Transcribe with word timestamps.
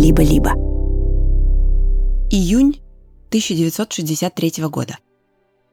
«Либо-либо». 0.00 0.52
Июнь 2.30 2.80
1963 3.28 4.64
года. 4.64 4.96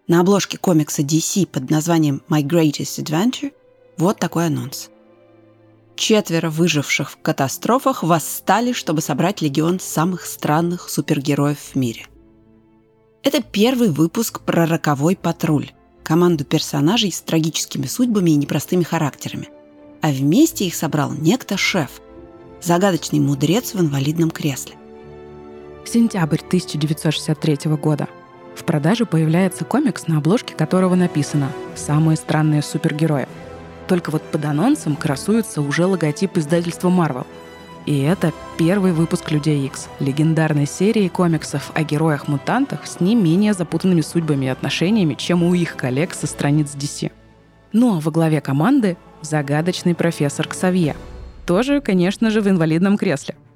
На 0.09 0.19
обложке 0.19 0.57
комикса 0.57 1.01
DC 1.01 1.47
под 1.47 1.69
названием 1.69 2.21
«My 2.27 2.41
Greatest 2.43 3.01
Adventure» 3.01 3.53
вот 3.97 4.19
такой 4.19 4.47
анонс. 4.47 4.89
Четверо 5.95 6.49
выживших 6.49 7.11
в 7.11 7.21
катастрофах 7.21 8.03
восстали, 8.03 8.73
чтобы 8.73 8.99
собрать 8.99 9.41
легион 9.41 9.79
самых 9.79 10.25
странных 10.25 10.89
супергероев 10.89 11.57
в 11.57 11.75
мире. 11.75 12.07
Это 13.23 13.41
первый 13.41 13.91
выпуск 13.91 14.41
про 14.41 14.65
роковой 14.65 15.15
патруль, 15.15 15.71
команду 16.03 16.43
персонажей 16.43 17.13
с 17.13 17.21
трагическими 17.21 17.85
судьбами 17.85 18.31
и 18.31 18.35
непростыми 18.35 18.83
характерами. 18.83 19.47
А 20.01 20.09
вместе 20.09 20.67
их 20.67 20.75
собрал 20.75 21.13
некто 21.13 21.55
шеф, 21.55 22.01
загадочный 22.61 23.19
мудрец 23.19 23.73
в 23.73 23.79
инвалидном 23.79 24.31
кресле– 24.31 24.75
Сентябрь 25.87 26.39
1963 26.45 27.71
года. 27.77 28.09
В 28.55 28.65
продаже 28.65 29.05
появляется 29.05 29.63
комикс, 29.63 30.07
на 30.07 30.17
обложке 30.17 30.53
которого 30.53 30.95
написано 30.95 31.49
«Самые 31.75 32.17
странные 32.17 32.61
супергерои». 32.61 33.27
Только 33.87 34.11
вот 34.11 34.21
под 34.21 34.43
анонсом 34.43 34.97
красуется 34.97 35.61
уже 35.61 35.85
логотип 35.85 36.37
издательства 36.37 36.89
Marvel. 36.89 37.25
И 37.85 38.01
это 38.01 38.33
первый 38.57 38.91
выпуск 38.91 39.31
«Людей 39.31 39.65
X 39.65 39.87
легендарной 39.99 40.67
серии 40.67 41.07
комиксов 41.07 41.71
о 41.73 41.83
героях-мутантах 41.83 42.85
с 42.85 42.99
не 42.99 43.15
менее 43.15 43.53
запутанными 43.53 44.01
судьбами 44.01 44.47
и 44.47 44.49
отношениями, 44.49 45.13
чем 45.13 45.41
у 45.41 45.53
их 45.53 45.77
коллег 45.77 46.13
со 46.13 46.27
страниц 46.27 46.75
DC. 46.75 47.13
Ну 47.71 47.95
а 47.95 48.01
во 48.01 48.11
главе 48.11 48.41
команды 48.41 48.97
загадочный 49.21 49.95
профессор 49.95 50.49
Ксавье. 50.49 50.97
Тоже, 51.47 51.81
конечно 51.81 52.29
же, 52.29 52.41
в 52.41 52.47
инвалидном 52.47 52.97
кресле– 52.97 53.35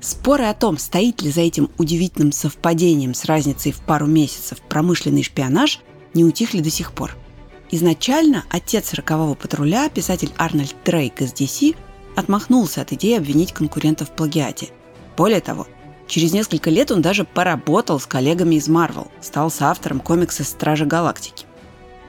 Споры 0.00 0.44
о 0.44 0.54
том, 0.54 0.78
стоит 0.78 1.22
ли 1.22 1.30
за 1.30 1.40
этим 1.40 1.70
удивительным 1.76 2.30
совпадением 2.30 3.14
с 3.14 3.24
разницей 3.24 3.72
в 3.72 3.80
пару 3.80 4.06
месяцев 4.06 4.60
промышленный 4.60 5.24
шпионаж, 5.24 5.80
не 6.14 6.24
утихли 6.24 6.60
до 6.60 6.70
сих 6.70 6.92
пор. 6.92 7.16
Изначально 7.70 8.44
отец 8.48 8.94
рокового 8.94 9.34
патруля, 9.34 9.88
писатель 9.88 10.32
Арнольд 10.38 10.74
Дрейк 10.84 11.20
из 11.20 11.32
DC, 11.32 11.76
отмахнулся 12.14 12.82
от 12.82 12.92
идеи 12.92 13.18
обвинить 13.18 13.52
конкурентов 13.52 14.10
в 14.10 14.12
плагиате. 14.12 14.68
Более 15.16 15.40
того, 15.40 15.66
через 16.06 16.32
несколько 16.32 16.70
лет 16.70 16.92
он 16.92 17.02
даже 17.02 17.24
поработал 17.24 17.98
с 17.98 18.06
коллегами 18.06 18.54
из 18.54 18.68
Marvel, 18.68 19.08
стал 19.20 19.50
соавтором 19.50 19.98
комикса 19.98 20.44
«Стражи 20.44 20.86
Галактики». 20.86 21.44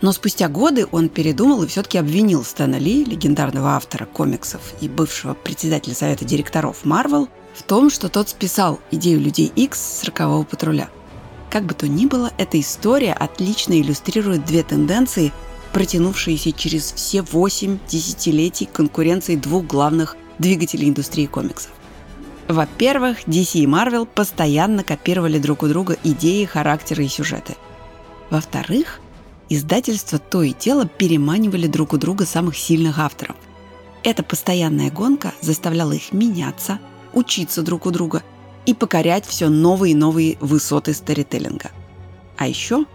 Но 0.02 0.14
спустя 0.14 0.47
годы 0.47 0.88
он 0.92 1.09
передумал 1.09 1.64
и 1.64 1.67
все-таки 1.67 1.97
обвинил 1.97 2.44
Стэна 2.44 2.78
Ли, 2.78 3.03
легендарного 3.03 3.72
автора 3.72 4.05
комиксов 4.05 4.61
и 4.80 4.88
бывшего 4.88 5.33
председателя 5.33 5.94
совета 5.94 6.23
директоров 6.23 6.86
Marvel, 6.86 7.28
в 7.53 7.64
том, 7.64 7.89
что 7.89 8.08
тот 8.08 8.30
списал 8.30 8.80
идею 8.92 9.20
людей 9.20 9.52
X 9.55 10.00
с 10.00 10.03
рокового 10.05 10.44
патруля. 10.44 10.89
Как 11.50 11.66
бы 11.66 11.73
то 11.73 11.88
ни 11.88 12.05
было, 12.05 12.31
эта 12.38 12.59
история 12.59 13.11
отлично 13.11 13.73
иллюстрирует 13.73 14.45
две 14.45 14.64
тенденции, 14.64 15.33
протянувшиеся 15.73 16.52
через 16.52 16.94
все 16.94 17.22
восемь 17.22 17.80
десятилетий 17.88 18.70
конкуренции 18.72 19.36
двух 19.36 19.66
главных 19.66 20.16
двигателей 20.38 20.89
индустрии 20.89 21.25
комиксов. 21.25 21.72
Во-первых, 22.47 23.27
DC 23.27 23.59
и 23.59 23.66
Marvel 23.67 24.08
постоянно 24.08 24.83
копировали 24.83 25.38
друг 25.38 25.61
у 25.64 25.67
друга 25.67 25.97
идеи, 26.03 26.45
характеры 26.45 27.05
и 27.05 27.09
сюжеты. 27.09 27.55
Во-вторых, 28.30 29.00
издательства 29.50 30.19
то 30.19 30.44
и 30.44 30.53
дело 30.53 30.86
переманивали 30.88 31.67
друг 31.67 31.94
у 31.94 31.97
друга 31.97 32.25
самых 32.25 32.58
сильных 32.58 33.00
авторов. 33.00 33.36
Эта 34.03 34.23
постоянная 34.23 34.92
гонка 34.92 35.33
заставляла 35.42 35.94
их 35.94 36.14
меняться, 36.14 36.80
учиться 37.14 37.61
друг 37.61 37.86
у 37.86 37.92
друга 37.92 38.23
и 38.66 38.73
покорять 38.73 39.25
все 39.25 39.50
новые 39.50 39.92
и 39.92 39.95
новые 39.95 40.38
высоты 40.39 40.94
старителлинга. 40.94 41.72
А 42.38 42.47
еще 42.47 42.86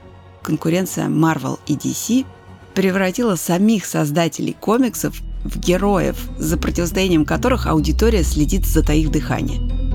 конкуренция 0.43 1.09
Marvel 1.09 1.59
и 1.67 1.75
DC 1.75 2.25
превратила 2.75 3.37
самих 3.37 3.87
создателей 3.87 4.57
комиксов 4.59 5.21
в 5.45 5.59
героев, 5.59 6.29
за 6.39 6.57
противостоянием 6.57 7.25
которых 7.25 7.67
аудитория 7.67 8.23
следит, 8.23 8.67
затаив 8.67 9.11
дыхание. 9.11 9.94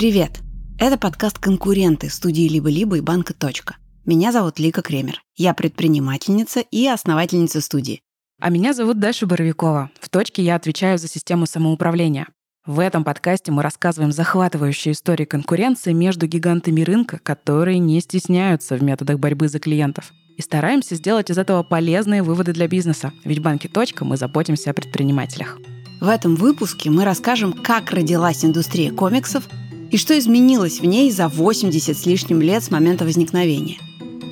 Привет! 0.00 0.40
Это 0.78 0.96
подкаст 0.96 1.38
«Конкуренты» 1.38 2.08
студии 2.08 2.48
«Либо-либо» 2.48 2.96
и 2.96 3.02
банка 3.02 3.34
«Точка». 3.34 3.76
Меня 4.06 4.32
зовут 4.32 4.58
Лика 4.58 4.80
Кремер. 4.80 5.20
Я 5.36 5.52
предпринимательница 5.52 6.60
и 6.60 6.86
основательница 6.86 7.60
студии. 7.60 8.00
А 8.40 8.48
меня 8.48 8.72
зовут 8.72 8.98
Даша 8.98 9.26
Боровикова. 9.26 9.90
В 10.00 10.08
«Точке» 10.08 10.42
я 10.42 10.54
отвечаю 10.54 10.96
за 10.96 11.06
систему 11.06 11.44
самоуправления. 11.44 12.28
В 12.64 12.80
этом 12.80 13.04
подкасте 13.04 13.52
мы 13.52 13.62
рассказываем 13.62 14.10
захватывающие 14.10 14.92
истории 14.92 15.26
конкуренции 15.26 15.92
между 15.92 16.26
гигантами 16.26 16.80
рынка, 16.80 17.20
которые 17.22 17.78
не 17.78 18.00
стесняются 18.00 18.76
в 18.76 18.82
методах 18.82 19.18
борьбы 19.18 19.48
за 19.48 19.58
клиентов. 19.58 20.12
И 20.38 20.40
стараемся 20.40 20.94
сделать 20.94 21.28
из 21.28 21.36
этого 21.36 21.62
полезные 21.62 22.22
выводы 22.22 22.54
для 22.54 22.68
бизнеса. 22.68 23.12
Ведь 23.26 23.40
в 23.40 23.42
банке 23.42 23.68
«Точка» 23.68 24.06
мы 24.06 24.16
заботимся 24.16 24.70
о 24.70 24.72
предпринимателях. 24.72 25.58
В 26.00 26.08
этом 26.08 26.36
выпуске 26.36 26.88
мы 26.88 27.04
расскажем, 27.04 27.52
как 27.52 27.90
родилась 27.90 28.46
индустрия 28.46 28.92
комиксов– 28.92 29.46
и 29.90 29.96
что 29.96 30.18
изменилось 30.18 30.80
в 30.80 30.84
ней 30.84 31.10
за 31.10 31.28
80 31.28 31.96
с 31.96 32.06
лишним 32.06 32.40
лет 32.40 32.62
с 32.62 32.70
момента 32.70 33.04
возникновения. 33.04 33.78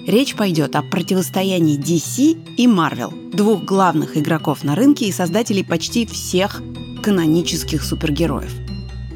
Речь 0.06 0.34
пойдет 0.34 0.74
о 0.76 0.82
противостоянии 0.82 1.78
DC 1.78 2.56
и 2.56 2.66
Marvel, 2.66 3.30
двух 3.34 3.64
главных 3.64 4.16
игроков 4.16 4.64
на 4.64 4.74
рынке 4.74 5.06
и 5.06 5.12
создателей 5.12 5.64
почти 5.64 6.06
всех 6.06 6.62
канонических 7.02 7.84
супергероев. 7.84 8.52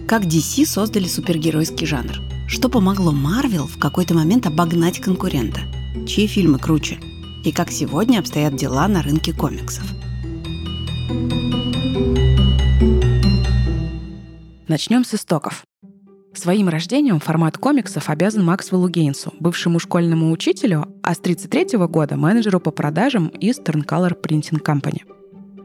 Как 0.06 0.25
DC 0.25 0.66
создали 0.66 1.06
супергеройский 1.06 1.86
жанр? 1.86 2.20
Что 2.47 2.69
помогло 2.69 3.12
Marvel 3.12 3.66
в 3.66 3.78
какой-то 3.78 4.12
момент 4.12 4.47
обогнать 4.47 5.00
конкурента? 5.00 5.60
Чьи 6.06 6.26
фильмы 6.26 6.58
круче? 6.58 6.98
И 7.44 7.52
как 7.52 7.70
сегодня 7.70 8.19
обстоят 8.19 8.54
дела 8.54 8.86
на 8.88 9.02
рынке 9.02 9.32
комиксов? 9.32 9.84
Начнем 14.69 15.04
с 15.04 15.14
истоков. 15.14 15.64
Своим 16.34 16.70
рождением 16.70 17.20
формат 17.20 17.59
комиксов 17.59 18.09
обязан 18.09 18.44
Максвеллу 18.44 18.88
Гейнсу, 18.88 19.34
бывшему 19.38 19.78
школьному 19.78 20.32
учителю, 20.32 20.87
а 21.03 21.15
с 21.15 21.19
1933 21.19 21.78
года 21.87 22.16
менеджеру 22.16 22.59
по 22.59 22.70
продажам 22.70 23.28
Eastern 23.41 23.84
Color 23.84 24.19
Printing 24.20 24.62
Company. 24.62 25.03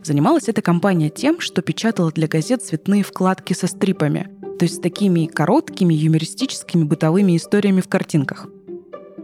Занималась 0.03 0.49
эта 0.49 0.61
компания 0.61 1.09
тем, 1.09 1.39
что 1.39 1.61
печатала 1.61 2.11
для 2.11 2.27
газет 2.27 2.63
цветные 2.63 3.03
вкладки 3.03 3.53
со 3.53 3.67
стрипами, 3.67 4.29
то 4.59 4.63
есть 4.63 4.75
с 4.75 4.79
такими 4.79 5.25
короткими 5.25 5.93
юмористическими 5.93 6.83
бытовыми 6.83 7.37
историями 7.37 7.79
в 7.79 7.87
картинках. 7.87 8.47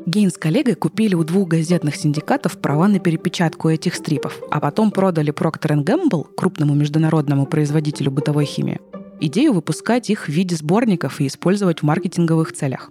Гейн 0.06 0.32
с 0.32 0.38
коллегой 0.38 0.76
купили 0.76 1.16
у 1.16 1.24
двух 1.24 1.48
газетных 1.48 1.96
синдикатов 1.96 2.58
права 2.60 2.88
на 2.88 3.00
перепечатку 3.00 3.70
этих 3.70 3.96
стрипов, 3.96 4.42
а 4.52 4.60
потом 4.60 4.92
продали 4.92 5.34
Procter 5.34 5.84
Gamble, 5.84 6.26
крупному 6.36 6.74
международному 6.74 7.46
производителю 7.46 8.12
бытовой 8.12 8.46
химии, 8.46 8.82
идею 9.28 9.54
выпускать 9.54 10.10
их 10.10 10.26
в 10.26 10.30
виде 10.30 10.56
сборников 10.56 11.22
и 11.22 11.28
использовать 11.28 11.80
в 11.80 11.84
маркетинговых 11.84 12.54
целях. 12.54 12.90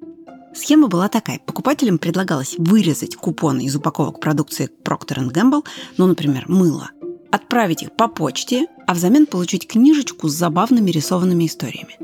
Схема 0.54 0.88
была 0.88 1.08
такая. 1.08 1.40
Покупателям 1.44 1.98
предлагалось 1.98 2.56
вырезать 2.58 3.16
купоны 3.16 3.64
из 3.64 3.74
упаковок 3.74 4.20
продукции 4.20 4.68
Procter 4.84 5.30
Gamble, 5.30 5.64
ну, 5.96 6.06
например, 6.06 6.44
мыло, 6.48 6.90
отправить 7.30 7.82
их 7.82 7.96
по 7.96 8.08
почте, 8.08 8.66
а 8.86 8.94
взамен 8.94 9.26
получить 9.26 9.66
книжечку 9.66 10.28
с 10.28 10.32
забавными 10.32 10.90
рисованными 10.90 11.46
историями. 11.46 11.98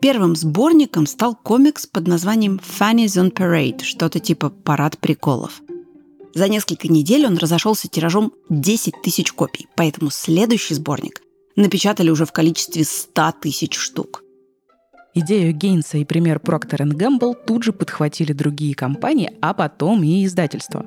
Первым 0.00 0.36
сборником 0.36 1.06
стал 1.06 1.34
комикс 1.34 1.86
под 1.86 2.06
названием 2.06 2.60
Fanny's 2.78 3.20
on 3.20 3.32
Parade, 3.32 3.82
что-то 3.82 4.20
типа 4.20 4.48
«Парад 4.50 4.96
приколов». 4.98 5.60
За 6.34 6.48
несколько 6.48 6.88
недель 6.88 7.26
он 7.26 7.36
разошелся 7.36 7.88
тиражом 7.88 8.32
10 8.48 9.02
тысяч 9.02 9.32
копий, 9.32 9.66
поэтому 9.74 10.10
следующий 10.10 10.74
сборник 10.74 11.20
напечатали 11.58 12.10
уже 12.10 12.24
в 12.24 12.32
количестве 12.32 12.84
100 12.84 13.34
тысяч 13.42 13.76
штук. 13.76 14.22
Идею 15.14 15.52
Гейнса 15.52 15.98
и 15.98 16.04
пример 16.04 16.38
Procter 16.38 16.86
Gamble 16.92 17.34
тут 17.46 17.64
же 17.64 17.72
подхватили 17.72 18.32
другие 18.32 18.74
компании, 18.74 19.32
а 19.40 19.52
потом 19.54 20.02
и 20.04 20.24
издательства. 20.24 20.86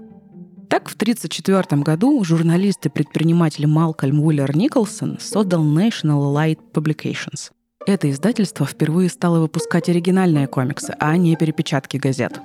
Так, 0.69 0.87
в 0.87 0.95
1934 0.95 1.81
году 1.81 2.23
журналист 2.23 2.85
и 2.85 2.89
предприниматель 2.89 3.67
Малкольм 3.67 4.21
Уиллер 4.21 4.55
Николсон 4.55 5.17
создал 5.19 5.65
National 5.65 6.33
Light 6.33 6.59
Publications. 6.73 7.51
Это 7.85 8.09
издательство 8.09 8.65
впервые 8.65 9.09
стало 9.09 9.39
выпускать 9.39 9.89
оригинальные 9.89 10.47
комиксы, 10.47 10.95
а 10.99 11.17
не 11.17 11.35
перепечатки 11.35 11.97
газет. 11.97 12.39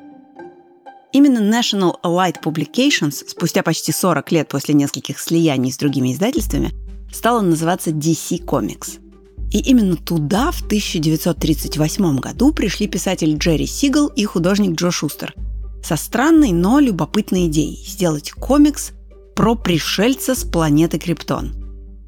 Именно 1.13 1.39
National 1.39 1.95
Light 2.03 2.43
Publications 2.43 3.29
спустя 3.29 3.63
почти 3.63 3.93
40 3.93 4.33
лет 4.33 4.49
после 4.49 4.75
нескольких 4.75 5.21
слияний 5.21 5.71
с 5.71 5.77
другими 5.77 6.13
издательствами 6.13 6.73
стала 7.13 7.41
называться 7.41 7.91
DC 7.91 8.45
Comics. 8.45 9.01
И 9.53 9.61
именно 9.61 9.97
туда 9.97 10.51
в 10.51 10.63
1938 10.63 12.19
году 12.19 12.53
пришли 12.53 12.89
писатель 12.89 13.37
Джерри 13.37 13.67
Сигал 13.67 14.09
и 14.09 14.25
художник 14.25 14.77
Джо 14.77 14.91
Шустер. 14.91 15.35
со 15.83 15.97
странной, 15.97 16.51
но 16.51 16.81
любопытной 16.81 17.47
идеей– 17.47 17.81
сделать 17.87 18.33
комикс 18.33 18.91
про 19.37 19.55
пришельца 19.55 20.35
с 20.35 20.43
планеты 20.43 20.99
Криптон. 20.99 21.55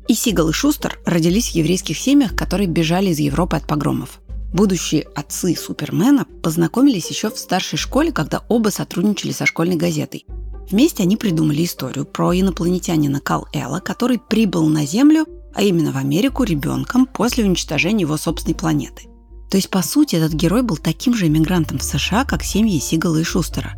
И 0.08 0.14
Сигал 0.14 0.48
и 0.48 0.52
Шустер 0.52 0.98
родились 1.04 1.50
в 1.50 1.54
еврейских 1.54 1.96
семьях, 1.96 2.34
которые 2.34 2.66
бежали 2.66 3.10
из 3.10 3.20
Европы 3.20 3.56
от 3.56 3.66
погромов. 3.66 4.20
Будущие 4.52 5.02
отцы 5.14 5.54
Супермена 5.54 6.26
познакомились 6.42 7.10
еще 7.10 7.30
в 7.30 7.38
старшей 7.38 7.76
школе, 7.76 8.12
когда 8.12 8.42
оба 8.48 8.70
сотрудничали 8.70 9.32
со 9.32 9.44
школьной 9.44 9.76
газетой. 9.76 10.24
Вместе 10.70 11.02
они 11.02 11.16
придумали 11.16 11.64
историю 11.64 12.04
про 12.04 12.38
инопланетянина 12.38 13.20
Кал 13.20 13.46
Элла, 13.52 13.80
который 13.80 14.18
прибыл 14.18 14.66
на 14.68 14.84
Землю, 14.84 15.26
а 15.54 15.62
именно 15.62 15.92
в 15.92 15.96
Америку, 15.96 16.44
ребенком 16.44 17.06
после 17.06 17.44
уничтожения 17.44 18.02
его 18.02 18.16
собственной 18.16 18.54
планеты. 18.54 19.08
То 19.50 19.56
есть, 19.56 19.70
по 19.70 19.82
сути, 19.82 20.16
этот 20.16 20.34
герой 20.34 20.62
был 20.62 20.76
таким 20.76 21.14
же 21.14 21.26
иммигрантом 21.26 21.78
в 21.78 21.82
США, 21.82 22.24
как 22.24 22.44
семьи 22.44 22.78
Сигала 22.78 23.16
и 23.16 23.24
Шустера. 23.24 23.74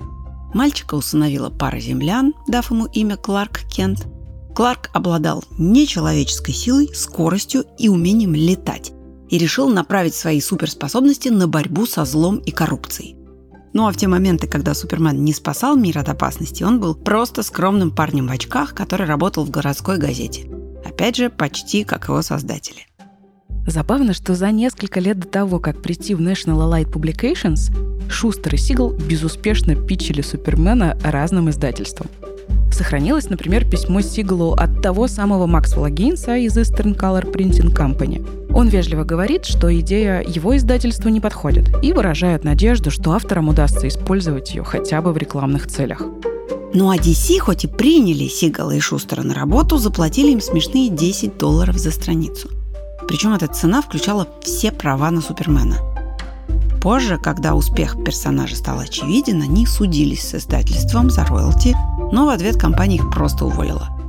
Мальчика 0.53 0.97
усыновила 0.97 1.49
пара 1.49 1.79
землян, 1.79 2.35
дав 2.49 2.69
ему 2.73 2.87
имя 2.87 3.17
Кларк 3.17 3.61
Кент. 3.71 4.09
Кларк 4.55 4.91
обладал 4.93 5.45
нечеловеческой 5.59 6.55
силой, 6.55 6.91
скоростью 6.93 7.67
и 7.79 7.89
умением 7.89 8.35
летать 8.35 8.93
и 9.29 9.39
решил 9.39 9.69
направить 9.69 10.17
свои 10.17 10.41
суперспособности 10.41 11.29
на 11.29 11.47
борьбу 11.47 11.87
со 11.87 12.05
злом 12.05 12.39
и 12.39 12.51
коррупцией. 12.51 13.20
Ну 13.73 13.87
а 13.87 13.93
в 13.93 13.97
те 13.97 14.09
моменты, 14.09 14.49
когда 14.49 14.75
Супермен 14.75 15.25
не 15.25 15.33
спасал 15.33 15.77
мир 15.77 15.99
от 15.99 16.09
опасности, 16.09 16.65
он 16.65 16.81
был 16.81 16.95
просто 16.95 17.43
скромным 17.43 17.93
парнем 17.93 18.27
в 18.27 18.33
очках, 18.33 18.75
который 18.75 19.07
работал 19.07 19.45
в 19.45 19.51
городской 19.51 19.97
газете. 19.99 20.51
Опять 20.85 21.17
же, 21.17 21.31
почти 21.31 21.85
как 21.85 22.09
его 22.09 22.21
создатели. 22.23 22.87
Забавно, 23.67 24.15
что 24.15 24.35
за 24.35 24.51
несколько 24.51 24.99
лет 24.99 25.21
до 25.21 25.29
того, 25.29 25.61
как 25.61 25.83
прийти 25.83 26.15
в 26.15 26.21
National 26.21 26.69
Allied 26.69 26.91
Publications, 26.91 27.71
Шустер 28.11 28.55
и 28.55 28.59
Сигал 28.59 28.93
безуспешно 28.93 29.77
питчили 29.77 30.23
Супермена 30.23 30.99
разным 31.05 31.49
издательствам. 31.51 32.09
Сохранилось, 32.73 33.29
например, 33.29 33.69
письмо 33.69 34.01
Сигалу 34.01 34.53
от 34.53 34.83
того 34.83 35.07
самого 35.07 35.47
Максвелла 35.47 35.91
Гейнса 35.91 36.37
из 36.37 36.57
Eastern 36.57 36.97
Color 36.97 37.33
Printing 37.33 37.73
Company. 37.73 38.40
Он 38.53 38.69
вежливо 38.69 39.05
говорит, 39.05 39.45
что 39.45 39.73
идея 39.81 40.23
его 40.27 40.57
издательства 40.57 41.09
не 41.09 41.21
подходит 41.21 41.71
и 41.83 41.93
выражает 41.93 42.45
надежду, 42.45 42.91
что 42.91 43.13
авторам 43.13 43.49
удастся 43.49 43.87
использовать 43.87 44.55
ее 44.55 44.65
хотя 44.65 45.01
бы 45.03 45.13
в 45.13 45.17
рекламных 45.17 45.67
целях. 45.69 46.03
Ну 46.73 46.91
а 46.91 46.97
DC 46.97 47.39
хоть 47.39 47.65
и 47.65 47.69
приняли 47.69 48.29
Сигала 48.29 48.73
и 48.73 48.81
Шустера 48.81 49.23
на 49.23 49.35
работу, 49.35 49.79
заплатили 49.79 50.33
им 50.33 50.41
смешные 50.41 50.89
10 50.89 51.37
долларов 51.39 51.77
за 51.77 51.91
страницу. 51.91 52.49
Причем 53.09 53.35
эта 53.35 53.49
цена 53.49 53.83
включала 53.83 54.29
все 54.43 54.71
права 54.71 55.11
на 55.11 55.21
Супермена. 55.21 55.79
Позже, 56.81 57.19
когда 57.19 57.55
успех 57.55 58.03
персонажа 58.05 58.57
стал 58.57 58.79
очевиден, 58.79 59.43
они 59.43 59.67
судились 59.67 60.23
с 60.29 60.35
издательством 60.37 61.11
за 61.11 61.25
роялти, 61.25 61.77
но 62.13 62.27
в 62.27 62.31
ответ 62.31 62.57
компания 62.57 62.97
их 62.97 63.11
просто 63.11 63.45
уволила. 63.45 64.00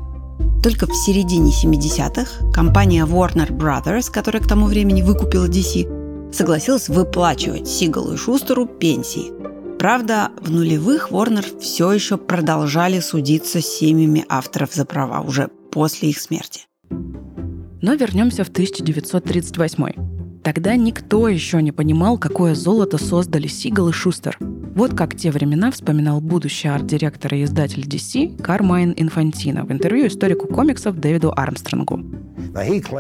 Только 0.62 0.86
в 0.86 0.94
середине 0.94 1.52
70-х 1.52 2.52
компания 2.54 3.04
Warner 3.06 3.50
Brothers, 3.50 4.12
которая 4.12 4.44
к 4.44 4.48
тому 4.48 4.68
времени 4.68 5.02
выкупила 5.02 5.48
DC, 5.48 6.32
согласилась 6.32 6.88
выплачивать 6.88 7.68
Сигалу 7.68 8.14
и 8.14 8.18
Шустеру 8.18 8.68
пенсии. 8.68 9.32
Правда, 9.80 10.30
в 10.40 10.52
нулевых 10.52 11.12
Warner 11.12 11.60
все 11.60 11.92
еще 11.92 12.18
продолжали 12.18 13.00
судиться 13.00 13.60
с 13.60 13.66
семьями 13.66 14.24
авторов 14.30 14.76
за 14.76 14.86
права 14.86 15.22
уже 15.22 15.50
после 15.72 16.12
их 16.12 16.20
смерти. 16.20 16.68
Но 17.82 17.96
вернемся 17.96 18.44
в 18.44 18.50
1938. 18.50 20.21
Тогда 20.44 20.76
никто 20.76 21.28
еще 21.28 21.62
не 21.62 21.72
понимал, 21.72 22.18
какое 22.18 22.56
золото 22.56 22.98
создали 22.98 23.48
Сигал 23.48 23.90
и 23.90 23.92
Шустер. 23.92 24.38
Вот 24.40 24.96
как 24.96 25.16
те 25.16 25.32
времена 25.32 25.70
вспоминал 25.70 26.22
будущий 26.22 26.68
арт-директор 26.68 27.34
и 27.36 27.44
издатель 27.44 27.84
DC 27.84 28.42
Кармайн 28.42 28.94
Инфантино 28.96 29.66
в 29.66 29.72
интервью 29.72 30.08
историку 30.08 30.48
комиксов 30.48 30.98
Дэвиду 30.98 31.34
Армстронгу. 31.36 32.00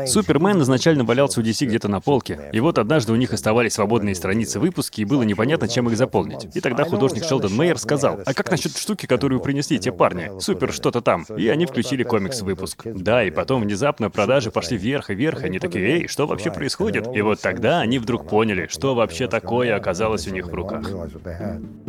Супермен 0.06 0.62
изначально 0.62 1.04
валялся 1.04 1.40
у 1.40 1.44
DC 1.44 1.66
где-то 1.66 1.88
на 1.88 2.00
полке, 2.00 2.40
и 2.54 2.60
вот 2.60 2.78
однажды 2.78 3.12
у 3.12 3.16
них 3.16 3.34
оставались 3.34 3.74
свободные 3.74 4.16
страницы 4.16 4.60
выпуски, 4.60 5.02
и 5.02 5.06
было 5.06 5.24
непонятно, 5.24 5.68
чем 5.68 5.90
их 5.90 5.98
заполнить. 5.98 6.48
И 6.56 6.62
тогда 6.62 6.84
художник 6.84 7.24
Шелдон 7.24 7.56
Мейер 7.56 7.78
сказал, 7.78 8.20
а 8.26 8.34
как 8.34 8.52
насчет 8.52 8.78
штуки, 8.78 9.06
которую 9.06 9.42
принесли 9.42 9.80
те 9.80 9.92
парни? 9.92 10.32
Супер, 10.40 10.72
что-то 10.72 11.02
там. 11.02 11.26
И 11.38 11.48
они 11.48 11.66
включили 11.66 12.04
комикс-выпуск. 12.04 12.84
Да, 12.86 13.24
и 13.24 13.32
потом 13.32 13.64
внезапно 13.64 14.10
продажи 14.10 14.52
пошли 14.52 14.78
вверх 14.78 15.10
и 15.10 15.16
вверх, 15.16 15.44
и 15.44 15.48
они 15.48 15.60
такие, 15.60 15.86
эй, 15.86 16.08
что 16.08 16.28
вообще 16.28 16.52
происходит? 16.52 17.08
И 17.16 17.22
вот 17.22 17.31
тогда 17.40 17.82
они 17.82 18.00
вдруг 18.00 18.28
поняли, 18.28 18.68
что 18.70 18.96
вообще 18.96 19.28
такое 19.28 19.76
оказалось 19.76 20.28
у 20.28 20.32
них 20.32 20.48
в 20.48 20.54
руках. 20.54 20.90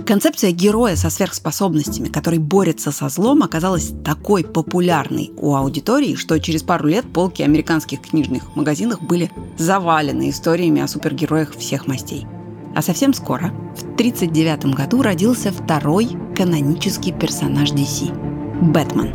Концепция 0.07 0.53
героя 0.53 0.97
со 0.97 1.11
сверхспособностями, 1.11 2.09
который 2.09 2.39
борется 2.39 2.93
со 2.93 3.09
злом, 3.09 3.43
оказалась 3.43 3.93
такой 4.05 4.45
популярной 4.45 5.33
у 5.37 5.55
аудитории, 5.55 6.15
что 6.15 6.39
через 6.39 6.63
пару 6.63 6.87
лет 6.87 7.05
полки 7.13 7.43
американских 7.43 8.01
книжных 8.03 8.55
магазинах 8.57 9.03
были 9.03 9.31
завалены 9.59 10.31
историями 10.31 10.83
о 10.83 10.89
супергероях 10.89 11.57
всех 11.57 11.87
мастей. 11.87 12.27
А 12.75 12.83
совсем 12.83 13.13
скоро, 13.13 13.49
в 13.77 13.83
1939 13.95 14.75
году, 14.75 15.03
родился 15.03 15.53
второй 15.53 16.11
канонический 16.35 17.13
персонаж 17.13 17.73
DC– 17.73 18.31
Бэтмен. 18.63 19.13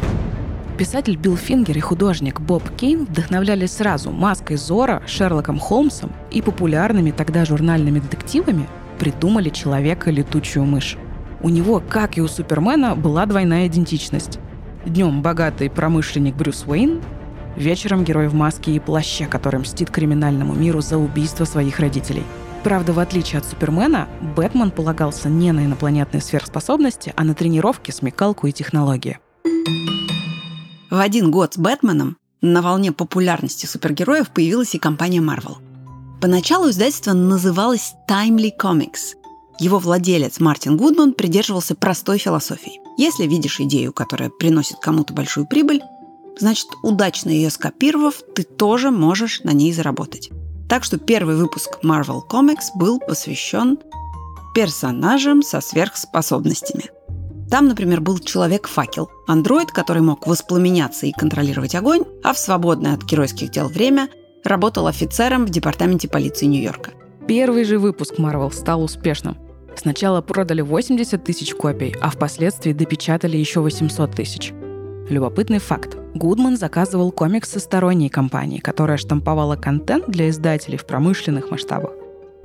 Писатель 0.77 1.17
Билл 1.17 1.35
Фингер 1.35 1.75
и 1.75 1.79
художник 1.79 2.39
Боб 2.39 2.63
Кейн 2.75 3.05
вдохновлялись 3.05 3.71
сразу 3.71 4.11
«Маской 4.11 4.57
Зора», 4.57 5.01
Шерлоком 5.07 5.57
Холмсом 5.57 6.11
и 6.29 6.43
популярными 6.43 7.09
тогда 7.09 7.45
журнальными 7.45 7.99
детективами 7.99 8.67
придумали 8.99 9.49
человека-летучую 9.49 10.65
мышь. 10.65 10.97
У 11.41 11.49
него, 11.49 11.81
как 11.87 12.19
и 12.19 12.21
у 12.21 12.27
Супермена, 12.27 12.95
была 12.95 13.25
двойная 13.25 13.67
идентичность. 13.67 14.37
Днем 14.85 15.23
богатый 15.23 15.69
промышленник 15.69 16.35
Брюс 16.35 16.63
Уэйн, 16.67 17.01
Вечером 17.55 18.03
герой 18.03 18.27
в 18.27 18.35
маске 18.35 18.73
и 18.73 18.79
плаще, 18.79 19.25
который 19.25 19.59
мстит 19.59 19.89
криминальному 19.89 20.53
миру 20.53 20.81
за 20.81 20.99
убийство 20.99 21.43
своих 21.45 21.79
родителей. 21.79 22.21
Правда, 22.63 22.93
в 22.93 22.99
отличие 22.99 23.39
от 23.39 23.45
Супермена, 23.45 24.07
Бэтмен 24.35 24.69
полагался 24.69 25.27
не 25.27 25.51
на 25.51 25.65
инопланетные 25.65 26.21
сверхспособности, 26.21 27.13
а 27.15 27.23
на 27.23 27.33
тренировки, 27.33 27.89
смекалку 27.89 28.45
и 28.45 28.51
технологии. 28.51 29.17
В 30.89 31.01
один 31.01 31.31
год 31.31 31.55
с 31.55 31.57
Бэтменом 31.57 32.15
на 32.41 32.61
волне 32.61 32.93
популярности 32.93 33.65
супергероев 33.65 34.29
появилась 34.29 34.73
и 34.73 34.79
компания 34.79 35.19
Marvel. 35.19 35.57
Поначалу 36.21 36.69
издательство 36.69 37.11
называлось 37.11 37.93
Timely 38.09 38.51
Comics. 38.57 39.15
Его 39.59 39.79
владелец 39.79 40.39
Мартин 40.39 40.77
Гудман 40.77 41.11
придерживался 41.11 41.75
простой 41.75 42.19
философии. 42.19 42.79
Если 42.97 43.25
видишь 43.25 43.59
идею, 43.59 43.91
которая 43.91 44.29
приносит 44.29 44.77
кому-то 44.79 45.13
большую 45.13 45.45
прибыль, 45.45 45.81
значит, 46.39 46.67
удачно 46.83 47.31
ее 47.31 47.49
скопировав, 47.49 48.21
ты 48.33 48.43
тоже 48.43 48.89
можешь 48.89 49.41
на 49.43 49.51
ней 49.51 49.73
заработать. 49.73 50.29
Так 50.69 50.85
что 50.85 50.97
первый 50.97 51.35
выпуск 51.35 51.79
Marvel 51.83 52.21
Comics 52.29 52.69
был 52.75 52.99
посвящен 52.99 53.77
персонажам 54.55 55.41
со 55.43 55.59
сверхспособностями. 55.59 56.91
Там, 57.49 57.67
например, 57.67 58.01
был 58.01 58.19
человек-факел, 58.19 59.09
андроид, 59.25 59.71
который 59.71 60.01
мог 60.01 60.27
воспламеняться 60.27 61.05
и 61.05 61.13
контролировать 61.13 61.75
огонь, 61.75 62.03
а 62.23 62.33
в 62.33 62.37
свободное 62.37 62.93
от 62.93 63.03
геройских 63.03 63.51
дел 63.51 63.69
время 63.69 64.09
работал 64.43 64.87
офицером 64.87 65.45
в 65.45 65.49
департаменте 65.49 66.09
полиции 66.09 66.45
Нью-Йорка. 66.45 66.91
Первый 67.27 67.63
же 67.63 67.79
выпуск 67.79 68.15
Marvel 68.17 68.51
стал 68.53 68.83
успешным. 68.83 69.37
Сначала 69.75 70.21
продали 70.21 70.61
80 70.61 71.23
тысяч 71.23 71.53
копий, 71.53 71.95
а 72.01 72.09
впоследствии 72.09 72.73
допечатали 72.73 73.37
еще 73.37 73.61
800 73.61 74.11
тысяч. 74.11 74.53
Любопытный 75.09 75.59
факт. 75.59 75.97
Гудман 76.15 76.57
заказывал 76.57 77.11
комиксы 77.11 77.59
сторонней 77.59 78.09
компании, 78.09 78.59
которая 78.59 78.97
штамповала 78.97 79.55
контент 79.55 80.09
для 80.09 80.29
издателей 80.29 80.77
в 80.77 80.85
промышленных 80.85 81.51
масштабах. 81.51 81.91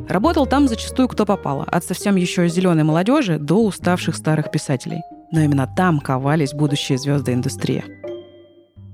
Работал 0.09 0.47
там 0.47 0.69
зачастую 0.69 1.09
кто 1.09 1.25
попало, 1.25 1.65
от 1.65 1.85
совсем 1.85 2.17
еще 2.17 2.49
зеленой 2.49 2.85
молодежи 2.85 3.39
до 3.39 3.65
уставших 3.65 4.17
старых 4.17 4.51
писателей. 4.51 5.03
Но 5.31 5.41
именно 5.41 5.73
там 5.77 6.01
ковались 6.01 6.53
будущие 6.53 6.99
звезды 6.99 7.33
индустрии. 7.33 7.85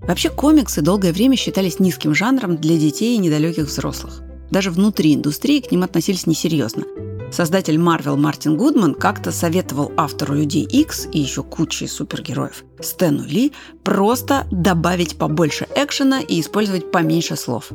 Вообще 0.03 0.31
комиксы 0.31 0.81
долгое 0.81 1.13
время 1.13 1.37
считались 1.37 1.81
низким 1.81 2.15
жанром 2.15 2.57
для 2.57 2.79
детей 2.79 3.15
и 3.15 3.19
недалеких 3.19 3.65
взрослых. 3.65 4.23
Даже 4.51 4.71
внутри 4.71 5.15
индустрии 5.15 5.61
к 5.61 5.71
ним 5.71 5.83
относились 5.83 6.27
несерьезно. 6.27 6.85
Создатель 7.31 7.77
Marvel 7.77 8.17
Мартин 8.17 8.57
Гудман 8.57 8.95
как-то 8.95 9.33
советовал 9.33 9.93
автору 9.97 10.35
Людей 10.35 10.65
X 10.65 11.09
и 11.13 11.19
еще 11.19 11.43
куче 11.43 11.87
супергероев 11.87 12.65
Стэну 12.81 13.25
Ли 13.25 13.53
просто 13.85 14.47
добавить 14.51 15.19
побольше 15.19 15.67
экшена 15.77 16.21
и 16.21 16.41
использовать 16.41 16.91
поменьше 16.91 17.37
слов. 17.37 17.71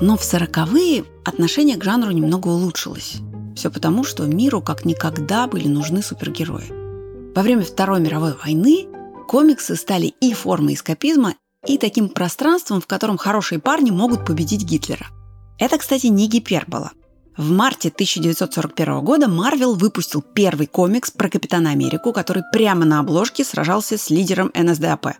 Но 0.00 0.16
в 0.16 0.24
сороковые 0.24 1.04
отношение 1.24 1.76
к 1.76 1.84
жанру 1.84 2.10
немного 2.10 2.48
улучшилось. 2.48 3.16
Все 3.56 3.70
потому, 3.70 4.04
что 4.04 4.24
миру 4.26 4.62
как 4.62 4.84
никогда 4.84 5.46
были 5.46 5.66
нужны 5.66 6.02
супергерои. 6.02 6.72
Во 7.34 7.42
время 7.42 7.62
Второй 7.62 8.00
мировой 8.00 8.34
войны 8.34 8.86
комиксы 9.26 9.74
стали 9.76 10.14
и 10.20 10.32
формой 10.32 10.74
эскапизма, 10.74 11.34
и 11.66 11.76
таким 11.76 12.08
пространством, 12.08 12.80
в 12.80 12.86
котором 12.86 13.18
хорошие 13.18 13.58
парни 13.58 13.90
могут 13.90 14.24
победить 14.24 14.64
Гитлера. 14.64 15.06
Это, 15.58 15.76
кстати, 15.78 16.06
не 16.06 16.28
гипербола. 16.28 16.92
В 17.36 17.50
марте 17.50 17.88
1941 17.88 19.04
года 19.04 19.28
Марвел 19.28 19.74
выпустил 19.74 20.22
первый 20.22 20.66
комикс 20.66 21.10
про 21.10 21.28
Капитана 21.28 21.70
Америку, 21.70 22.12
который 22.12 22.42
прямо 22.52 22.84
на 22.84 23.00
обложке 23.00 23.44
сражался 23.44 23.98
с 23.98 24.10
лидером 24.10 24.50
НСДАП. 24.54 25.18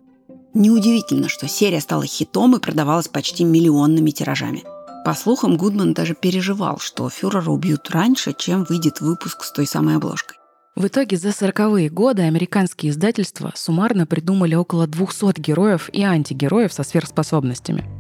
Неудивительно, 0.54 1.28
что 1.28 1.46
серия 1.48 1.80
стала 1.80 2.06
хитом 2.06 2.56
и 2.56 2.60
продавалась 2.60 3.08
почти 3.08 3.44
миллионными 3.44 4.10
тиражами. 4.10 4.64
По 5.04 5.14
слухам, 5.14 5.56
Гудман 5.56 5.94
даже 5.94 6.14
переживал, 6.14 6.78
что 6.78 7.08
фюрера 7.08 7.50
убьют 7.50 7.90
раньше, 7.90 8.34
чем 8.36 8.64
выйдет 8.64 9.00
выпуск 9.00 9.44
с 9.44 9.52
той 9.52 9.66
самой 9.66 9.96
обложкой. 9.96 10.36
В 10.74 10.86
итоге 10.86 11.16
за 11.16 11.28
40-е 11.28 11.90
годы 11.90 12.22
американские 12.22 12.92
издательства 12.92 13.52
суммарно 13.54 14.06
придумали 14.06 14.54
около 14.54 14.86
200 14.86 15.40
героев 15.40 15.90
и 15.92 16.02
антигероев 16.02 16.72
со 16.72 16.82
сверхспособностями– 16.82 17.84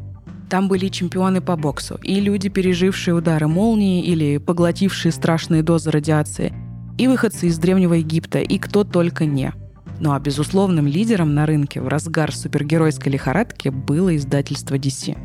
там 0.48 0.68
были 0.68 0.88
чемпионы 0.88 1.42
по 1.42 1.56
боксу, 1.56 1.98
и 2.02 2.20
люди, 2.20 2.48
пережившие 2.48 3.14
удары 3.14 3.48
молнии 3.48 4.02
или 4.02 4.38
поглотившие 4.38 5.12
страшные 5.12 5.62
дозы 5.62 5.90
радиации, 5.90 6.54
и 6.96 7.06
выходцы 7.06 7.48
из 7.48 7.58
Древнего 7.58 7.94
Египта, 7.94 8.38
и 8.38 8.58
кто 8.58 8.84
только 8.84 9.26
не. 9.26 9.52
Ну 10.00 10.12
а 10.12 10.20
безусловным 10.20 10.86
лидером 10.86 11.34
на 11.34 11.46
рынке 11.46 11.80
в 11.80 11.88
разгар 11.88 12.34
супергеройской 12.34 13.12
лихорадки 13.12 13.68
было 13.68 14.16
издательство 14.16 14.76
DC. 14.76 15.16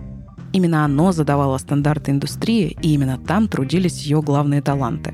Именно 0.52 0.86
оно 0.86 1.12
задавало 1.12 1.58
стандарты 1.58 2.12
индустрии, 2.12 2.78
и 2.82 2.94
именно 2.94 3.18
там 3.18 3.48
трудились 3.48 4.04
ее 4.04 4.22
главные 4.22 4.62
таланты. 4.62 5.14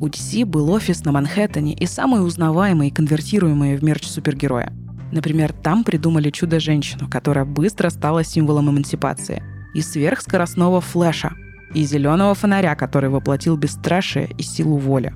У 0.00 0.06
DC 0.06 0.44
был 0.44 0.70
офис 0.70 1.04
на 1.04 1.12
Манхэттене 1.12 1.74
и 1.74 1.86
самые 1.86 2.22
узнаваемые 2.22 2.90
и 2.90 2.94
конвертируемые 2.94 3.76
в 3.76 3.84
мерч 3.84 4.06
супергероя– 4.06 4.72
Например, 5.10 5.52
там 5.52 5.84
придумали 5.84 6.30
чудо-женщину, 6.30 7.08
которая 7.08 7.44
быстро 7.44 7.88
стала 7.90 8.24
символом 8.24 8.70
эмансипации, 8.70 9.42
и 9.74 9.80
сверхскоростного 9.80 10.80
флеша, 10.80 11.32
и 11.74 11.84
зеленого 11.84 12.34
фонаря, 12.34 12.74
который 12.74 13.10
воплотил 13.10 13.56
бесстрашие 13.56 14.28
и 14.36 14.42
силу 14.42 14.76
воли. 14.76 15.14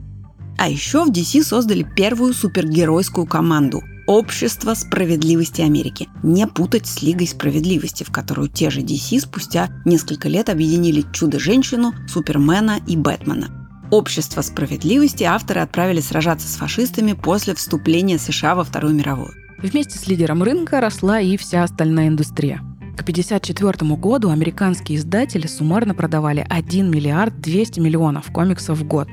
А 0.63 0.69
еще 0.69 1.05
в 1.05 1.11
DC 1.11 1.43
создали 1.43 1.83
первую 1.83 2.33
супергеройскую 2.33 3.27
команду– 3.27 3.83
Общество 4.07 4.75
справедливости 4.75 5.61
Америки. 5.61 6.09
Не 6.23 6.47
путать 6.47 6.87
с 6.87 7.03
Лигой 7.03 7.27
справедливости, 7.27 8.05
в 8.05 8.13
которую 8.13 8.49
те 8.49 8.71
же 8.71 8.81
DC 8.81 9.19
спустя 9.19 9.71
несколько 9.85 10.29
лет 10.29 10.49
объединили 10.49 11.05
Чудо-женщину, 11.13 11.93
Супермена 12.07 12.79
и 12.87 12.97
Бэтмена. 12.97 13.49
Общество 13.91 14.41
справедливости 14.41 15.25
авторы 15.25 15.63
отправили 15.63 16.01
сражаться 16.01 16.47
с 16.47 16.55
фашистами 16.55 17.15
после 17.15 17.57
вступления 17.57 18.19
США 18.19 18.55
во 18.55 18.63
Вторую 18.63 18.95
мировую. 18.95 19.33
Вместе 19.59 19.99
с 19.99 20.07
лидером 20.07 20.45
рынка 20.45 20.81
росла 20.81 21.19
и 21.19 21.37
вся 21.37 21.65
остальная 21.65 22.07
индустрия. 22.07 22.59
К 22.97 23.03
1954 23.03 23.97
году 23.97 24.31
американские 24.31 24.99
издатели 24.99 25.49
суммарно 25.49 25.95
продавали 25.97 26.47
1 26.49 26.89
миллиард 26.89 27.41
200 27.41 27.81
миллионов 27.81 28.31
комиксов 28.31 28.79
в 28.79 28.85
год. 28.85 29.09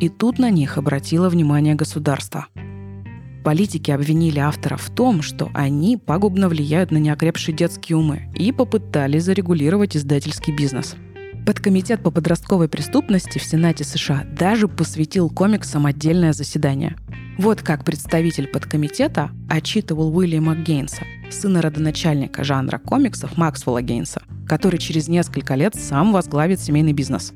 И 0.00 0.08
тут 0.08 0.38
на 0.38 0.50
них 0.50 0.78
обратило 0.78 1.28
внимание 1.28 1.74
государство. 1.74 2.46
Политики 3.44 3.90
обвинили 3.90 4.38
авторов 4.38 4.82
в 4.82 4.94
том, 4.94 5.22
что 5.22 5.50
они 5.54 5.96
пагубно 5.96 6.48
влияют 6.48 6.90
на 6.90 6.98
неокрепшие 6.98 7.56
детские 7.56 7.96
умы 7.96 8.28
и 8.34 8.52
попытались 8.52 9.24
зарегулировать 9.24 9.96
издательский 9.96 10.54
бизнес. 10.54 10.96
Подкомитет 11.46 12.02
по 12.02 12.10
подростковой 12.10 12.68
преступности 12.68 13.38
в 13.38 13.44
Сенате 13.44 13.84
США 13.84 14.26
даже 14.36 14.66
посвятил 14.66 15.30
комиксам 15.30 15.86
отдельное 15.86 16.32
заседание– 16.32 16.96
вот 17.38 17.60
как 17.60 17.84
представитель 17.84 18.48
подкомитета 18.48 19.30
отчитывал 19.50 20.16
Уильяма 20.16 20.56
Гейнса, 20.56 21.02
сына 21.30 21.60
родоначальника 21.60 22.44
жанра 22.44 22.78
комиксов 22.78 23.36
Максвелла 23.36 23.82
Гейнса, 23.82 24.22
который 24.48 24.78
через 24.78 25.08
несколько 25.08 25.54
лет 25.54 25.74
сам 25.74 26.12
возглавит 26.14 26.60
семейный 26.60 26.94
бизнес. 26.94 27.34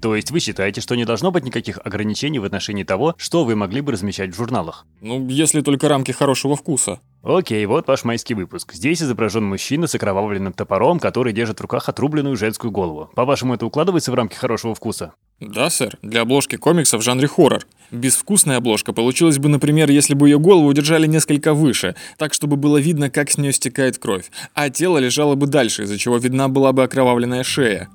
То 0.00 0.14
есть 0.14 0.30
вы 0.30 0.40
считаете, 0.40 0.80
что 0.80 0.94
не 0.94 1.04
должно 1.04 1.30
быть 1.30 1.44
никаких 1.44 1.78
ограничений 1.84 2.38
в 2.38 2.44
отношении 2.44 2.84
того, 2.84 3.14
что 3.18 3.44
вы 3.44 3.56
могли 3.56 3.80
бы 3.80 3.92
размещать 3.92 4.30
в 4.30 4.36
журналах? 4.36 4.86
Ну, 5.00 5.26
если 5.28 5.60
только 5.60 5.88
рамки 5.88 6.12
хорошего 6.12 6.56
вкуса. 6.56 7.00
Окей, 7.22 7.64
вот 7.66 7.88
ваш 7.88 8.04
майский 8.04 8.34
выпуск. 8.34 8.72
Здесь 8.72 9.02
изображен 9.02 9.44
мужчина 9.44 9.86
с 9.86 9.94
окровавленным 9.94 10.52
топором, 10.52 11.00
который 11.00 11.32
держит 11.32 11.58
в 11.58 11.62
руках 11.62 11.88
отрубленную 11.88 12.36
женскую 12.36 12.70
голову. 12.70 13.10
По-вашему, 13.14 13.54
это 13.54 13.66
укладывается 13.66 14.12
в 14.12 14.14
рамки 14.14 14.34
хорошего 14.34 14.74
вкуса? 14.74 15.12
Да, 15.40 15.68
сэр. 15.68 15.98
Для 16.02 16.22
обложки 16.22 16.56
комикса 16.56 16.98
в 16.98 17.02
жанре 17.02 17.26
хоррор. 17.26 17.66
Безвкусная 17.90 18.58
обложка 18.58 18.92
получилась 18.92 19.38
бы, 19.38 19.48
например, 19.48 19.90
если 19.90 20.14
бы 20.14 20.28
ее 20.28 20.38
голову 20.38 20.68
удержали 20.68 21.06
несколько 21.06 21.52
выше, 21.52 21.94
так, 22.16 22.32
чтобы 22.32 22.56
было 22.56 22.78
видно, 22.78 23.10
как 23.10 23.30
с 23.30 23.38
нее 23.38 23.52
стекает 23.52 23.98
кровь, 23.98 24.30
а 24.54 24.70
тело 24.70 24.98
лежало 24.98 25.34
бы 25.34 25.46
дальше, 25.46 25.82
из-за 25.82 25.98
чего 25.98 26.16
видна 26.16 26.48
была 26.48 26.72
бы 26.72 26.84
окровавленная 26.84 27.42
шея. 27.42 27.88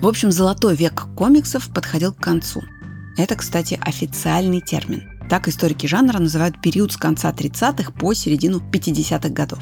В 0.00 0.08
общем, 0.08 0.30
золотой 0.30 0.76
век 0.76 1.06
комиксов 1.16 1.68
подходил 1.72 2.12
к 2.12 2.18
концу. 2.18 2.62
Это, 3.16 3.34
кстати, 3.34 3.78
официальный 3.80 4.60
термин. 4.60 5.04
Так 5.30 5.48
историки 5.48 5.86
жанра 5.86 6.18
называют 6.18 6.60
период 6.60 6.92
с 6.92 6.96
конца 6.96 7.32
30-х 7.32 7.92
по 7.92 8.12
середину 8.12 8.58
50-х 8.58 9.30
годов. 9.30 9.60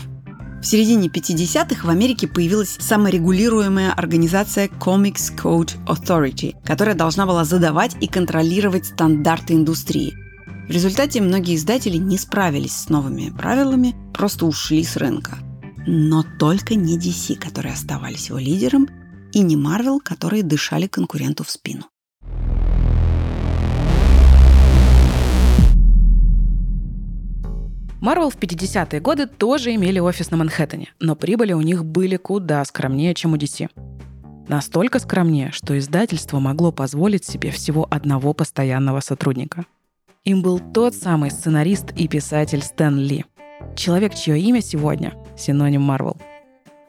В 0.60 0.66
середине 0.66 1.08
50-х 1.08 1.86
в 1.86 1.90
Америке 1.90 2.26
появилась 2.26 2.76
саморегулируемая 2.80 3.92
организация 3.92 4.68
Comics 4.68 5.34
Code 5.36 5.76
Authority, 5.86 6.54
которая 6.64 6.94
должна 6.94 7.26
была 7.26 7.44
задавать 7.44 7.96
и 8.00 8.08
контролировать 8.08 8.86
стандарты 8.86 9.54
индустрии. 9.54 10.14
В 10.66 10.70
результате 10.70 11.20
многие 11.20 11.56
издатели 11.56 11.96
не 11.96 12.18
справились 12.18 12.74
с 12.74 12.88
новыми 12.88 13.30
правилами, 13.30 13.94
просто 14.12 14.46
ушли 14.46 14.82
с 14.82 14.96
рынка. 14.96 15.38
Но 15.86 16.24
только 16.38 16.74
не 16.74 16.98
DC, 16.98 17.36
которые 17.36 17.74
оставались 17.74 18.30
его 18.30 18.38
лидером, 18.38 18.88
и 19.34 19.40
не 19.40 19.56
Marvel, 19.56 19.98
которые 20.02 20.42
дышали 20.42 20.86
конкуренту 20.86 21.44
в 21.44 21.50
спину. 21.50 21.84
Marvel 28.00 28.30
в 28.30 28.36
50-е 28.36 29.00
годы 29.00 29.26
тоже 29.26 29.74
имели 29.74 29.98
офис 29.98 30.30
на 30.30 30.36
Манхэттене, 30.36 30.92
но 31.00 31.16
прибыли 31.16 31.54
у 31.54 31.62
них 31.62 31.84
были 31.84 32.16
куда 32.16 32.64
скромнее, 32.64 33.14
чем 33.14 33.32
у 33.32 33.36
DC. 33.36 33.70
Настолько 34.46 34.98
скромнее, 34.98 35.50
что 35.52 35.76
издательство 35.78 36.38
могло 36.38 36.70
позволить 36.70 37.24
себе 37.24 37.50
всего 37.50 37.86
одного 37.90 38.34
постоянного 38.34 39.00
сотрудника. 39.00 39.64
Им 40.24 40.42
был 40.42 40.60
тот 40.60 40.94
самый 40.94 41.30
сценарист 41.30 41.92
и 41.92 42.06
писатель 42.06 42.62
Стэн 42.62 42.98
Ли. 42.98 43.24
Человек, 43.74 44.14
чье 44.14 44.38
имя 44.38 44.60
сегодня– 44.60 45.14
синоним 45.38 45.90
Marvel. 45.90 46.20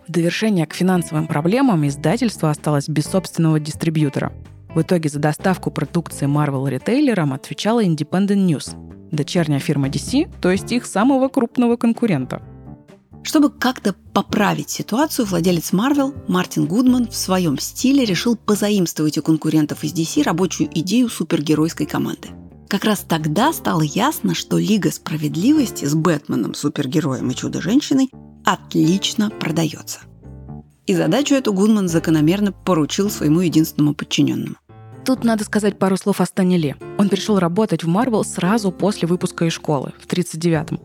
В 0.08 0.12
довершение 0.12 0.68
к 0.68 0.74
финансовым 0.74 1.26
проблемам 1.26 1.88
издательство 1.88 2.52
осталось 2.52 2.88
без 2.88 3.06
собственного 3.06 3.60
дистрибьютора. 3.60 4.34
В 4.76 4.82
итоге 4.82 5.10
за 5.10 5.20
доставку 5.20 5.72
продукции 5.72 6.28
Marvel 6.28 6.70
ритейлерам 6.70 7.34
отвечала 7.34 7.84
Independent 7.84 8.46
News, 8.46 8.76
дочерняя 9.12 9.60
фирма 9.60 9.88
DC, 9.88 10.30
то 10.42 10.52
есть 10.52 10.72
их 10.72 10.86
самого 10.86 11.28
крупного 11.30 11.76
конкурента. 11.76 12.44
Чтобы 13.24 13.50
как-то 13.50 13.96
поправить 14.14 14.70
ситуацию, 14.70 15.26
владелец 15.26 15.74
Marvel 15.74 16.14
Мартин 16.28 16.68
Гудман 16.68 17.08
в 17.08 17.16
своем 17.16 17.58
стиле 17.58 18.06
решил 18.06 18.36
позаимствовать 18.36 19.18
у 19.18 19.24
конкурентов 19.24 19.84
из 19.84 19.94
DC 19.94 20.22
рабочую 20.22 20.70
идею 20.72 21.10
супергеройской 21.10 21.88
команды. 21.88 22.30
Как 22.70 22.84
раз 22.84 23.00
тогда 23.08 23.54
стало 23.54 23.82
ясно, 23.82 24.36
что 24.36 24.58
Лига 24.60 24.92
справедливости 24.92 25.86
с 25.86 25.96
Бэтменом, 25.96 26.54
супергероем 26.54 27.32
и 27.32 27.36
Чудо-женщиной 27.36 28.12
отлично 28.46 29.30
продается. 29.30 30.00
И 30.86 30.94
задачу 30.94 31.34
эту 31.36 31.52
Гудман 31.52 31.88
закономерно 31.88 32.52
поручил 32.52 33.10
своему 33.10 33.42
единственному 33.42 33.96
подчиненному. 33.96 34.56
Тут 35.04 35.24
надо 35.24 35.44
сказать 35.44 35.78
пару 35.78 35.98
слов 35.98 36.22
о 36.22 36.26
Стане 36.26 36.58
Ли. 36.58 36.76
Он 36.98 37.10
пришел 37.10 37.38
работать 37.38 37.84
в 37.84 37.88
Марвел 37.88 38.24
сразу 38.24 38.72
после 38.72 39.08
выпуска 39.08 39.46
из 39.46 39.54
школы, 39.54 39.94
в 40.00 40.08
1939-м. 40.08 40.80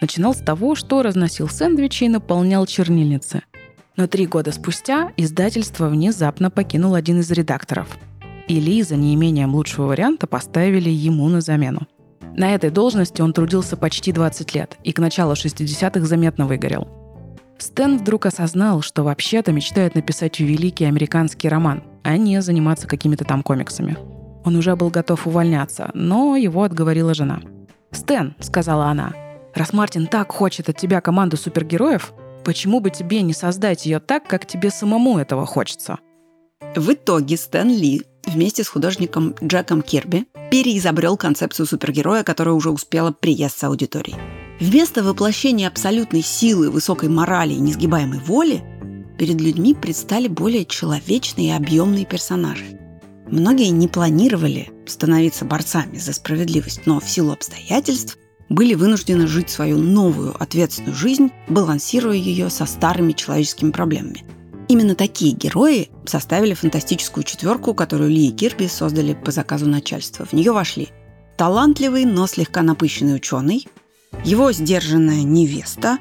Начинал 0.00 0.34
с 0.34 0.38
того, 0.38 0.74
что 0.74 1.02
разносил 1.02 1.48
сэндвичи 1.48 2.04
и 2.04 2.08
наполнял 2.08 2.64
чернильницы. 2.66 3.42
Но 3.96 4.06
три 4.06 4.26
года 4.26 4.50
спустя 4.52 5.12
издательство 5.18 5.88
внезапно 5.88 6.50
покинул 6.50 6.94
один 6.94 7.20
из 7.20 7.30
редакторов. 7.30 7.98
И 8.48 8.58
Ли 8.58 8.82
за 8.82 8.96
неимением 8.96 9.54
лучшего 9.54 9.86
варианта 9.86 10.26
поставили 10.26 10.88
ему 10.88 11.28
на 11.28 11.42
замену. 11.42 11.86
На 12.40 12.54
этой 12.54 12.70
должности 12.70 13.20
он 13.20 13.34
трудился 13.34 13.76
почти 13.76 14.12
20 14.12 14.54
лет 14.54 14.78
и 14.82 14.94
к 14.94 14.98
началу 14.98 15.34
60-х 15.34 16.06
заметно 16.06 16.46
выгорел. 16.46 16.88
Стэн 17.58 17.98
вдруг 17.98 18.24
осознал, 18.24 18.80
что 18.80 19.02
вообще-то 19.02 19.52
мечтает 19.52 19.94
написать 19.94 20.40
великий 20.40 20.86
американский 20.86 21.50
роман, 21.50 21.82
а 22.02 22.16
не 22.16 22.40
заниматься 22.40 22.86
какими-то 22.86 23.26
там 23.26 23.42
комиксами. 23.42 23.98
Он 24.42 24.56
уже 24.56 24.74
был 24.74 24.88
готов 24.88 25.26
увольняться, 25.26 25.90
но 25.92 26.34
его 26.34 26.62
отговорила 26.62 27.12
жена. 27.12 27.42
«Стэн»,— 27.90 28.34
сказала 28.40 28.86
она,— 28.86 29.12
«раз 29.54 29.74
Мартин 29.74 30.06
так 30.06 30.32
хочет 30.32 30.70
от 30.70 30.78
тебя 30.78 31.02
команду 31.02 31.36
супергероев, 31.36 32.14
почему 32.42 32.80
бы 32.80 32.88
тебе 32.88 33.20
не 33.20 33.34
создать 33.34 33.84
ее 33.84 34.00
так, 34.00 34.26
как 34.26 34.46
тебе 34.46 34.70
самому 34.70 35.18
этого 35.18 35.44
хочется?» 35.44 35.98
В 36.74 36.90
итоге 36.94 37.36
Стэн 37.36 37.68
Ли 37.68 38.06
вместе 38.26 38.64
с 38.64 38.68
художником 38.68 39.34
Джеком 39.42 39.82
Кирби 39.82 40.26
переизобрел 40.50 41.16
концепцию 41.16 41.66
супергероя, 41.66 42.22
которая 42.22 42.54
уже 42.54 42.70
успела 42.70 43.12
приесть 43.12 43.58
с 43.58 43.64
аудиторией. 43.64 44.18
Вместо 44.60 45.02
воплощения 45.02 45.68
абсолютной 45.68 46.22
силы, 46.22 46.70
высокой 46.70 47.08
морали 47.08 47.54
и 47.54 47.60
несгибаемой 47.60 48.18
воли 48.18 48.62
перед 49.18 49.40
людьми 49.40 49.74
предстали 49.74 50.28
более 50.28 50.64
человечные 50.64 51.48
и 51.48 51.52
объемные 51.52 52.04
персонажи. 52.04 52.78
Многие 53.28 53.68
не 53.68 53.86
планировали 53.86 54.70
становиться 54.86 55.44
борцами 55.44 55.98
за 55.98 56.12
справедливость, 56.12 56.86
но 56.86 57.00
в 57.00 57.08
силу 57.08 57.32
обстоятельств 57.32 58.18
были 58.48 58.74
вынуждены 58.74 59.26
жить 59.26 59.48
свою 59.48 59.78
новую 59.78 60.34
ответственную 60.42 60.94
жизнь, 60.94 61.30
балансируя 61.48 62.16
ее 62.16 62.50
со 62.50 62.66
старыми 62.66 63.12
человеческими 63.12 63.70
проблемами. 63.70 64.24
Именно 64.70 64.94
такие 64.94 65.32
герои 65.32 65.90
составили 66.06 66.54
фантастическую 66.54 67.24
четверку, 67.24 67.74
которую 67.74 68.08
Ли 68.08 68.28
и 68.28 68.30
Кирби 68.30 68.68
создали 68.68 69.14
по 69.14 69.32
заказу 69.32 69.66
начальства. 69.66 70.24
В 70.24 70.32
нее 70.32 70.52
вошли 70.52 70.90
талантливый, 71.36 72.04
но 72.04 72.28
слегка 72.28 72.62
напыщенный 72.62 73.16
ученый, 73.16 73.66
его 74.24 74.52
сдержанная 74.52 75.24
невеста, 75.24 75.98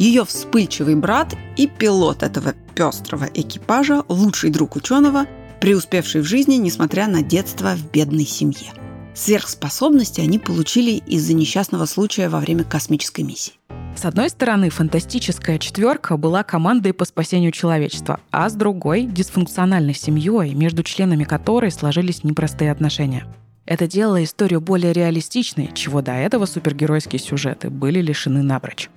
ее 0.00 0.24
вспыльчивый 0.24 0.96
брат 0.96 1.36
и 1.56 1.68
пилот 1.68 2.24
этого 2.24 2.54
пестрого 2.74 3.28
экипажа, 3.32 4.02
лучший 4.08 4.50
друг 4.50 4.74
ученого, 4.74 5.26
преуспевший 5.60 6.22
в 6.22 6.24
жизни, 6.24 6.56
несмотря 6.56 7.06
на 7.06 7.22
детство 7.22 7.76
в 7.76 7.92
бедной 7.92 8.26
семье. 8.26 8.72
Сверхспособности 9.14 10.20
они 10.20 10.38
получили 10.38 10.92
из-за 11.06 11.34
несчастного 11.34 11.86
случая 11.86 12.28
во 12.28 12.38
время 12.38 12.64
космической 12.64 13.22
миссии. 13.22 13.54
С 13.96 14.04
одной 14.04 14.30
стороны, 14.30 14.70
фантастическая 14.70 15.58
четверка 15.58 16.16
была 16.16 16.42
командой 16.42 16.92
по 16.92 17.04
спасению 17.04 17.52
человечества, 17.52 18.20
а 18.30 18.48
с 18.48 18.54
другой— 18.54 19.02
дисфункциональной 19.04 19.94
семьей, 19.94 20.54
между 20.54 20.82
членами 20.82 21.24
которой 21.24 21.72
сложились 21.72 22.24
непростые 22.24 22.70
отношения. 22.70 23.26
Это 23.66 23.86
делало 23.86 24.22
историю 24.24 24.60
более 24.60 24.92
реалистичной, 24.92 25.70
чего 25.74 26.02
до 26.02 26.12
этого 26.12 26.46
супергеройские 26.46 27.20
сюжеты 27.20 27.68
были 27.68 28.00
лишены 28.00 28.42
напрочь. 28.42 28.88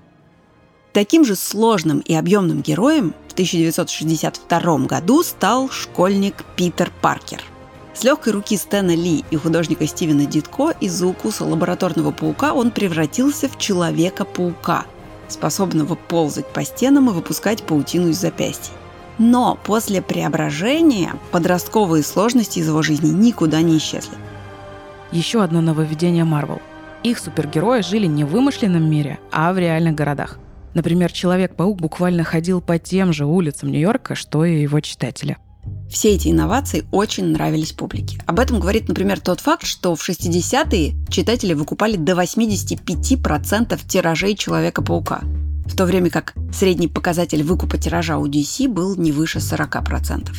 Таким 0.94 1.26
же 1.26 1.36
сложным 1.36 2.00
и 2.00 2.14
объемным 2.14 2.62
героем 2.62 3.16
в 3.28 3.34
1962 3.34 4.78
году 4.86 5.24
стал 5.24 5.70
школьник 5.70 6.46
Питер 6.56 6.92
Паркер. 7.02 7.42
С 7.94 8.04
легкой 8.04 8.34
руки 8.34 8.58
Стэна 8.58 8.96
Ли 8.96 9.24
и 9.30 9.36
художника 9.36 9.86
Стивена 9.86 10.26
Дитко 10.26 10.72
из-за 10.80 11.06
укуса 11.06 11.46
лабораторного 11.46 12.12
паука 12.12 12.54
он 12.54 12.72
превратился 12.72 13.48
в 13.48 13.58
Человека-паука, 13.58 14.86
способного 15.28 15.96
ползать 15.96 16.48
по 16.48 16.64
стенам 16.66 17.10
и 17.10 17.14
выпускать 17.14 17.64
паутину 17.64 18.10
из 18.10 18.20
запястья. 18.20 18.74
Но 19.20 19.60
после 19.64 20.02
преображения 20.02 21.14
подростковые 21.32 22.04
сложности 22.04 22.60
из 22.60 22.68
его 22.68 22.82
жизни 22.82 23.10
никуда 23.10 23.62
не 23.62 23.78
исчезли. 23.78 24.18
Еще 25.12 25.44
одно 25.44 25.62
нововведение 25.62 26.26
Marvel. 26.26 26.62
Их 27.04 27.20
супергерои 27.20 27.82
жили 27.82 28.08
не 28.08 28.24
в 28.24 28.30
вымышленном 28.30 28.90
мире, 28.90 29.20
а 29.32 29.54
в 29.54 29.60
реальных 29.60 29.94
городах. 29.94 30.40
Например, 30.74 31.12
Человек-паук 31.12 31.80
буквально 31.80 32.24
ходил 32.24 32.60
по 32.60 32.80
тем 32.80 33.14
же 33.14 33.26
улицам 33.28 33.70
Нью-Йорка, 33.70 34.16
что 34.16 34.44
и 34.46 34.62
его 34.62 34.80
читатели. 34.80 35.38
Все 35.90 36.16
эти 36.16 36.30
инновации 36.30 36.86
очень 36.92 37.26
нравились 37.26 37.72
публике. 37.72 38.20
Об 38.26 38.40
этом 38.40 38.60
говорит, 38.60 38.88
например, 38.88 39.20
тот 39.20 39.42
факт, 39.42 39.66
что 39.66 39.96
в 39.96 40.10
60-е 40.10 40.96
читатели 41.10 41.54
выкупали 41.54 41.98
до 41.98 42.14
85% 42.14 43.80
тиражей 43.88 44.36
Человека-паука, 44.36 45.22
в 45.66 45.76
то 45.76 45.86
время 45.86 46.10
как 46.10 46.34
средний 46.52 46.88
показатель 46.88 47.44
выкупа 47.44 47.78
тиража 47.78 48.18
у 48.18 48.28
DC 48.28 48.68
был 48.68 48.96
не 48.96 49.12
выше 49.12 49.40
40%. 49.40 50.32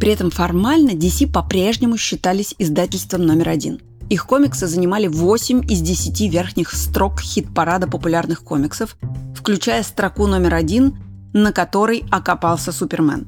При 0.00 0.10
этом 0.10 0.30
формально 0.30 0.92
DC 0.92 1.30
по-прежнему 1.30 1.96
считались 1.96 2.54
издательством 2.58 3.26
номер 3.26 3.50
один. 3.50 3.80
Их 4.08 4.26
комиксы 4.26 4.66
занимали 4.66 5.06
8 5.06 5.70
из 5.70 5.80
10 5.82 6.32
верхних 6.32 6.72
строк 6.72 7.20
хит-парада 7.20 7.86
популярных 7.88 8.42
комиксов, 8.42 8.96
включая 9.36 9.82
строку 9.82 10.26
номер 10.26 10.54
один, 10.54 10.96
на 11.34 11.52
которой 11.52 12.04
окопался 12.10 12.72
Супермен. 12.72 13.26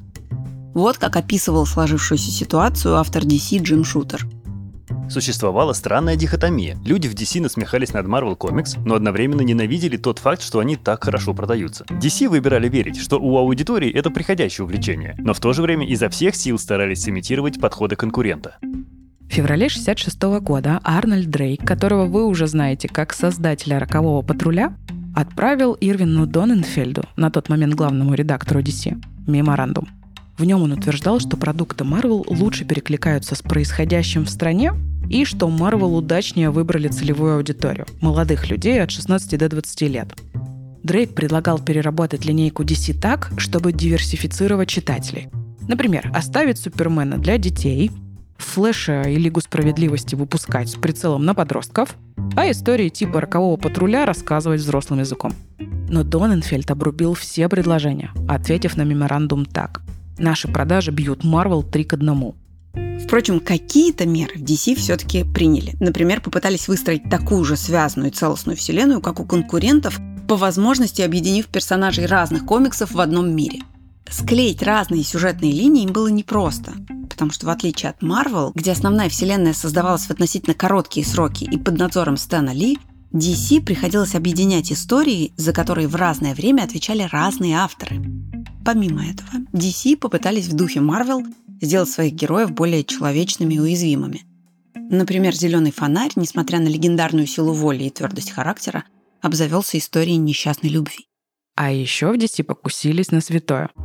Вот 0.73 0.97
как 0.97 1.17
описывал 1.17 1.65
сложившуюся 1.65 2.31
ситуацию 2.31 2.95
автор 2.95 3.23
DC 3.23 3.61
Джим 3.61 3.83
Шутер. 3.83 4.25
Существовала 5.09 5.73
странная 5.73 6.15
дихотомия. 6.15 6.77
Люди 6.85 7.09
в 7.09 7.13
DC 7.13 7.41
насмехались 7.41 7.91
над 7.91 8.05
Marvel 8.05 8.37
Comics, 8.37 8.79
но 8.85 8.95
одновременно 8.95 9.41
ненавидели 9.41 9.97
тот 9.97 10.19
факт, 10.19 10.41
что 10.41 10.59
они 10.59 10.77
так 10.77 11.03
хорошо 11.03 11.33
продаются. 11.33 11.83
DC 11.83 12.29
выбирали 12.29 12.69
верить, 12.69 12.97
что 12.97 13.19
у 13.19 13.37
аудитории 13.37 13.91
это 13.91 14.09
приходящее 14.09 14.63
увлечение, 14.63 15.15
но 15.17 15.33
в 15.33 15.41
то 15.41 15.51
же 15.51 15.61
время 15.61 15.85
изо 15.87 16.07
всех 16.07 16.35
сил 16.35 16.57
старались 16.57 17.09
имитировать 17.09 17.59
подходы 17.59 17.97
конкурента. 17.97 18.55
В 18.61 19.33
феврале 19.33 19.65
1966 19.65 20.21
года 20.41 20.79
Арнольд 20.83 21.29
Дрейк, 21.29 21.65
которого 21.65 22.05
вы 22.05 22.25
уже 22.25 22.47
знаете 22.47 22.87
как 22.87 23.11
создателя 23.11 23.79
«Рокового 23.79 24.21
патруля», 24.21 24.73
отправил 25.13 25.75
Ирвину 25.81 26.25
Доненфельду, 26.25 27.03
на 27.17 27.29
тот 27.29 27.49
момент 27.49 27.73
главному 27.73 28.13
редактору 28.13 28.61
DC, 28.61 28.95
меморандум. 29.27 29.89
В 30.41 30.43
нем 30.43 30.63
он 30.63 30.71
утверждал, 30.71 31.19
что 31.19 31.37
продукты 31.37 31.83
Marvel 31.83 32.25
лучше 32.27 32.65
перекликаются 32.65 33.35
с 33.35 33.43
происходящим 33.43 34.25
в 34.25 34.29
стране 34.31 34.73
и 35.07 35.23
что 35.23 35.47
Marvel 35.47 35.95
удачнее 35.95 36.49
выбрали 36.49 36.87
целевую 36.87 37.35
аудиторию– 37.35 37.85
молодых 38.01 38.49
людей 38.49 38.81
от 38.81 38.89
16 38.89 39.37
до 39.37 39.49
20 39.49 39.81
лет. 39.81 40.15
Дрейк 40.81 41.13
предлагал 41.13 41.59
переработать 41.59 42.25
линейку 42.25 42.63
DC 42.63 42.99
так, 42.99 43.31
чтобы 43.37 43.71
диверсифицировать 43.71 44.67
читателей. 44.67 45.29
Например, 45.67 46.09
оставить 46.11 46.57
Супермена 46.57 47.19
для 47.19 47.37
детей, 47.37 47.91
Флэша 48.39 49.03
и 49.03 49.17
Лигу 49.17 49.41
справедливости 49.41 50.15
выпускать 50.15 50.69
с 50.69 50.73
прицелом 50.73 51.23
на 51.23 51.35
подростков, 51.35 51.95
а 52.35 52.49
истории 52.49 52.89
типа 52.89 53.21
рокового 53.21 53.57
патруля 53.57 54.07
рассказывать 54.07 54.61
взрослым 54.61 55.01
языком. 55.01 55.33
Но 55.87 56.03
Доненфельд 56.03 56.71
обрубил 56.71 57.13
все 57.13 57.47
предложения, 57.47 58.09
ответив 58.27 58.75
на 58.75 58.81
меморандум 58.81 59.45
так. 59.45 59.83
Наши 60.21 60.47
продажи 60.47 60.91
бьют 60.91 61.23
Marvel 61.23 61.69
3 61.69 61.83
к 61.83 61.93
1. 61.93 62.33
Впрочем, 63.03 63.39
какие-то 63.39 64.05
меры 64.05 64.35
в 64.35 64.43
DC 64.43 64.75
все-таки 64.75 65.23
приняли. 65.23 65.75
Например, 65.79 66.21
попытались 66.21 66.67
выстроить 66.67 67.09
такую 67.09 67.43
же 67.43 67.57
связанную 67.57 68.11
целостную 68.11 68.55
вселенную, 68.55 69.01
как 69.01 69.19
у 69.19 69.25
конкурентов, 69.25 69.99
по 70.27 70.35
возможности 70.37 71.01
объединив 71.01 71.47
персонажей 71.47 72.05
разных 72.05 72.45
комиксов 72.45 72.91
в 72.91 72.99
одном 72.99 73.35
мире. 73.35 73.61
Склеить 74.09 74.61
разные 74.61 75.03
сюжетные 75.03 75.51
линии 75.51 75.83
им 75.83 75.91
было 75.91 76.07
непросто 76.07 76.73
потому 77.21 77.33
что 77.33 77.45
в 77.45 77.49
отличие 77.49 77.91
от 77.91 78.01
Marvel, 78.01 78.51
где 78.55 78.71
основная 78.71 79.07
вселенная 79.07 79.53
создавалась 79.53 80.05
в 80.05 80.09
относительно 80.09 80.55
короткие 80.55 81.05
сроки 81.05 81.43
и 81.43 81.55
под 81.55 81.77
надзором 81.77 82.17
Стэна 82.17 82.49
Ли, 82.49 82.79
DC 83.13 83.61
приходилось 83.63 84.15
объединять 84.15 84.71
истории, 84.71 85.31
за 85.37 85.53
которые 85.53 85.87
в 85.87 85.95
разное 85.95 86.33
время 86.33 86.63
отвечали 86.63 87.07
разные 87.11 87.57
авторы. 87.57 88.01
Помимо 88.63 89.03
этого, 89.05 89.29
DC 89.53 89.97
попытались 89.97 90.47
в 90.47 90.55
духе 90.55 90.79
Marvel 90.79 91.23
сделать 91.61 91.89
своих 91.89 92.13
героев 92.13 92.51
более 92.51 92.83
человечными 92.83 93.55
и 93.55 93.59
уязвимыми. 93.59 94.23
Например, 94.75 95.33
«Зеленый 95.33 95.71
фонарь», 95.71 96.11
несмотря 96.15 96.59
на 96.59 96.67
легендарную 96.67 97.27
силу 97.27 97.53
воли 97.53 97.85
и 97.85 97.89
твердость 97.89 98.31
характера, 98.31 98.83
обзавелся 99.21 99.77
историей 99.77 100.17
несчастной 100.17 100.69
любви. 100.69 101.07
А 101.55 101.71
еще 101.71 102.11
в 102.11 102.15
DC 102.15 102.43
покусились 102.43 103.11
на 103.11 103.21
святое– 103.21 103.69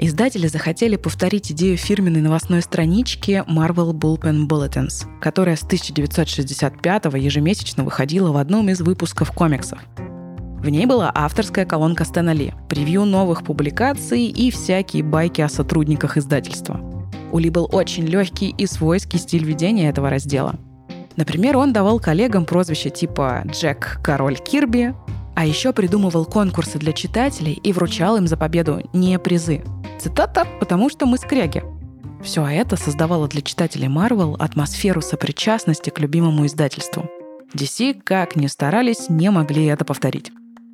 Издатели 0.00 0.46
захотели 0.46 0.94
повторить 0.94 1.50
идею 1.50 1.76
фирменной 1.76 2.20
новостной 2.20 2.62
странички 2.62 3.42
Marvel 3.48 3.92
Bullpen 3.92 4.46
Bulletins, 4.46 5.06
которая 5.20 5.56
с 5.56 5.64
1965 5.64 7.06
ежемесячно 7.16 7.82
выходила 7.82 8.30
в 8.30 8.36
одном 8.36 8.68
из 8.68 8.80
выпусков 8.80 9.32
комиксов. 9.32 9.80
В 10.62 10.68
ней 10.68 10.86
была 10.86 11.10
авторская 11.14 11.64
колонка 11.64 12.04
Стэна 12.04 12.32
Ли, 12.32 12.52
превью 12.68 13.04
новых 13.04 13.44
публикаций 13.44 14.24
и 14.24 14.50
всякие 14.50 15.02
байки 15.02 15.40
о 15.40 15.48
сотрудниках 15.48 16.16
издательства. 16.16 16.80
У 17.30 17.38
Ли 17.38 17.50
был 17.50 17.68
очень 17.72 18.04
легкий 18.04 18.50
и 18.50 18.66
свойский 18.66 19.18
стиль 19.18 19.44
ведения 19.44 19.88
этого 19.88 20.10
раздела. 20.10 20.56
Например, 21.16 21.56
он 21.56 21.72
давал 21.72 22.00
коллегам 22.00 22.44
прозвища 22.44 22.90
типа 22.90 23.42
«Джек 23.46 24.00
Король 24.02 24.36
Кирби», 24.38 24.94
а 25.34 25.46
еще 25.46 25.72
придумывал 25.72 26.24
конкурсы 26.24 26.78
для 26.78 26.92
читателей 26.92 27.52
и 27.52 27.72
вручал 27.72 28.16
им 28.16 28.26
за 28.26 28.36
победу 28.36 28.82
не 28.92 29.18
призы, 29.18 29.62
Цитата 29.98 30.46
«потому 30.60 30.90
что 30.90 31.06
мы 31.06 31.18
скряги». 31.18 31.64
Все 32.22 32.46
это 32.46 32.76
создавало 32.76 33.26
для 33.26 33.42
читателей 33.42 33.88
Marvel 33.88 34.36
атмосферу 34.38 35.00
сопричастности 35.00 35.90
к 35.90 35.98
любимому 35.98 36.46
издательству. 36.46 37.08
DC, 37.54 38.02
как 38.04 38.36
ни 38.36 38.46
старались, 38.46 39.08
не 39.08 39.30
могли 39.30 39.64
это 39.66 39.84
повторить. 39.84 40.30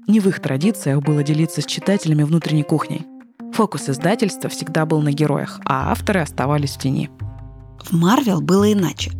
Не 0.07 0.21
в 0.21 0.29
их 0.29 0.41
традициях 0.41 1.03
было 1.03 1.23
делиться 1.23 1.63
с 1.63 1.67
читателями 1.67 2.25
внутренней 2.25 2.63
кухней. 2.63 3.07
Фокус 3.55 3.89
издательства 3.89 4.51
всегда 4.51 4.85
был 4.85 5.01
на 5.01 5.13
героях, 5.13 5.61
а 5.65 5.93
авторы 5.93 6.21
оставались 6.21 6.73
в 6.73 6.79
тени. 6.79 7.11
В 7.83 7.95
Marvel 7.95 8.41
было 8.41 8.71
иначе. 8.71 9.13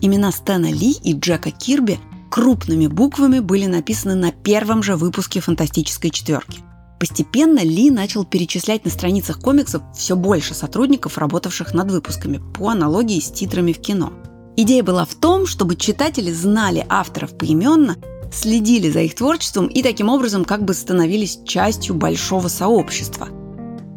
Имена 0.00 0.32
Стэна 0.32 0.70
Ли 0.72 0.92
и 0.92 1.14
Джека 1.14 1.50
Кирби 1.50 1.98
крупными 2.30 2.86
буквами 2.86 3.40
были 3.40 3.66
написаны 3.66 4.14
на 4.14 4.32
первом 4.32 4.82
же 4.82 4.96
выпуске 4.96 5.40
«Фантастической 5.40 6.10
четверки». 6.10 6.60
Постепенно 6.98 7.60
Ли 7.60 7.90
начал 7.90 8.24
перечислять 8.24 8.84
на 8.84 8.90
страницах 8.90 9.40
комиксов 9.40 9.82
все 9.94 10.16
больше 10.16 10.54
сотрудников, 10.54 11.18
работавших 11.18 11.74
над 11.74 11.90
выпусками, 11.90 12.40
по 12.54 12.68
аналогии 12.68 13.20
с 13.20 13.30
титрами 13.30 13.72
в 13.72 13.80
кино. 13.80 14.12
Идея 14.56 14.82
была 14.82 15.04
в 15.04 15.14
том, 15.14 15.46
чтобы 15.46 15.76
читатели 15.76 16.30
знали 16.30 16.84
авторов 16.88 17.36
поименно, 17.36 17.96
следили 18.30 18.90
за 18.90 19.00
их 19.00 19.14
творчеством 19.14 19.66
и 19.66 19.82
таким 19.82 20.08
образом 20.08 20.44
как 20.44 20.64
бы 20.64 20.74
становились 20.74 21.40
частью 21.44 21.94
большого 21.94 22.48
сообщества. 22.48 23.28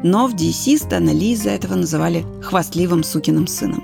Но 0.04 0.28
в 0.28 0.36
DC 0.36 0.78
Стэна 0.78 1.12
Ли 1.12 1.32
из-за 1.32 1.52
этого 1.52 1.76
называли 1.76 2.26
хвастливым 2.42 3.04
сукиным 3.04 3.48
сыном. 3.48 3.84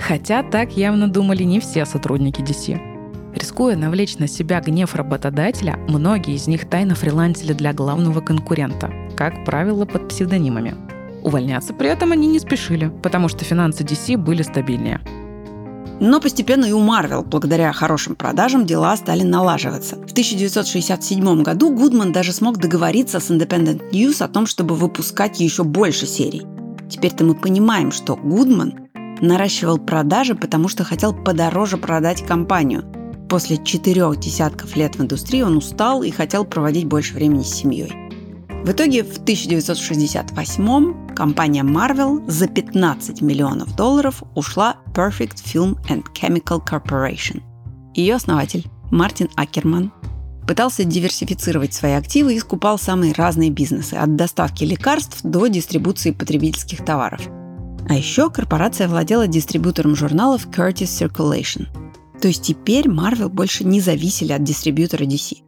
Хотя 0.00 0.42
так 0.42 0.76
явно 0.76 1.08
думали 1.08 1.44
не 1.44 1.60
все 1.60 1.86
сотрудники 1.86 2.40
DC. 2.40 2.92
Рискуя 3.34 3.76
навлечь 3.76 4.18
на 4.18 4.26
себя 4.26 4.60
гнев 4.60 4.94
работодателя, 4.94 5.76
многие 5.88 6.34
из 6.34 6.48
них 6.48 6.68
тайно 6.68 6.94
фрилансили 6.94 7.52
для 7.52 7.72
главного 7.72 8.20
конкурента, 8.20 8.92
как 9.16 9.44
правило, 9.44 9.84
под 9.84 10.08
псевдонимами. 10.08 10.74
Увольняться 11.22 11.72
при 11.72 11.88
этом 11.88 12.12
они 12.12 12.26
не 12.26 12.40
спешили, 12.40 12.90
потому 13.02 13.28
что 13.28 13.44
финансы 13.44 13.84
DC 13.84 14.16
были 14.16 14.42
стабильнее. 14.42 15.00
Но 16.04 16.20
постепенно 16.20 16.64
и 16.64 16.72
у 16.72 16.80
Marvel, 16.80 17.24
благодаря 17.24 17.72
хорошим 17.72 18.16
продажам, 18.16 18.66
дела 18.66 18.96
стали 18.96 19.22
налаживаться. 19.22 19.94
В 19.94 20.10
1967 20.10 21.44
году 21.44 21.70
Гудман 21.72 22.10
даже 22.10 22.32
смог 22.32 22.58
договориться 22.58 23.20
с 23.20 23.30
Independent 23.30 23.92
News 23.92 24.20
о 24.20 24.26
том, 24.26 24.46
чтобы 24.46 24.74
выпускать 24.74 25.38
еще 25.38 25.62
больше 25.62 26.08
серий. 26.08 26.42
Теперь-то 26.90 27.22
мы 27.22 27.36
понимаем, 27.36 27.92
что 27.92 28.16
Гудман 28.16 28.88
наращивал 29.20 29.78
продажи, 29.78 30.34
потому 30.34 30.66
что 30.66 30.82
хотел 30.82 31.14
подороже 31.14 31.76
продать 31.76 32.26
компанию. 32.26 32.82
После 33.28 33.64
четырех 33.64 34.18
десятков 34.18 34.74
лет 34.74 34.96
в 34.96 35.02
индустрии 35.02 35.42
он 35.42 35.56
устал 35.56 36.02
и 36.02 36.10
хотел 36.10 36.44
проводить 36.44 36.86
больше 36.86 37.14
времени 37.14 37.44
с 37.44 37.54
семьей. 37.54 37.92
В 38.64 38.70
итоге 38.72 39.04
в 39.04 39.18
1968 39.18 41.14
компания 41.14 41.62
Marvel 41.62 42.28
за 42.28 42.48
15 42.48 43.20
миллионов 43.20 43.76
долларов 43.76 44.24
ушла 44.34 44.76
Perfect 44.94 45.42
Film 45.44 45.76
and 45.88 46.04
Chemical 46.14 46.60
Corporation. 46.64 47.42
Ее 47.94 48.14
основатель 48.14 48.66
Мартин 48.90 49.28
Акерман 49.36 49.92
пытался 50.46 50.84
диверсифицировать 50.84 51.72
свои 51.72 51.92
активы 51.92 52.34
и 52.34 52.38
скупал 52.38 52.78
самые 52.78 53.12
разные 53.12 53.50
бизнесы, 53.50 53.94
от 53.94 54.16
доставки 54.16 54.64
лекарств 54.64 55.20
до 55.22 55.46
дистрибуции 55.46 56.10
потребительских 56.10 56.84
товаров. 56.84 57.22
А 57.88 57.94
еще 57.94 58.30
корпорация 58.30 58.88
владела 58.88 59.26
дистрибьютором 59.26 59.96
журналов 59.96 60.46
Curtis 60.46 61.10
Circulation. 61.10 61.66
То 62.20 62.28
есть 62.28 62.42
теперь 62.42 62.86
Marvel 62.86 63.28
больше 63.28 63.64
не 63.64 63.80
зависели 63.80 64.32
от 64.32 64.44
дистрибьютора 64.44 65.04
DC. 65.04 65.38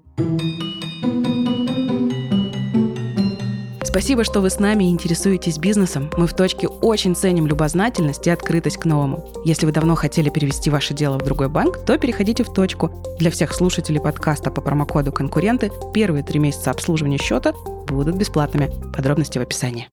Спасибо, 3.94 4.24
что 4.24 4.40
вы 4.40 4.50
с 4.50 4.58
нами 4.58 4.82
и 4.82 4.90
интересуетесь 4.90 5.56
бизнесом. 5.56 6.10
Мы 6.16 6.26
в 6.26 6.34
точке 6.34 6.66
очень 6.66 7.14
ценим 7.14 7.46
любознательность 7.46 8.26
и 8.26 8.30
открытость 8.30 8.78
к 8.78 8.86
новому. 8.86 9.30
Если 9.44 9.66
вы 9.66 9.70
давно 9.70 9.94
хотели 9.94 10.30
перевести 10.30 10.68
ваше 10.68 10.94
дело 10.94 11.16
в 11.16 11.22
другой 11.22 11.48
банк, 11.48 11.78
то 11.86 11.96
переходите 11.96 12.42
в 12.42 12.52
точку. 12.52 12.90
Для 13.20 13.30
всех 13.30 13.54
слушателей 13.54 14.00
подкаста 14.00 14.50
по 14.50 14.60
промокоду 14.60 15.12
«Конкуренты» 15.12 15.70
первые 15.94 16.24
три 16.24 16.40
месяца 16.40 16.72
обслуживания 16.72 17.18
счета 17.18 17.52
будут 17.86 18.16
бесплатными. 18.16 18.68
Подробности 18.92 19.38
в 19.38 19.42
описании. 19.42 19.88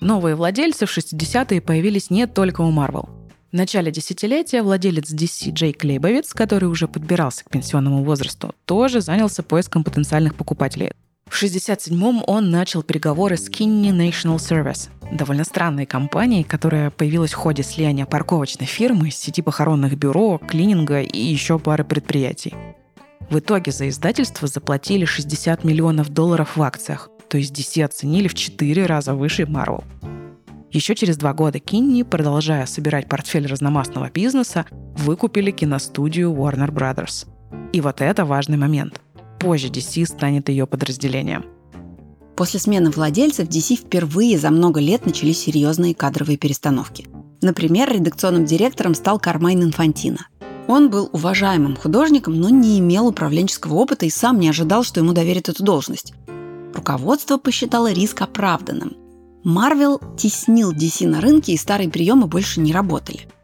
Новые 0.00 0.34
владельцы 0.34 0.86
в 0.86 0.98
60-е 0.98 1.60
появились 1.60 2.10
не 2.10 2.26
только 2.26 2.62
у 2.62 2.72
Marvel. 2.72 3.08
В 3.52 3.54
начале 3.54 3.92
десятилетия 3.92 4.62
владелец 4.62 5.14
DC 5.14 5.52
Джейк 5.52 5.84
Лейбовиц, 5.84 6.34
который 6.34 6.68
уже 6.68 6.88
подбирался 6.88 7.44
к 7.44 7.50
пенсионному 7.50 8.02
возрасту, 8.02 8.52
тоже 8.64 9.00
занялся 9.00 9.44
поиском 9.44 9.84
потенциальных 9.84 10.34
покупателей. 10.34 10.90
В 11.30 11.42
1967-м 11.42 12.22
он 12.26 12.50
начал 12.50 12.82
переговоры 12.82 13.36
с 13.36 13.48
Kinney 13.48 13.90
National 13.90 14.36
Service, 14.36 14.88
довольно 15.12 15.44
странной 15.44 15.86
компанией, 15.86 16.42
которая 16.42 16.90
появилась 16.90 17.32
в 17.32 17.36
ходе 17.36 17.62
слияния 17.62 18.06
парковочной 18.06 18.66
фирмы, 18.66 19.10
сети 19.10 19.42
похоронных 19.42 19.96
бюро, 19.96 20.38
клининга 20.38 21.02
и 21.02 21.20
еще 21.20 21.58
пары 21.58 21.84
предприятий. 21.84 22.54
В 23.30 23.38
итоге 23.40 23.72
за 23.72 23.88
издательство 23.90 24.48
заплатили 24.48 25.04
60 25.04 25.64
миллионов 25.64 26.08
долларов 26.08 26.56
в 26.56 26.62
акциях, 26.62 27.10
то 27.28 27.36
есть 27.36 27.52
DC 27.52 27.84
оценили 27.84 28.26
в 28.26 28.34
4 28.34 28.86
раза 28.86 29.14
выше 29.14 29.42
Marvel. 29.42 29.84
Еще 30.70 30.94
через 30.94 31.16
два 31.18 31.34
года 31.34 31.58
Кинни, 31.58 32.02
продолжая 32.02 32.66
собирать 32.66 33.08
портфель 33.08 33.46
разномастного 33.46 34.10
бизнеса, 34.10 34.66
выкупили 34.96 35.50
киностудию 35.50 36.32
Warner 36.32 36.70
Brothers. 36.70 37.26
И 37.72 37.80
вот 37.80 38.00
это 38.00 38.24
важный 38.24 38.56
момент– 38.56 39.00
Позже 39.38 39.68
DC 39.68 40.04
станет 40.06 40.48
ее 40.48 40.66
подразделением. 40.66 41.44
После 42.36 42.60
смены 42.60 42.90
владельцев 42.90 43.48
DC 43.48 43.76
впервые 43.76 44.38
за 44.38 44.50
много 44.50 44.80
лет 44.80 45.06
начались 45.06 45.40
серьезные 45.40 45.94
кадровые 45.94 46.36
перестановки. 46.36 47.06
Например, 47.40 47.92
редакционным 47.92 48.44
директором 48.44 48.94
стал 48.94 49.18
Кармайн 49.18 49.62
Инфантино. 49.62 50.26
Он 50.66 50.90
был 50.90 51.08
уважаемым 51.12 51.76
художником, 51.76 52.40
но 52.40 52.48
не 52.48 52.78
имел 52.78 53.08
управленческого 53.08 53.74
опыта 53.74 54.06
и 54.06 54.10
сам 54.10 54.38
не 54.38 54.48
ожидал, 54.48 54.84
что 54.84 55.00
ему 55.00 55.12
доверят 55.12 55.48
эту 55.48 55.64
должность. 55.64 56.12
Руководство 56.74 57.38
посчитало 57.38 57.92
риск 57.92 58.20
оправданным. 58.22 58.96
Марвел 59.44 60.00
теснил 60.16 60.72
DC 60.72 61.06
на 61.06 61.20
рынке, 61.20 61.52
и 61.52 61.56
старые 61.56 61.88
приемы 61.88 62.26
больше 62.26 62.60
не 62.60 62.72
работали– 62.72 63.28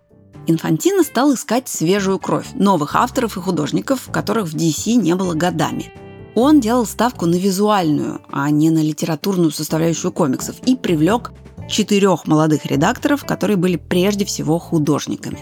Инфантино 0.46 1.02
стал 1.02 1.33
искать 1.35 1.68
свежую 1.68 2.18
кровь, 2.18 2.48
новых 2.54 2.96
авторов 2.96 3.37
и 3.37 3.40
художников, 3.40 4.11
которых 4.11 4.48
в 4.48 4.54
DC 4.54 4.94
не 4.94 5.14
было 5.14 5.35
годами. 5.35 5.92
Он 6.35 6.61
делал 6.61 6.85
ставку 6.85 7.26
на 7.26 7.37
визуальную, 7.37 8.20
а 8.30 8.50
не 8.50 8.70
на 8.70 8.83
литературную 8.83 9.52
составляющую 9.52 10.12
комиксов, 10.12 10.57
и 10.66 10.76
привлек 10.76 11.33
четырех 11.68 12.26
молодых 12.26 12.66
редакторов, 12.66 13.24
которые 13.24 13.57
были 13.57 13.76
прежде 13.76 14.24
всего 14.24 14.59
художниками. 14.59 15.38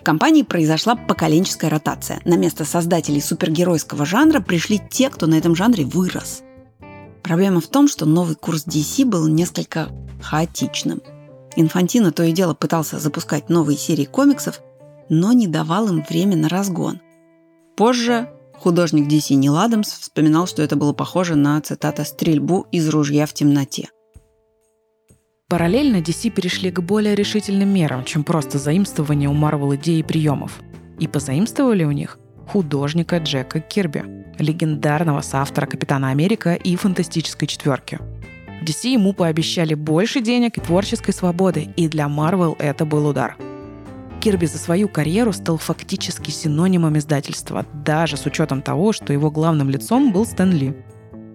В 0.00 0.04
компании 0.04 0.42
произошла 0.42 0.96
поколенческая 0.96 1.70
ротация. 1.70 2.20
На 2.24 2.36
место 2.36 2.64
создателей 2.64 3.20
супергеройского 3.20 4.04
жанра 4.04 4.40
пришли 4.40 4.80
те, 4.90 5.10
кто 5.10 5.28
на 5.28 5.36
этом 5.36 5.54
жанре 5.54 5.84
вырос. 5.84 6.42
Проблема 7.22 7.60
в 7.60 7.68
том, 7.68 7.86
что 7.86 8.04
новый 8.04 8.34
курс 8.34 8.66
DC 8.66 9.04
был 9.04 9.28
несколько 9.28 9.90
хаотичным– 10.20 11.00
Инфантино 11.56 12.12
то 12.12 12.22
и 12.22 12.32
дело 12.32 12.54
пытался 12.54 12.98
запускать 12.98 13.48
новые 13.48 13.76
серии 13.76 14.04
комиксов, 14.04 14.60
но 15.08 15.32
не 15.32 15.46
давал 15.46 15.88
им 15.88 16.04
время 16.08 16.36
на 16.36 16.48
разгон. 16.48 17.00
Позже 17.76 18.28
художник 18.54 19.08
DC 19.08 19.34
Нил 19.34 19.56
Адамс 19.56 19.88
вспоминал, 19.88 20.46
что 20.46 20.62
это 20.62 20.76
было 20.76 20.92
похоже 20.92 21.34
на, 21.34 21.60
цитата, 21.60 22.04
«стрельбу 22.04 22.66
из 22.72 22.88
ружья 22.88 23.26
в 23.26 23.32
темноте». 23.32 23.88
Параллельно 25.48 25.96
DC 25.96 26.30
перешли 26.30 26.70
к 26.70 26.80
более 26.80 27.14
решительным 27.14 27.68
мерам, 27.68 28.04
чем 28.04 28.24
просто 28.24 28.58
заимствование 28.58 29.28
у 29.28 29.34
Марвел 29.34 29.74
идей 29.74 30.00
и 30.00 30.02
приемов. 30.02 30.60
И 30.98 31.06
позаимствовали 31.06 31.84
у 31.84 31.90
них 31.90 32.18
художника 32.48 33.18
Джека 33.18 33.60
Кирби, 33.60 34.04
легендарного 34.38 35.20
соавтора 35.20 35.66
Капитана 35.66 36.08
Америка 36.08 36.54
и 36.54 36.74
Фантастической 36.76 37.46
четверки– 37.46 37.98
DC 38.62 38.88
ему 38.88 39.12
пообещали 39.12 39.74
больше 39.74 40.20
денег 40.20 40.58
и 40.58 40.60
творческой 40.60 41.12
свободы, 41.12 41.68
и 41.76 41.88
для 41.88 42.06
Marvel 42.06 42.56
это 42.58 42.84
был 42.84 43.06
удар. 43.06 43.36
Кирби 44.20 44.46
за 44.46 44.58
свою 44.58 44.88
карьеру 44.88 45.32
стал 45.32 45.58
фактически 45.58 46.30
синонимом 46.30 46.96
издательства, 46.96 47.66
даже 47.84 48.16
с 48.16 48.24
учетом 48.24 48.62
того, 48.62 48.92
что 48.92 49.12
его 49.12 49.30
главным 49.30 49.68
лицом 49.68 50.12
был 50.12 50.24
Стэн 50.24 50.52
Ли. 50.52 50.74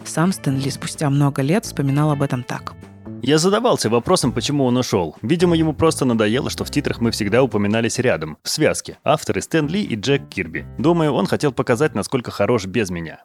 Сам 0.05 0.31
Стэн 0.31 0.57
Ли 0.57 0.71
спустя 0.71 1.09
много 1.09 1.41
лет 1.41 1.65
вспоминал 1.65 2.11
об 2.11 2.21
этом 2.21 2.43
так. 2.43 2.75
Я 3.21 3.39
задавался 3.39 3.89
вопросом, 3.89 4.31
почему 4.31 4.63
он 4.65 4.77
ушел. 4.77 5.15
Видимо, 5.21 5.55
ему 5.55 5.73
просто 5.73 6.05
надоело, 6.05 6.49
что 6.49 6.63
в 6.63 6.71
титрах 6.71 7.01
мы 7.01 7.11
всегда 7.11 7.43
упоминались 7.43 7.99
рядом, 7.99 8.37
в 8.43 8.49
связке. 8.49 8.99
Авторы 9.03 9.41
Стэн 9.41 9.67
Ли 9.67 9.83
и 9.83 9.95
Джек 9.95 10.29
Кирби. 10.29 10.65
Думаю, 10.77 11.13
он 11.13 11.25
хотел 11.25 11.51
показать, 11.51 11.95
насколько 11.95 12.31
хорош 12.31 12.67
без 12.67 12.89
меня. 12.89 13.23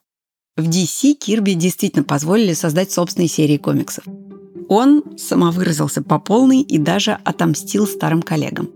В 0.55 0.69
DC 0.69 1.15
Кирби 1.15 1.53
действительно 1.53 2.05
позволили 2.05 2.53
создать 2.53 2.93
собственные 2.93 3.29
серии 3.29 3.57
комиксов. 3.57 4.05
Он 4.69 5.03
самовыразился 5.17 6.03
по 6.03 6.19
полной 6.19 6.61
и 6.61 6.77
даже 6.77 7.13
отомстил 7.25 7.87
старым 7.87 8.21
коллегам. 8.21 8.69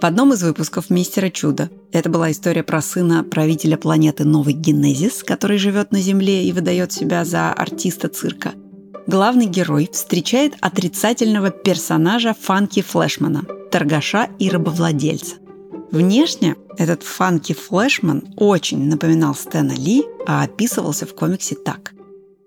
В 0.00 0.04
одном 0.04 0.32
из 0.32 0.44
выпусков 0.44 0.90
«Мистера 0.90 1.28
Чудо» 1.28 1.70
это 1.90 2.08
была 2.08 2.30
история 2.30 2.62
про 2.62 2.80
сына 2.80 3.24
правителя 3.24 3.76
планеты 3.76 4.24
Новый 4.24 4.54
Генезис, 4.54 5.24
который 5.24 5.58
живет 5.58 5.90
на 5.90 6.00
Земле 6.00 6.44
и 6.44 6.52
выдает 6.52 6.92
себя 6.92 7.24
за 7.24 7.52
артиста 7.52 8.08
цирка. 8.08 8.52
Главный 9.08 9.46
герой 9.46 9.90
встречает 9.92 10.54
отрицательного 10.60 11.50
персонажа 11.50 12.36
Фанки 12.40 12.80
Флешмана, 12.80 13.44
торгаша 13.72 14.28
и 14.38 14.48
рабовладельца– 14.50 15.34
Внешне 15.90 16.56
этот 16.76 17.02
фанки 17.02 17.54
флешман 17.54 18.24
очень 18.36 18.88
напоминал 18.88 19.34
Стэна 19.34 19.72
Ли, 19.72 20.04
а 20.26 20.42
описывался 20.42 21.06
в 21.06 21.14
комиксе 21.14 21.54
так. 21.54 21.94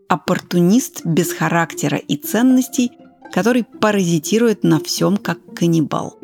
Оппортунист 0.08 1.06
без 1.06 1.32
характера 1.34 1.98
и 1.98 2.18
ценностей, 2.18 2.92
который 3.32 3.64
паразитирует 3.64 4.64
на 4.64 4.80
всем, 4.80 5.18
как 5.18 5.40
каннибал. 5.56 6.18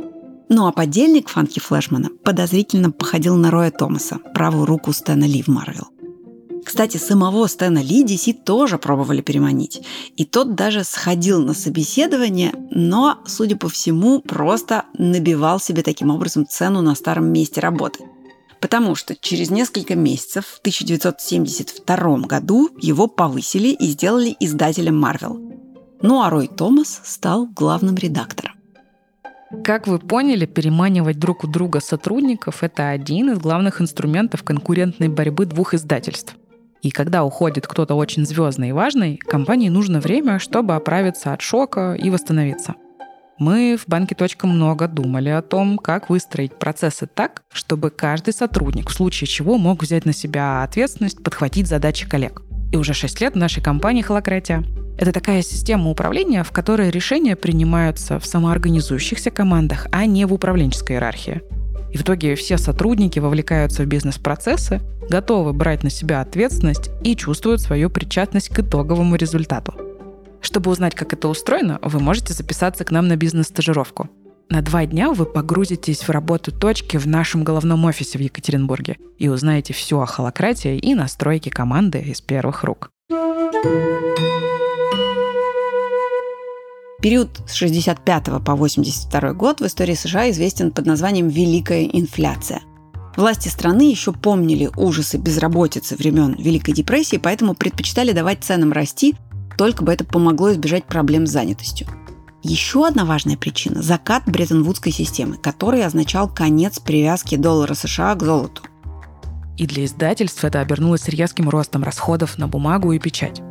Ну 0.49 0.67
а 0.67 0.71
подельник 0.71 1.29
Фанки 1.29 1.59
Флешмана 1.59 2.09
подозрительно 2.23 2.91
походил 2.91 3.35
на 3.35 3.51
Роя 3.51 3.71
Томаса, 3.71 4.19
правую 4.33 4.65
руку 4.65 4.93
Стэна 4.93 5.25
Ли 5.25 5.41
в 5.41 5.47
Марвел. 5.47 5.87
Кстати, 6.67 6.97
самого 6.97 7.47
Стэна 7.47 7.79
Ли 7.79 8.03
DC 8.03 8.43
тоже 8.43 8.77
пробовали 8.77 9.21
переманить. 9.21 9.81
И 10.17 10.25
тот 10.25 10.53
даже 10.55 10.83
сходил 10.83 11.41
на 11.41 11.53
собеседование, 11.53 12.51
но, 12.71 13.19
судя 13.25 13.55
по 13.55 13.69
всему, 13.69 14.19
просто 14.19 14.83
набивал 14.97 15.61
себе 15.61 15.81
таким 15.81 16.09
образом 16.09 16.45
цену 16.45 16.81
на 16.81 16.93
старом 16.95 17.31
месте 17.31 17.61
работы. 17.61 18.03
Потому 18.59 18.95
что 18.95 19.15
через 19.15 19.49
несколько 19.49 19.95
месяцев, 19.95 20.45
в 20.45 20.59
1972 20.59 22.17
году, 22.27 22.69
его 22.81 23.07
повысили 23.07 23.69
и 23.69 23.85
сделали 23.85 24.35
издателем 24.41 25.01
Marvel. 25.03 25.37
Ну 26.01 26.21
а 26.21 26.29
Рой 26.29 26.49
Томас 26.49 26.99
стал 27.05 27.47
главным 27.47 27.95
редактором. 27.95 28.51
Как 29.63 29.87
вы 29.87 29.99
поняли, 29.99 30.45
переманивать 30.45 31.17
друг 31.17 31.45
у 31.45 31.47
друга 31.47 31.79
сотрудников– 31.79 32.57
это 32.61 32.89
один 32.89 33.31
из 33.31 33.39
главных 33.39 33.79
инструментов 33.79 34.43
конкурентной 34.43 35.07
борьбы 35.07 35.45
двух 35.45 35.73
издательств. 35.73 36.35
И 36.81 36.91
когда 36.91 37.23
уходит 37.23 37.67
кто-то 37.67 37.95
очень 37.95 38.25
звездный 38.25 38.69
и 38.69 38.73
важный, 38.73 39.17
компании 39.17 39.69
нужно 39.69 39.99
время, 39.99 40.39
чтобы 40.39 40.75
оправиться 40.75 41.33
от 41.33 41.41
шока 41.41 41.93
и 41.93 42.09
восстановиться. 42.09 42.75
Мы 43.39 43.77
в 43.77 43.87
банке 43.87 44.15
много 44.43 44.87
думали 44.87 45.29
о 45.29 45.43
том, 45.43 45.77
как 45.77 46.09
выстроить 46.09 46.53
процессы 46.57 47.05
так, 47.05 47.43
чтобы 47.51 47.91
каждый 47.91 48.33
сотрудник 48.33 48.89
в 48.89 48.93
случае 48.93 49.27
чего 49.27 49.59
мог 49.59 49.83
взять 49.83 50.05
на 50.05 50.13
себя 50.13 50.63
ответственность 50.63 51.23
подхватить 51.23 51.67
задачи 51.67 52.09
коллег. 52.09 52.41
И 52.71 52.77
уже 52.77 52.93
6 52.93 53.21
лет 53.21 53.33
в 53.33 53.37
нашей 53.37 53.61
компании 53.61 54.01
«Холократия». 54.01 54.63
Это 54.97 55.11
такая 55.11 55.43
система 55.43 55.91
управления, 55.91 56.43
в 56.43 56.51
которой 56.51 56.89
решения 56.89 57.35
принимаются 57.35 58.19
в 58.19 58.25
самоорганизующихся 58.25 59.29
командах, 59.29 59.85
а 59.91 60.07
не 60.07 60.25
в 60.25 60.33
управленческой 60.33 60.95
иерархии. 60.95 61.41
И 61.93 61.97
в 61.97 62.01
итоге 62.01 62.35
все 62.35 62.57
сотрудники 62.57 63.19
вовлекаются 63.19 63.83
в 63.83 63.85
бизнес-процессы, 63.85 64.81
готовы 65.09 65.53
брать 65.53 65.83
на 65.83 65.89
себя 65.89 66.21
ответственность 66.21 66.89
и 67.03 67.15
чувствуют 67.15 67.61
свою 67.61 67.89
причастность 67.89 68.49
к 68.49 68.59
итоговому 68.59 69.15
результату. 69.15 69.73
Чтобы 70.41 70.71
узнать, 70.71 70.95
как 70.95 71.13
это 71.13 71.27
устроено, 71.27 71.79
вы 71.81 71.99
можете 71.99 72.33
записаться 72.33 72.85
к 72.85 72.91
нам 72.91 73.07
на 73.07 73.15
бизнес-стажировку. 73.15 74.09
На 74.49 74.61
два 74.61 74.85
дня 74.85 75.11
вы 75.11 75.25
погрузитесь 75.25 76.03
в 76.03 76.09
работу 76.09 76.53
точки 76.53 76.95
в 76.95 77.05
нашем 77.05 77.43
головном 77.43 77.83
офисе 77.83 78.17
в 78.17 78.21
Екатеринбурге 78.21 78.97
и 79.17 79.27
узнаете 79.27 79.73
все 79.73 79.99
о 79.99 80.05
холократии 80.05 80.77
и 80.77 80.95
настройке 80.95 81.49
команды 81.49 81.99
из 81.99 82.21
первых 82.21 82.63
рук. 82.63 82.89
Период 87.01 87.29
с 87.47 87.53
65 87.53 88.43
по 88.45 88.55
82 88.55 89.33
год 89.33 89.59
в 89.59 89.65
истории 89.65 89.95
США 89.95 90.29
известен 90.29 90.71
под 90.71 90.85
названием 90.85 91.27
«Великая 91.27 91.83
инфляция». 91.85 92.61
Власти 93.17 93.49
страны 93.49 93.89
еще 93.89 94.13
помнили 94.13 94.69
ужасы 94.77 95.17
безработицы 95.17 95.95
времен 95.95 96.35
Великой 96.35 96.73
депрессии, 96.73 97.17
поэтому 97.17 97.55
предпочитали 97.55 98.13
давать 98.13 98.43
ценам 98.43 98.71
расти, 98.71 99.15
только 99.57 99.83
бы 99.83 99.91
это 99.91 100.05
помогло 100.05 100.51
избежать 100.53 100.85
проблем 100.85 101.27
с 101.27 101.31
занятостью. 101.31 101.87
Еще 102.43 102.87
одна 102.87 103.03
важная 103.03 103.35
причина– 103.35 103.81
закат 103.83 104.23
Бреттон-Вудской 104.27 104.91
системы, 104.91 105.37
который 105.37 105.83
означал 105.83 106.29
конец 106.29 106.79
привязки 106.79 107.35
доллара 107.35 107.73
США 107.73 108.15
к 108.15 108.23
золоту. 108.23 108.61
И 109.57 109.65
для 109.65 109.85
издательств 109.85 110.45
это 110.45 110.61
обернулось 110.61 111.09
резким 111.09 111.49
ростом 111.49 111.83
расходов 111.83 112.37
на 112.37 112.47
бумагу 112.47 112.93
и 112.93 112.99
печать. 112.99 113.41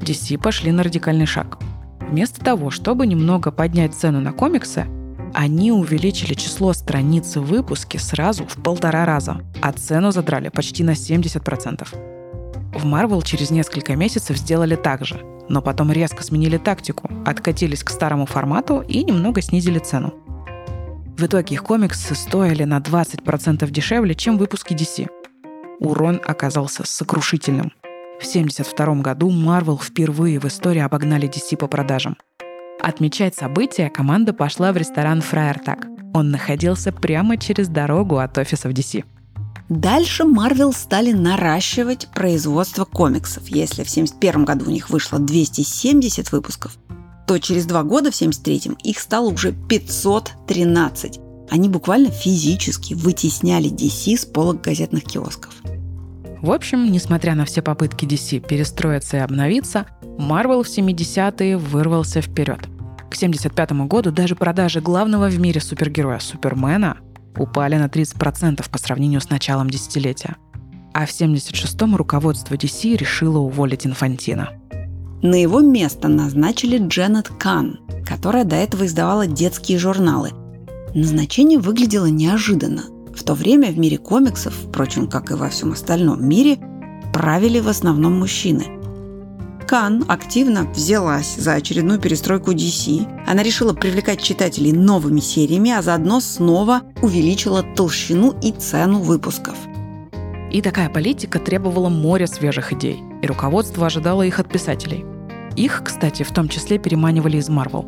DC 0.00 0.38
пошли 0.38 0.70
на 0.70 0.84
радикальный 0.84 1.26
шаг– 1.26 1.58
Вместо 2.08 2.42
того, 2.42 2.70
чтобы 2.70 3.06
немного 3.06 3.50
поднять 3.50 3.94
цену 3.94 4.20
на 4.20 4.32
комиксы, 4.32 4.86
они 5.34 5.72
увеличили 5.72 6.34
число 6.34 6.72
страниц 6.72 7.36
в 7.36 7.42
выпуске 7.42 7.98
сразу 7.98 8.44
в 8.46 8.62
полтора 8.62 9.04
раза, 9.04 9.40
а 9.60 9.72
цену 9.72 10.10
задрали 10.10 10.48
почти 10.48 10.84
на 10.84 10.92
70%. 10.92 11.86
В 12.74 12.84
Marvel 12.84 13.22
через 13.24 13.50
несколько 13.50 13.96
месяцев 13.96 14.36
сделали 14.36 14.76
так 14.76 15.04
же, 15.04 15.20
но 15.48 15.62
потом 15.62 15.90
резко 15.90 16.22
сменили 16.22 16.58
тактику, 16.58 17.10
откатились 17.24 17.82
к 17.82 17.90
старому 17.90 18.26
формату 18.26 18.84
и 18.86 19.02
немного 19.02 19.40
снизили 19.40 19.78
цену. 19.78 20.14
В 21.16 21.24
итоге 21.24 21.54
их 21.54 21.64
комиксы 21.64 22.14
стоили 22.14 22.64
на 22.64 22.78
20% 22.78 23.68
дешевле, 23.70 24.14
чем 24.14 24.38
выпуски 24.38 24.74
DC. 24.74 25.08
Урон 25.80 26.20
оказался 26.24 26.86
сокрушительным. 26.86 27.72
В 28.20 28.26
1972 28.26 29.02
году 29.02 29.30
Marvel 29.30 29.80
впервые 29.82 30.38
в 30.38 30.44
истории 30.44 30.80
обогнали 30.80 31.28
DC 31.28 31.56
по 31.56 31.66
продажам. 31.66 32.16
Отмечать 32.80 33.34
события 33.34 33.90
команда 33.90 34.32
пошла 34.32 34.72
в 34.72 34.76
ресторан 34.76 35.20
Фраертак. 35.20 35.86
Он 36.14 36.30
находился 36.30 36.92
прямо 36.92 37.36
через 37.36 37.68
дорогу 37.68 38.18
от 38.18 38.38
офисов 38.38 38.72
DC. 38.72 39.04
Дальше 39.68 40.22
Marvel 40.22 40.72
стали 40.72 41.12
наращивать 41.12 42.08
производство 42.14 42.84
комиксов. 42.84 43.48
Если 43.48 43.82
в 43.82 43.90
1971 43.90 44.44
году 44.44 44.66
у 44.66 44.70
них 44.70 44.88
вышло 44.88 45.18
270 45.18 46.32
выпусков, 46.32 46.78
то 47.26 47.38
через 47.38 47.66
два 47.66 47.82
года, 47.82 48.10
в 48.10 48.14
1973 48.14 48.90
их 48.90 48.98
стало 48.98 49.28
уже 49.28 49.52
513. 49.52 51.20
Они 51.50 51.68
буквально 51.68 52.10
физически 52.10 52.94
вытесняли 52.94 53.70
DC 53.70 54.16
с 54.16 54.24
полок 54.24 54.62
газетных 54.62 55.04
киосков. 55.04 55.54
В 56.40 56.52
общем, 56.52 56.90
несмотря 56.92 57.34
на 57.34 57.44
все 57.44 57.62
попытки 57.62 58.04
DC 58.04 58.46
перестроиться 58.46 59.16
и 59.16 59.20
обновиться, 59.20 59.86
Marvel 60.02 60.62
в 60.62 60.68
70-е 60.68 61.56
вырвался 61.56 62.20
вперед. 62.20 62.60
К 63.10 63.16
75 63.16 63.72
году 63.86 64.12
даже 64.12 64.36
продажи 64.36 64.80
главного 64.80 65.28
в 65.28 65.40
мире 65.40 65.60
супергероя 65.60 66.20
Супермена 66.20 66.98
упали 67.36 67.76
на 67.76 67.86
30% 67.86 68.70
по 68.70 68.78
сравнению 68.78 69.20
с 69.20 69.30
началом 69.30 69.68
десятилетия. 69.68 70.36
А 70.94 71.06
в 71.06 71.10
76-м 71.10 71.96
руководство 71.96 72.54
DC 72.54 72.96
решило 72.96 73.38
уволить 73.38 73.86
Инфантина. 73.86 74.50
На 75.22 75.34
его 75.34 75.60
место 75.60 76.06
назначили 76.06 76.78
Дженнет 76.78 77.28
Кан, 77.28 77.80
которая 78.06 78.44
до 78.44 78.54
этого 78.54 78.86
издавала 78.86 79.26
детские 79.26 79.78
журналы. 79.78 80.30
Назначение 80.94 81.58
выглядело 81.58 82.06
неожиданно– 82.06 82.84
в 83.18 83.24
то 83.24 83.34
время 83.34 83.72
в 83.72 83.78
мире 83.78 83.98
комиксов, 83.98 84.54
впрочем, 84.54 85.08
как 85.08 85.30
и 85.30 85.34
во 85.34 85.48
всем 85.48 85.72
остальном 85.72 86.26
мире, 86.26 86.58
правили 87.12 87.60
в 87.60 87.68
основном 87.68 88.18
мужчины. 88.18 88.78
Кан 89.66 90.04
активно 90.08 90.64
взялась 90.64 91.36
за 91.36 91.54
очередную 91.54 92.00
перестройку 92.00 92.52
DC. 92.52 93.06
Она 93.26 93.42
решила 93.42 93.74
привлекать 93.74 94.22
читателей 94.22 94.72
новыми 94.72 95.20
сериями, 95.20 95.70
а 95.70 95.82
заодно 95.82 96.20
снова 96.20 96.82
увеличила 97.02 97.62
толщину 97.62 98.34
и 98.40 98.52
цену 98.52 99.00
выпусков. 99.00 99.56
И 100.50 100.62
такая 100.62 100.88
политика 100.88 101.38
требовала 101.38 101.90
моря 101.90 102.26
свежих 102.26 102.72
идей, 102.72 103.02
и 103.20 103.26
руководство 103.26 103.86
ожидало 103.86 104.22
их 104.22 104.40
от 104.40 104.50
писателей. 104.50 105.04
Их, 105.56 105.82
кстати, 105.84 106.22
в 106.22 106.32
том 106.32 106.48
числе 106.48 106.78
переманивали 106.78 107.36
из 107.36 107.50
Marvel. 107.50 107.84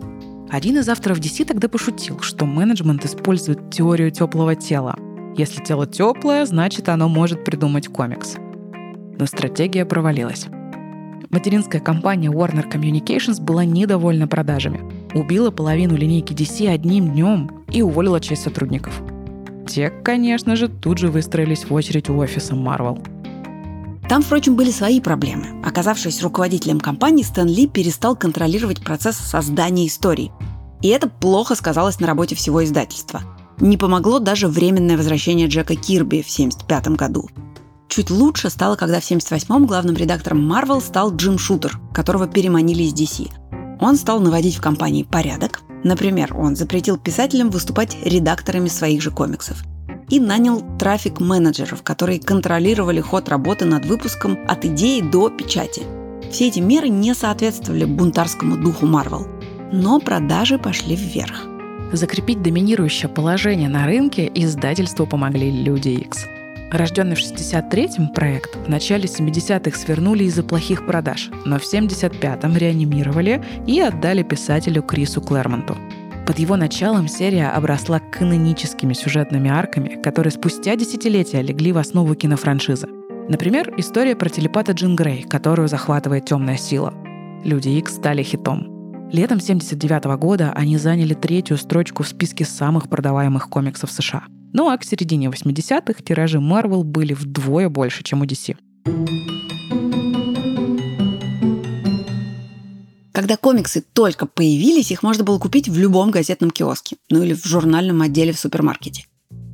Один 0.50 0.78
из 0.78 0.88
авторов 0.88 1.20
DC 1.20 1.46
тогда 1.46 1.68
пошутил, 1.68 2.18
что 2.20 2.44
менеджмент 2.44 3.06
использует 3.06 3.70
теорию 3.70 4.10
теплого 4.10 4.56
тела, 4.56 4.96
если 5.36 5.62
тело 5.62 5.86
теплое, 5.86 6.44
значит 6.44 6.88
оно 6.88 7.08
может 7.08 7.44
придумать 7.44 7.88
комикс. 7.88 8.36
Но 9.18 9.26
стратегия 9.26 9.84
провалилась. 9.84 10.46
Материнская 11.30 11.80
компания 11.80 12.28
Warner 12.28 12.68
Communications 12.70 13.40
была 13.40 13.64
недовольна 13.64 14.26
продажами. 14.26 14.80
Убила 15.14 15.50
половину 15.50 15.96
линейки 15.96 16.32
DC 16.32 16.68
одним 16.68 17.12
днем 17.12 17.64
и 17.70 17.82
уволила 17.82 18.20
часть 18.20 18.42
сотрудников. 18.42 19.00
Те, 19.68 19.90
конечно 19.90 20.56
же, 20.56 20.68
тут 20.68 20.98
же 20.98 21.08
выстроились 21.08 21.64
в 21.64 21.72
очередь 21.72 22.10
у 22.10 22.16
офиса 22.18 22.54
Marvel. 22.54 23.06
Там, 24.08 24.22
впрочем, 24.22 24.56
были 24.56 24.72
свои 24.72 25.00
проблемы. 25.00 25.62
Оказавшись 25.64 26.22
руководителем 26.22 26.80
компании, 26.80 27.22
Стэн 27.22 27.46
Ли 27.46 27.68
перестал 27.68 28.16
контролировать 28.16 28.82
процесс 28.82 29.16
создания 29.16 29.86
историй. 29.86 30.32
И 30.82 30.88
это 30.88 31.08
плохо 31.08 31.54
сказалось 31.54 32.00
на 32.00 32.08
работе 32.08 32.34
всего 32.34 32.64
издательства– 32.64 33.22
не 33.60 33.76
помогло 33.76 34.18
даже 34.18 34.48
временное 34.48 34.96
возвращение 34.96 35.46
Джека 35.46 35.76
Кирби 35.76 36.22
в 36.22 36.32
1975 36.32 36.88
году. 36.96 37.28
Чуть 37.88 38.10
лучше 38.10 38.50
стало, 38.50 38.76
когда 38.76 39.00
в 39.00 39.02
1978-м 39.02 39.66
главным 39.66 39.96
редактором 39.96 40.50
Marvel 40.50 40.80
стал 40.80 41.14
Джим 41.14 41.38
Шутер, 41.38 41.78
которого 41.92 42.28
переманили 42.28 42.84
из 42.84 42.94
DC. 42.94 43.30
Он 43.80 43.96
стал 43.96 44.20
наводить 44.20 44.56
в 44.56 44.60
компании 44.60 45.02
порядок. 45.02 45.62
Например, 45.82 46.36
он 46.36 46.54
запретил 46.54 46.98
писателям 46.98 47.50
выступать 47.50 47.96
редакторами 48.04 48.68
своих 48.68 49.02
же 49.02 49.10
комиксов 49.10 49.64
и 50.08 50.20
нанял 50.20 50.62
трафик-менеджеров, 50.78 51.82
которые 51.82 52.20
контролировали 52.20 53.00
ход 53.00 53.28
работы 53.28 53.64
над 53.64 53.86
выпуском 53.86 54.38
от 54.46 54.64
идеи 54.64 55.00
до 55.00 55.30
печати. 55.30 55.82
Все 56.30 56.48
эти 56.48 56.60
меры 56.60 56.88
не 56.88 57.14
соответствовали 57.14 57.84
бунтарскому 57.84 58.56
духу 58.56 58.86
Marvel, 58.86 59.26
но 59.72 59.98
продажи 59.98 60.58
пошли 60.58 60.94
вверх. 60.94 61.46
Закрепить 61.92 62.40
доминирующее 62.42 63.08
положение 63.08 63.68
на 63.68 63.84
рынке 63.84 64.30
издательству 64.34 65.06
помогли 65.06 65.50
Люди 65.50 65.88
X. 65.88 66.26
Рожденный 66.70 67.16
в 67.16 67.18
63-м 67.18 68.12
проект 68.14 68.54
в 68.54 68.68
начале 68.68 69.06
70-х 69.06 69.76
свернули 69.76 70.24
из-за 70.24 70.44
плохих 70.44 70.86
продаж, 70.86 71.30
но 71.44 71.58
в 71.58 71.62
75-м 71.62 72.56
реанимировали 72.56 73.42
и 73.66 73.80
отдали 73.80 74.22
писателю 74.22 74.82
Крису 74.84 75.20
Клэрмонту. 75.20 75.76
Под 76.28 76.38
его 76.38 76.54
началом 76.54 77.08
серия 77.08 77.48
обросла 77.48 77.98
каноническими 77.98 78.92
сюжетными 78.92 79.50
арками, 79.50 80.00
которые 80.00 80.30
спустя 80.30 80.76
десятилетия 80.76 81.42
легли 81.42 81.72
в 81.72 81.78
основу 81.78 82.14
кинофраншизы. 82.14 82.86
Например, 83.28 83.74
история 83.78 84.14
про 84.14 84.28
телепата 84.28 84.70
Джин 84.70 84.94
Грей, 84.94 85.24
которую 85.24 85.66
захватывает 85.66 86.26
темная 86.26 86.56
сила. 86.56 86.94
Люди 87.42 87.70
Икс 87.70 87.96
стали 87.96 88.22
хитом. 88.22 88.79
Летом 89.12 89.38
1979 89.38 90.04
года 90.20 90.52
они 90.52 90.78
заняли 90.78 91.14
третью 91.14 91.56
строчку 91.56 92.04
в 92.04 92.08
списке 92.08 92.44
самых 92.44 92.88
продаваемых 92.88 93.48
комиксов 93.48 93.90
США. 93.90 94.22
Ну 94.52 94.68
а 94.68 94.78
к 94.78 94.84
середине 94.84 95.26
80-х 95.26 96.00
тиражи 96.04 96.38
Marvel 96.38 96.84
были 96.84 97.12
вдвое 97.12 97.68
больше, 97.68 98.04
чем 98.04 98.20
у 98.20 98.24
DC. 98.24 98.56
Когда 103.12 103.36
комиксы 103.36 103.80
только 103.80 104.26
появились, 104.26 104.92
их 104.92 105.02
можно 105.02 105.24
было 105.24 105.40
купить 105.40 105.68
в 105.68 105.76
любом 105.76 106.12
газетном 106.12 106.52
киоске, 106.52 106.96
ну 107.10 107.24
или 107.24 107.34
в 107.34 107.44
журнальном 107.44 108.02
отделе 108.02 108.32
в 108.32 108.38
супермаркете. 108.38 109.06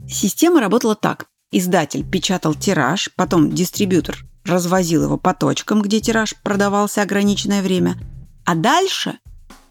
Система 0.06 0.60
работала 0.60 0.94
так. 0.94 1.28
Издатель 1.50 2.04
печатал 2.04 2.54
тираж, 2.54 3.08
потом 3.16 3.50
дистрибьютор 3.50 4.18
развозил 4.44 5.04
его 5.04 5.16
по 5.16 5.32
точкам, 5.32 5.80
где 5.80 6.00
тираж 6.00 6.34
продавался 6.42 7.00
ограниченное 7.00 7.62
время, 7.62 7.96
а 8.44 8.54
дальше 8.54 9.18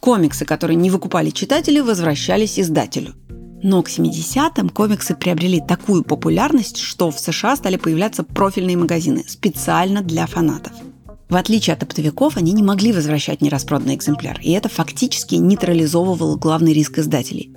комиксы, 0.05 0.45
которые 0.45 0.75
не 0.75 0.91
выкупали 0.91 1.31
читатели, 1.31 1.79
возвращались 1.79 2.59
издателю. 2.59 3.15
Но 3.63 3.81
к 3.81 3.89
70-м 3.89 4.69
комиксы 4.69 5.15
приобрели 5.15 5.59
такую 5.59 6.03
популярность, 6.03 6.77
что 6.77 7.09
в 7.09 7.19
США 7.19 7.55
стали 7.55 7.77
появляться 7.77 8.23
профильные 8.23 8.77
магазины 8.77 9.23
специально 9.27 10.03
для 10.03 10.27
фанатов. 10.27 10.73
В 11.27 11.35
отличие 11.35 11.73
от 11.73 11.81
оптовиков, 11.81 12.37
они 12.37 12.51
не 12.51 12.61
могли 12.61 12.93
возвращать 12.93 13.41
нераспроданный 13.41 13.95
экземпляр, 13.95 14.39
и 14.43 14.51
это 14.51 14.69
фактически 14.69 15.33
нейтрализовывало 15.35 16.37
главный 16.37 16.73
риск 16.73 16.99
издателей. 16.99 17.55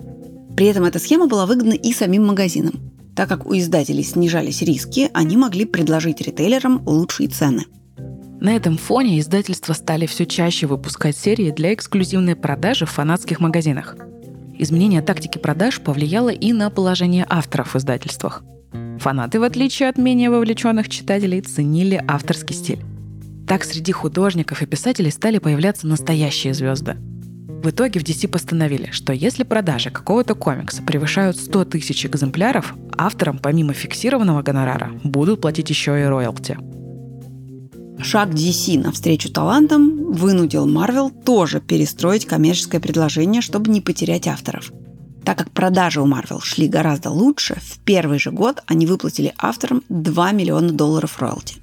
При 0.56 0.68
этом 0.68 0.84
эта 0.84 0.98
схема 0.98 1.26
была 1.26 1.44
выгодна 1.44 1.74
и 1.74 1.92
самим 1.92 2.26
магазинам. 2.26 2.80
Так 3.14 3.28
как 3.28 3.44
у 3.44 3.54
издателей 3.54 4.04
снижались 4.04 4.62
риски, 4.62 5.10
они 5.12 5.36
могли 5.36 5.66
предложить 5.66 6.22
ритейлерам 6.22 6.82
лучшие 6.86 7.28
цены. 7.28 7.66
На 8.40 8.54
этом 8.54 8.76
фоне 8.76 9.18
издательства 9.18 9.72
стали 9.72 10.06
все 10.06 10.24
чаще 10.24 10.66
выпускать 10.66 11.16
серии 11.16 11.50
для 11.50 11.74
эксклюзивной 11.74 12.36
продажи 12.36 12.86
в 12.86 12.90
фанатских 12.90 13.40
магазинах. 13.40 13.96
Изменение 14.56 15.02
тактики 15.02 15.38
продаж 15.38 15.80
повлияло 15.80 16.28
и 16.28 16.52
на 16.52 16.70
положение 16.70 17.26
авторов 17.28 17.74
в 17.74 17.78
издательствах. 17.78 18.44
Фанаты, 19.00 19.40
в 19.40 19.42
отличие 19.42 19.88
от 19.88 19.98
менее 19.98 20.30
вовлеченных 20.30 20.88
читателей, 20.88 21.40
ценили 21.40 22.02
авторский 22.06 22.54
стиль. 22.54 22.80
Так 23.48 23.64
среди 23.64 23.90
художников 23.90 24.62
и 24.62 24.66
писателей 24.66 25.10
стали 25.10 25.38
появляться 25.38 25.88
настоящие 25.88 26.54
звезды. 26.54 26.96
В 27.62 27.70
итоге 27.70 27.98
в 27.98 28.04
DC 28.04 28.28
постановили, 28.28 28.90
что 28.92 29.12
если 29.12 29.42
продажи 29.42 29.90
какого-то 29.90 30.36
комикса 30.36 30.82
превышают 30.82 31.36
100 31.38 31.64
тысяч 31.64 32.06
экземпляров, 32.06 32.74
авторам 32.96 33.38
помимо 33.38 33.72
фиксированного 33.72 34.42
гонорара 34.42 34.92
будут 35.02 35.40
платить 35.40 35.70
еще 35.70 36.00
и 36.00 36.04
роялти. 36.04 36.56
Шаг 38.00 38.30
DC 38.30 38.78
навстречу 38.78 39.30
талантам 39.30 40.12
вынудил 40.12 40.68
Marvel 40.68 41.10
тоже 41.24 41.60
перестроить 41.60 42.26
коммерческое 42.26 42.80
предложение, 42.80 43.42
чтобы 43.42 43.70
не 43.70 43.80
потерять 43.80 44.28
авторов. 44.28 44.72
Так 45.24 45.38
как 45.38 45.50
продажи 45.50 46.00
у 46.00 46.06
Marvel 46.06 46.40
шли 46.40 46.68
гораздо 46.68 47.10
лучше, 47.10 47.56
в 47.60 47.80
первый 47.80 48.18
же 48.18 48.30
год 48.30 48.62
они 48.66 48.86
выплатили 48.86 49.34
авторам 49.36 49.82
2 49.88 50.32
миллиона 50.32 50.72
долларов 50.72 51.18
роялти. 51.18 51.56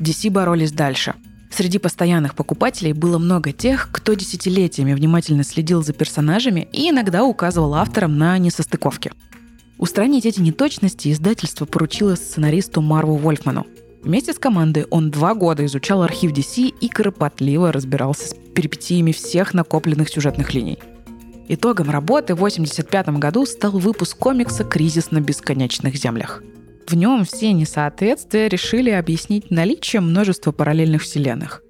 DC 0.00 0.30
боролись 0.30 0.72
дальше. 0.72 1.14
Среди 1.50 1.78
постоянных 1.78 2.34
покупателей 2.34 2.92
было 2.92 3.18
много 3.18 3.52
тех, 3.52 3.88
кто 3.92 4.14
десятилетиями 4.14 4.92
внимательно 4.92 5.44
следил 5.44 5.82
за 5.82 5.92
персонажами 5.92 6.68
и 6.72 6.90
иногда 6.90 7.24
указывал 7.24 7.74
авторам 7.74 8.18
на 8.18 8.36
несостыковки. 8.38 9.12
Устранить 9.78 10.26
эти 10.26 10.40
неточности 10.40 11.12
издательство 11.12 11.66
поручило 11.66 12.14
сценаристу 12.14 12.80
Марву 12.80 13.16
Вольфману. 13.16 13.66
Вместе 14.06 14.32
с 14.32 14.38
командой 14.38 14.86
он 14.90 15.10
два 15.10 15.34
года 15.34 15.66
изучал 15.66 16.00
архив 16.00 16.30
DC 16.30 16.68
и 16.80 16.88
кропотливо 16.88 17.72
разбирался 17.72 18.28
с 18.28 18.34
перипетиями 18.54 19.10
всех 19.10 19.52
накопленных 19.52 20.08
сюжетных 20.08 20.54
линий. 20.54 20.78
Итогом 21.48 21.90
работы 21.90 22.36
в 22.36 22.38
1985 22.38 23.18
году 23.18 23.44
стал 23.46 23.72
выпуск 23.72 24.16
комикса 24.16 24.62
«Кризис 24.62 25.10
на 25.10 25.20
бесконечных 25.20 25.96
землях». 25.96 26.44
В 26.86 26.94
нем 26.94 27.24
все 27.24 27.52
несоответствия 27.52 28.46
решили 28.46 28.90
объяснить 28.90 29.50
наличием 29.50 30.04
множества 30.04 30.52
параллельных 30.52 31.02
вселенных. 31.02 31.64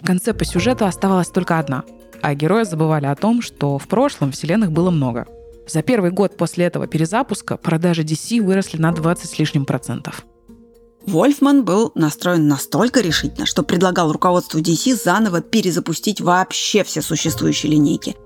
В 0.00 0.06
конце 0.06 0.34
по 0.34 0.44
сюжету 0.44 0.86
оставалась 0.86 1.30
только 1.30 1.58
одна, 1.58 1.82
а 2.20 2.36
герои 2.36 2.62
забывали 2.62 3.06
о 3.06 3.16
том, 3.16 3.42
что 3.42 3.78
в 3.78 3.88
прошлом 3.88 4.30
вселенных 4.30 4.70
было 4.70 4.90
много. 4.90 5.26
За 5.66 5.82
первый 5.82 6.12
год 6.12 6.36
после 6.36 6.64
этого 6.64 6.86
перезапуска 6.86 7.56
продажи 7.56 8.02
DC 8.02 8.40
выросли 8.40 8.80
на 8.80 8.92
20 8.92 9.28
с 9.28 9.36
лишним 9.40 9.64
процентов. 9.64 10.24
Вольфман 11.06 11.64
был 11.64 11.92
настроен 11.94 12.46
настолько 12.46 13.00
решительно, 13.00 13.46
что 13.46 13.62
предлагал 13.62 14.12
руководству 14.12 14.60
DC 14.60 14.94
заново 14.94 15.40
перезапустить 15.40 16.20
вообще 16.20 16.84
все 16.84 17.02
существующие 17.02 17.72
линейки. 17.72 18.16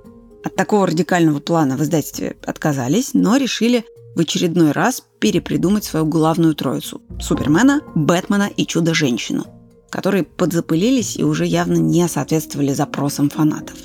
От 0.45 0.55
такого 0.55 0.87
радикального 0.87 1.41
плана 1.41 1.77
в 1.77 1.83
издательстве 1.83 2.37
отказались, 2.45 3.15
но 3.15 3.37
решили 3.37 3.85
в 4.15 4.21
очередной 4.21 4.73
раз 4.73 5.03
перепридумать 5.19 5.85
свою 5.85 6.07
главную 6.07 6.55
троицу– 6.55 7.03
Супермена, 7.21 7.81
Бэтмена 7.95 8.51
и 8.57 8.67
Чудо-женщину, 8.67 9.47
которые 9.91 10.25
подзапылились 10.25 11.17
и 11.17 11.25
уже 11.25 11.47
явно 11.47 11.77
не 11.77 12.07
соответствовали 12.09 12.73
запросам 12.73 13.31
фанатов. 13.31 13.77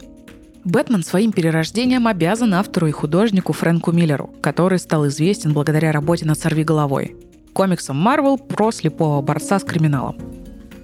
Бэтмен 0.64 1.04
своим 1.04 1.32
перерождением 1.32 2.08
обязан 2.08 2.54
автору 2.54 2.88
и 2.88 2.92
художнику 2.92 3.52
Фрэнку 3.54 3.92
Миллеру, 3.92 4.30
который 4.42 4.78
стал 4.78 5.08
известен 5.08 5.54
благодаря 5.54 5.92
работе 5.92 6.26
над 6.26 6.38
«Сорви 6.38 6.64
головой», 6.64 7.16
комиксом 7.54 7.98
Марвел 7.98 8.38
про 8.38 8.72
слепого 8.72 9.22
борца 9.22 9.60
с 9.60 9.64
криминалом. 9.64 10.18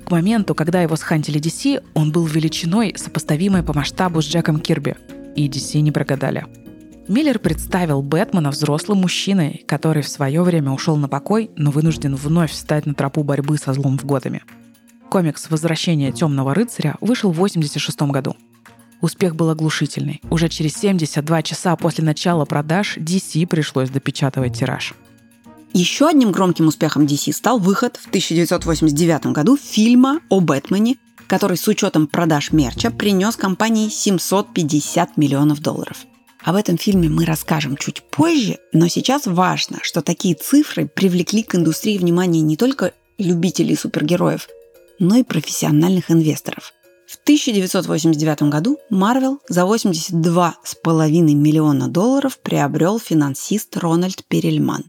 К 0.06 0.12
моменту, 0.12 0.56
когда 0.56 0.82
его 0.82 0.96
схантили 0.96 1.40
DC, 1.40 1.84
он 1.94 2.12
был 2.12 2.26
величиной, 2.26 2.94
сопоставимой 2.96 3.64
по 3.64 3.74
масштабу 3.74 4.22
с 4.22 4.26
Джеком 4.26 4.60
Кирби, 4.60 4.96
и 5.36 5.48
DC 5.48 5.82
не 5.82 5.92
прогадали– 5.92 6.46
Миллер 7.08 7.40
представил 7.40 8.02
Бэтмена 8.02 8.52
взрослым 8.52 9.00
мужчиной, 9.00 9.64
который 9.66 10.04
в 10.04 10.10
свое 10.10 10.42
время 10.42 10.72
ушел 10.72 10.98
на 10.98 11.08
покой, 11.08 11.50
но 11.56 11.72
вынужден 11.72 12.16
вновь 12.16 12.52
встать 12.52 12.86
на 12.86 12.94
тропу 12.94 13.24
борьбы 13.24 13.58
со 13.58 13.72
злом 13.72 13.98
в 13.98 14.06
Готэме. 14.06 14.44
Комикс 15.10 15.50
«Возвращение 15.50 16.12
темного 16.12 16.54
рыцаря» 16.54 16.96
вышел 17.00 17.32
в 17.32 17.40
1986 17.40 18.02
году. 18.12 18.36
Успех 19.00 19.38
был 19.38 19.50
оглушительный. 19.50 20.22
Уже 20.30 20.50
через 20.50 20.76
72 20.76 21.44
часа 21.44 21.78
после 21.78 22.04
начала 22.04 22.44
продаж 22.44 22.98
DC 22.98 23.48
пришлось 23.48 23.90
допечатывать 23.90 24.60
тираж. 24.60 24.94
Еще 25.74 26.08
одним 26.08 26.32
громким 26.32 26.68
успехом 26.68 27.06
DC 27.06 27.34
стал 27.34 27.60
выход 27.60 27.98
в 27.98 28.08
1989 28.08 29.28
году 29.28 29.58
фильма 29.58 30.22
о 30.30 30.40
Бэтмене, 30.40 30.98
который 31.28 31.58
с 31.58 31.68
учетом 31.68 32.08
продаж 32.08 32.52
мерча 32.52 32.90
принес 32.90 33.36
компании 33.36 33.90
750 33.90 35.18
миллионов 35.18 35.60
долларов– 35.62 36.06
об 36.48 36.56
этом 36.56 36.78
фильме 36.78 37.10
мы 37.10 37.26
расскажем 37.26 37.76
чуть 37.76 38.04
позже, 38.04 38.58
но 38.72 38.88
сейчас 38.88 39.26
важно, 39.26 39.80
что 39.82 40.02
такие 40.02 40.34
цифры 40.34 40.88
привлекли 40.88 41.44
к 41.44 41.56
индустрии 41.56 41.98
внимание 41.98 42.42
не 42.42 42.56
только 42.56 42.94
любителей 43.18 43.76
супергероев, 43.76 44.48
но 44.98 45.18
и 45.18 45.24
профессиональных 45.24 46.10
инвесторов. 46.10 46.72
В 47.06 47.18
1989 47.24 48.44
году 48.44 48.78
Marvel 48.90 49.40
за 49.50 49.64
82,5 49.64 51.10
миллиона 51.34 51.90
долларов 51.90 52.40
приобрел 52.40 52.98
финансист 52.98 53.76
Рональд 53.76 54.24
Перельман. 54.30 54.86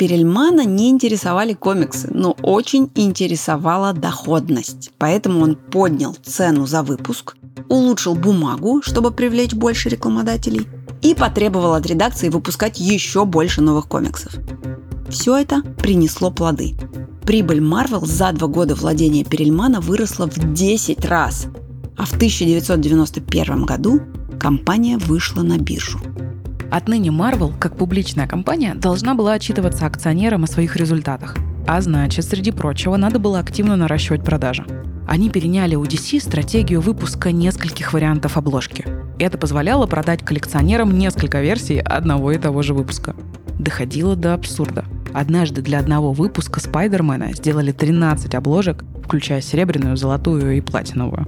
Перельмана 0.00 0.64
не 0.64 0.88
интересовали 0.88 1.52
комиксы, 1.52 2.08
но 2.10 2.34
очень 2.40 2.90
интересовала 2.94 3.92
доходность. 3.92 4.92
Поэтому 4.96 5.40
он 5.40 5.56
поднял 5.56 6.16
цену 6.22 6.66
за 6.66 6.82
выпуск, 6.82 7.36
улучшил 7.68 8.14
бумагу, 8.14 8.80
чтобы 8.80 9.10
привлечь 9.10 9.52
больше 9.52 9.90
рекламодателей, 9.90 10.66
и 11.02 11.14
потребовал 11.14 11.74
от 11.74 11.84
редакции 11.84 12.30
выпускать 12.30 12.80
еще 12.80 13.26
больше 13.26 13.60
новых 13.60 13.88
комиксов. 13.88 14.32
Все 15.10 15.36
это 15.36 15.60
принесло 15.82 16.30
плоды. 16.30 16.74
Прибыль 17.26 17.60
Marvel 17.60 18.06
за 18.06 18.32
два 18.32 18.48
года 18.48 18.74
владения 18.74 19.24
Перельмана 19.24 19.82
выросла 19.82 20.26
в 20.30 20.54
10 20.54 21.04
раз, 21.04 21.46
а 21.98 22.06
в 22.06 22.14
1991 22.14 23.66
году 23.66 24.00
компания 24.40 24.96
вышла 24.96 25.42
на 25.42 25.58
биржу. 25.58 26.00
Отныне 26.70 27.10
Marvel, 27.10 27.52
как 27.58 27.76
публичная 27.76 28.28
компания, 28.28 28.74
должна 28.74 29.14
была 29.14 29.32
отчитываться 29.32 29.86
акционерам 29.86 30.44
о 30.44 30.46
своих 30.46 30.76
результатах. 30.76 31.36
А 31.66 31.80
значит, 31.80 32.24
среди 32.24 32.52
прочего, 32.52 32.96
надо 32.96 33.18
было 33.18 33.40
активно 33.40 33.76
наращивать 33.76 34.24
продажи. 34.24 34.64
Они 35.08 35.28
переняли 35.30 35.74
у 35.74 35.84
DC 35.84 36.20
стратегию 36.20 36.80
выпуска 36.80 37.32
нескольких 37.32 37.92
вариантов 37.92 38.36
обложки. 38.36 38.86
Это 39.18 39.36
позволяло 39.36 39.86
продать 39.86 40.24
коллекционерам 40.24 40.96
несколько 40.96 41.40
версий 41.40 41.80
одного 41.80 42.30
и 42.30 42.38
того 42.38 42.62
же 42.62 42.74
выпуска. 42.74 43.16
Доходило 43.58 44.14
до 44.14 44.34
абсурда. 44.34 44.84
Однажды 45.12 45.62
для 45.62 45.80
одного 45.80 46.12
выпуска 46.12 46.60
Спайдермена 46.60 47.32
сделали 47.32 47.72
13 47.72 48.34
обложек, 48.36 48.84
включая 49.04 49.40
серебряную, 49.40 49.96
золотую 49.96 50.56
и 50.56 50.60
платиновую. 50.60 51.26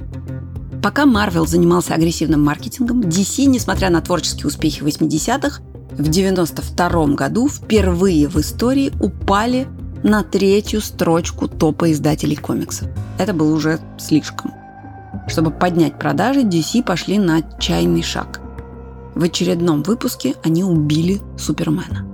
Пока 0.82 1.04
Marvel 1.04 1.46
занимался 1.46 1.94
агрессивным 1.94 2.44
маркетингом, 2.44 3.02
DC, 3.02 3.44
несмотря 3.44 3.88
на 3.88 4.00
творческие 4.00 4.48
успехи 4.48 4.82
80-х, 4.82 5.62
в 5.92 6.08
92 6.08 7.06
году 7.14 7.48
впервые 7.48 8.26
в 8.26 8.40
истории 8.40 8.92
упали 9.00 9.68
на 10.02 10.24
третью 10.24 10.80
строчку 10.80 11.46
топа 11.46 11.92
издателей 11.92 12.34
комиксов. 12.34 12.88
Это 13.16 13.32
было 13.32 13.54
уже 13.54 13.78
слишком. 13.96 14.52
Чтобы 15.28 15.52
поднять 15.52 16.00
продажи, 16.00 16.42
DC 16.42 16.82
пошли 16.82 17.18
на 17.18 17.36
отчаянный 17.36 18.02
шаг. 18.02 18.40
В 19.14 19.22
очередном 19.22 19.84
выпуске 19.84 20.34
они 20.42 20.64
убили 20.64 21.20
Супермена. 21.38 22.04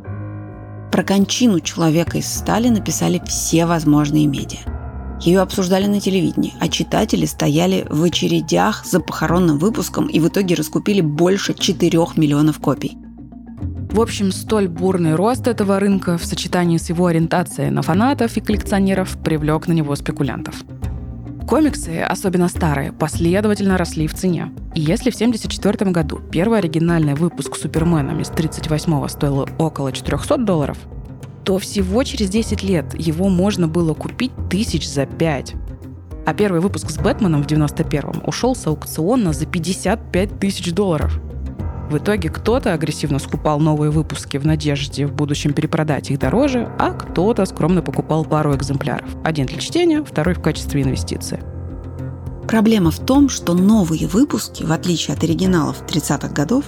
Про 0.93 1.03
кончину 1.05 1.61
человека 1.61 2.19
из 2.19 2.27
стали 2.27 2.69
написали 2.69 3.23
все 3.27 3.65
возможные 3.65 4.27
медиа. 4.27 4.78
Ее 5.21 5.41
обсуждали 5.41 5.87
на 5.87 6.01
телевидении, 6.01 6.55
а 6.61 6.69
читатели 6.69 7.27
стояли 7.27 7.87
в 7.91 8.03
очередях 8.05 8.85
за 8.85 9.01
похоронным 9.01 9.59
выпуском 9.59 10.07
и 10.07 10.21
в 10.21 10.29
итоге 10.29 10.55
раскупили 10.55 11.01
больше 11.01 11.55
4 11.55 11.99
миллионов 12.17 12.61
копий. 12.61 12.97
В 13.91 14.01
общем, 14.01 14.33
столь 14.33 14.69
бурный 14.69 15.15
рост 15.15 15.49
этого 15.49 15.81
рынка 15.81 16.19
в 16.19 16.25
сочетании 16.25 16.77
с 16.77 16.89
его 16.89 17.07
ориентацией 17.07 17.71
на 17.71 17.83
фанатов 17.83 18.37
и 18.37 18.41
коллекционеров 18.41 19.17
привлек 19.25 19.67
на 19.67 19.73
него 19.73 19.97
спекулянтов. 19.97 20.63
Комиксы, 21.49 22.03
особенно 22.03 22.49
старые, 22.49 22.93
последовательно 22.93 23.79
росли 23.79 24.07
в 24.07 24.15
цене. 24.15 24.53
И 24.75 24.81
если 24.83 25.11
в 25.11 25.15
1974 25.15 25.91
году 25.91 26.21
первый 26.31 26.59
оригинальный 26.59 27.15
выпуск 27.15 27.57
Супермена 27.57 28.21
из 28.21 28.29
38-го 28.29 29.09
стоил 29.09 29.49
около 29.59 29.91
400 29.91 30.37
долларов, 30.37 30.77
то 31.49 31.57
всего 31.57 32.05
через 32.05 32.29
10 32.29 32.63
лет 32.63 32.95
его 33.01 33.31
можно 33.31 33.69
было 33.69 33.95
купить 33.95 34.33
тысяч 34.51 34.87
за 34.87 35.07
5. 35.07 35.55
А 36.27 36.35
первый 36.35 36.61
выпуск 36.61 36.91
с 36.91 36.99
Бэтменом 36.99 37.43
в 37.43 37.47
91-м 37.47 38.21
ушел 38.27 38.55
с 38.55 38.67
аукциона 38.67 39.33
за 39.33 39.47
55 39.47 40.39
тысяч 40.39 40.75
долларов– 40.75 41.19
в 41.91 41.97
итоге 41.97 42.29
кто-то 42.29 42.75
агрессивно 42.75 43.19
скупал 43.19 43.61
новые 43.61 43.91
выпуски 43.91 44.37
в 44.37 44.45
надежде 44.45 45.07
в 45.07 45.15
будущем 45.15 45.55
перепродать 45.55 46.11
их 46.11 46.19
дороже, 46.19 46.71
а 46.79 46.93
кто-то 46.93 47.47
скромно 47.47 47.81
покупал 47.81 48.27
пару 48.27 48.55
экземпляров. 48.55 49.09
Один 49.25 49.47
для 49.47 49.57
чтения, 49.59 50.05
второй 50.05 50.35
в 50.35 50.43
качестве 50.43 50.83
инвестиции. 50.83 51.43
Проблема 52.47 52.91
в 52.91 52.99
том, 52.99 53.31
что 53.31 53.55
новые 53.55 54.07
выпуски, 54.07 54.65
в 54.65 54.73
отличие 54.73 55.17
от 55.17 55.25
оригиналов 55.25 55.83
30-х 55.87 56.29
годов, 56.29 56.67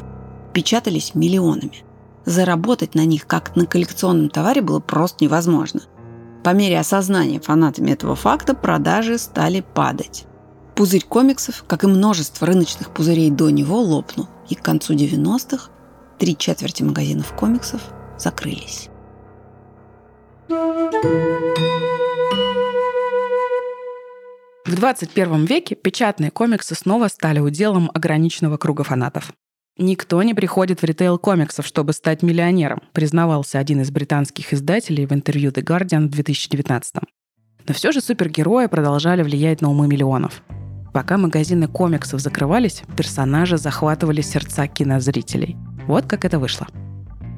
печатались 0.55 1.15
миллионами. 1.15 1.85
Заработать 2.25 2.95
на 2.95 3.05
них, 3.05 3.27
как 3.27 3.57
на 3.57 3.67
коллекционном 3.67 4.29
товаре, 4.29 4.61
было 4.61 4.81
просто 4.81 5.25
невозможно. 5.25 5.83
По 6.45 6.51
мере 6.51 6.79
осознания 6.79 7.41
фанатами 7.41 7.91
этого 7.91 8.15
факта 8.15 8.55
продажи 8.55 9.19
стали 9.19 9.61
падать. 9.61 10.27
Пузырь 10.75 11.05
комиксов, 11.05 11.65
как 11.67 11.85
и 11.85 11.87
множество 11.87 12.47
рыночных 12.47 12.91
пузырей 12.91 13.31
до 13.31 13.51
него, 13.51 13.81
лопнул 13.81 14.29
и 14.49 14.55
к 14.55 14.63
концу 14.63 14.95
90-х 14.95 15.71
три 16.19 16.37
четверти 16.37 16.83
магазинов 16.83 17.33
комиксов 17.35 17.83
закрылись. 18.19 18.89
В 24.65 24.75
21 24.77 25.45
веке 25.47 25.75
печатные 25.75 26.31
комиксы 26.31 26.75
снова 26.75 27.09
стали 27.09 27.41
уделом 27.41 27.91
ограниченного 27.93 28.57
круга 28.57 28.85
фанатов. 28.85 29.33
«Никто 29.83 30.23
не 30.23 30.35
приходит 30.35 30.83
в 30.83 30.85
ритейл 30.85 31.17
комиксов, 31.17 31.67
чтобы 31.67 31.95
стать 31.95 32.23
миллионером», 32.23 32.83
признавался 32.93 33.59
один 33.59 33.81
из 33.81 33.91
британских 33.91 34.53
издателей 34.53 35.07
в 35.07 35.13
интервью 35.15 35.53
The 35.53 35.65
Guardian 35.65 36.09
в 36.09 36.11
2019 36.11 36.97
Но 37.67 37.73
все 37.73 37.91
же 37.91 38.03
супергерои 38.03 38.67
продолжали 38.67 39.23
влиять 39.23 39.63
на 39.63 39.71
умы 39.71 39.89
миллионов. 39.89 40.43
Пока 40.93 41.17
магазины 41.17 41.67
комиксов 41.67 42.21
закрывались, 42.21 42.83
персонажи 42.95 43.57
захватывали 43.57 44.21
сердца 44.21 44.67
кинозрителей. 44.67 45.57
Вот 45.87 46.05
как 46.05 46.27
это 46.27 46.39
вышло. 46.39 46.67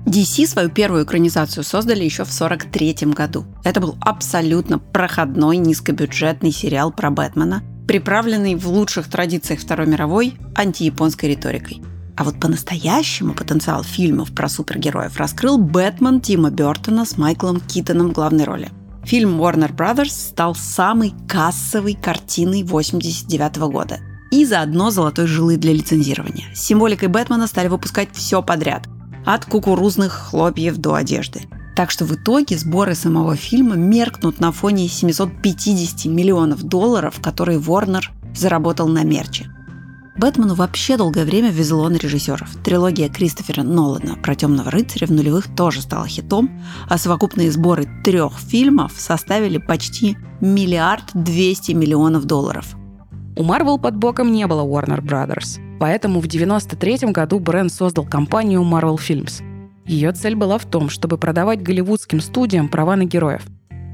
DC 0.06 0.44
свою 0.48 0.68
первую 0.68 1.04
экранизацию 1.04 1.62
создали 1.62 2.02
еще 2.02 2.24
в 2.24 2.34
1943 2.34 3.12
году. 3.12 3.46
Это 3.62 3.80
был 3.80 3.96
абсолютно 4.00 4.80
проходной 4.80 5.58
низкобюджетный 5.58 6.50
сериал 6.50 6.90
про 6.90 7.12
Бэтмена, 7.12 7.62
приправленный 7.86 8.56
в 8.56 8.66
лучших 8.66 9.08
традициях 9.08 9.60
Второй 9.60 9.86
мировой 9.86 10.34
антияпонской 10.56 11.30
риторикой. 11.30 11.80
А 12.16 12.24
вот 12.24 12.38
по-настоящему 12.38 13.34
потенциал 13.34 13.82
фильмов 13.82 14.34
про 14.34 14.48
супергероев 14.48 15.16
раскрыл 15.16 15.58
Бэтмен 15.58 16.20
Тима 16.20 16.50
Бертона 16.50 17.04
с 17.04 17.16
Майклом 17.16 17.60
Китоном 17.60 18.10
в 18.10 18.12
главной 18.12 18.44
роли– 18.44 18.70
Фильм 19.04 19.40
Warner 19.40 19.74
Brothers 19.74 20.10
стал 20.10 20.54
самой 20.54 21.12
кассовой 21.28 21.94
картиной 21.94 22.62
1989 22.62 23.56
года 23.72 24.00
и 24.30 24.44
заодно 24.44 24.90
золотой 24.90 25.26
жилы 25.26 25.56
для 25.56 25.72
лицензирования. 25.72 26.46
С 26.54 26.64
символикой 26.64 27.08
Бэтмена 27.08 27.46
стали 27.46 27.68
выпускать 27.68 28.08
все 28.12 28.42
подряд, 28.42 28.86
от 29.26 29.44
кукурузных 29.44 30.12
хлопьев 30.12 30.76
до 30.76 30.94
одежды. 30.94 31.42
Так 31.74 31.90
что 31.90 32.04
в 32.04 32.14
итоге 32.14 32.56
сборы 32.56 32.94
самого 32.94 33.34
фильма 33.34 33.74
меркнут 33.74 34.40
на 34.40 34.52
фоне 34.52 34.88
750 34.88 36.06
миллионов 36.06 36.62
долларов, 36.62 37.20
которые 37.20 37.58
Warner 37.58 38.04
заработал 38.34 38.88
на 38.88 39.02
мерче. 39.02 39.50
Бэтмену 40.16 40.54
вообще 40.54 40.98
долгое 40.98 41.24
время 41.24 41.50
везло 41.50 41.88
на 41.88 41.96
режиссеров. 41.96 42.56
Трилогия 42.62 43.08
Кристофера 43.08 43.62
Нолана 43.62 44.16
про 44.16 44.34
темного 44.34 44.70
рыцаря 44.70 45.06
в 45.06 45.10
нулевых 45.10 45.54
тоже 45.54 45.80
стала 45.80 46.06
хитом, 46.06 46.50
а 46.88 46.98
совокупные 46.98 47.50
сборы 47.50 47.88
трех 48.04 48.38
фильмов 48.38 48.92
составили 48.96 49.56
почти 49.56 50.18
миллиард 50.40 51.04
двести 51.14 51.72
миллионов 51.72 52.26
долларов. 52.26 52.76
У 53.36 53.42
Marvel 53.42 53.80
под 53.80 53.96
боком 53.96 54.30
не 54.32 54.46
было 54.46 54.62
Warner 54.62 55.00
Brothers, 55.00 55.58
поэтому 55.80 56.20
в 56.20 56.26
1993 56.26 57.10
году 57.12 57.38
бренд 57.38 57.72
создал 57.72 58.04
компанию 58.04 58.60
Marvel 58.62 58.96
Films. 58.98 59.42
Ее 59.86 60.12
цель 60.12 60.36
была 60.36 60.58
в 60.58 60.66
том, 60.66 60.90
чтобы 60.90 61.16
продавать 61.16 61.62
голливудским 61.62 62.20
студиям 62.20 62.68
права 62.68 62.96
на 62.96 63.04
героев. 63.04 63.42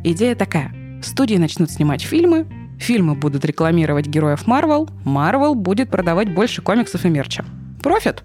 Идея 0.02 0.34
такая. 0.34 0.74
Студии 1.02 1.36
начнут 1.36 1.70
снимать 1.70 2.02
фильмы, 2.02 2.46
Фильмы 2.79 3.14
будут 3.14 3.45
рекламировать 3.45 4.07
героев 4.07 4.47
Марвел, 4.47 4.89
Марвел 5.05 5.55
будет 5.55 5.91
продавать 5.91 6.35
больше 6.35 6.62
комиксов 6.62 7.05
и 7.05 7.09
мерча. 7.09 7.45
Профит! 7.83 8.24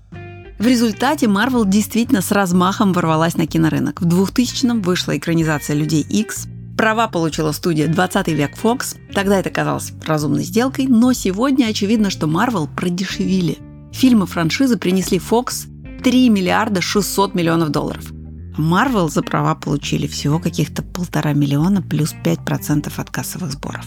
В 0.59 0.67
результате 0.67 1.25
Marvel 1.25 1.67
действительно 1.67 2.21
с 2.21 2.31
размахом 2.31 2.93
ворвалась 2.93 3.35
на 3.35 3.47
кинорынок. 3.47 4.01
В 4.01 4.07
2000-м 4.07 4.81
вышла 4.81 5.17
экранизация 5.17 5.75
«Людей 5.75 6.01
X», 6.01 6.47
Права 6.77 7.07
получила 7.07 7.51
студия 7.51 7.87
«20 7.87 8.33
век 8.33 8.57
Fox». 8.61 8.97
Тогда 9.13 9.39
это 9.39 9.49
казалось 9.51 9.93
разумной 10.05 10.43
сделкой, 10.43 10.87
но 10.87 11.13
сегодня 11.13 11.67
очевидно, 11.67 12.09
что 12.09 12.25
Marvel 12.25 12.67
продешевили. 12.67 13.59
Фильмы 13.91 14.25
франшизы 14.25 14.77
принесли 14.77 15.19
Fox 15.19 15.67
3 16.03 16.29
миллиарда 16.29 16.81
600 16.81 17.35
миллионов 17.35 17.69
долларов. 17.69 18.11
Marvel 18.57 19.09
за 19.09 19.21
права 19.21 19.55
получили 19.55 20.07
всего 20.07 20.39
каких-то 20.39 20.81
полтора 20.81 21.33
миллиона 21.33 21.81
плюс 21.81 22.15
5% 22.23 22.91
от 22.97 23.09
кассовых 23.11 23.51
сборов. 23.51 23.85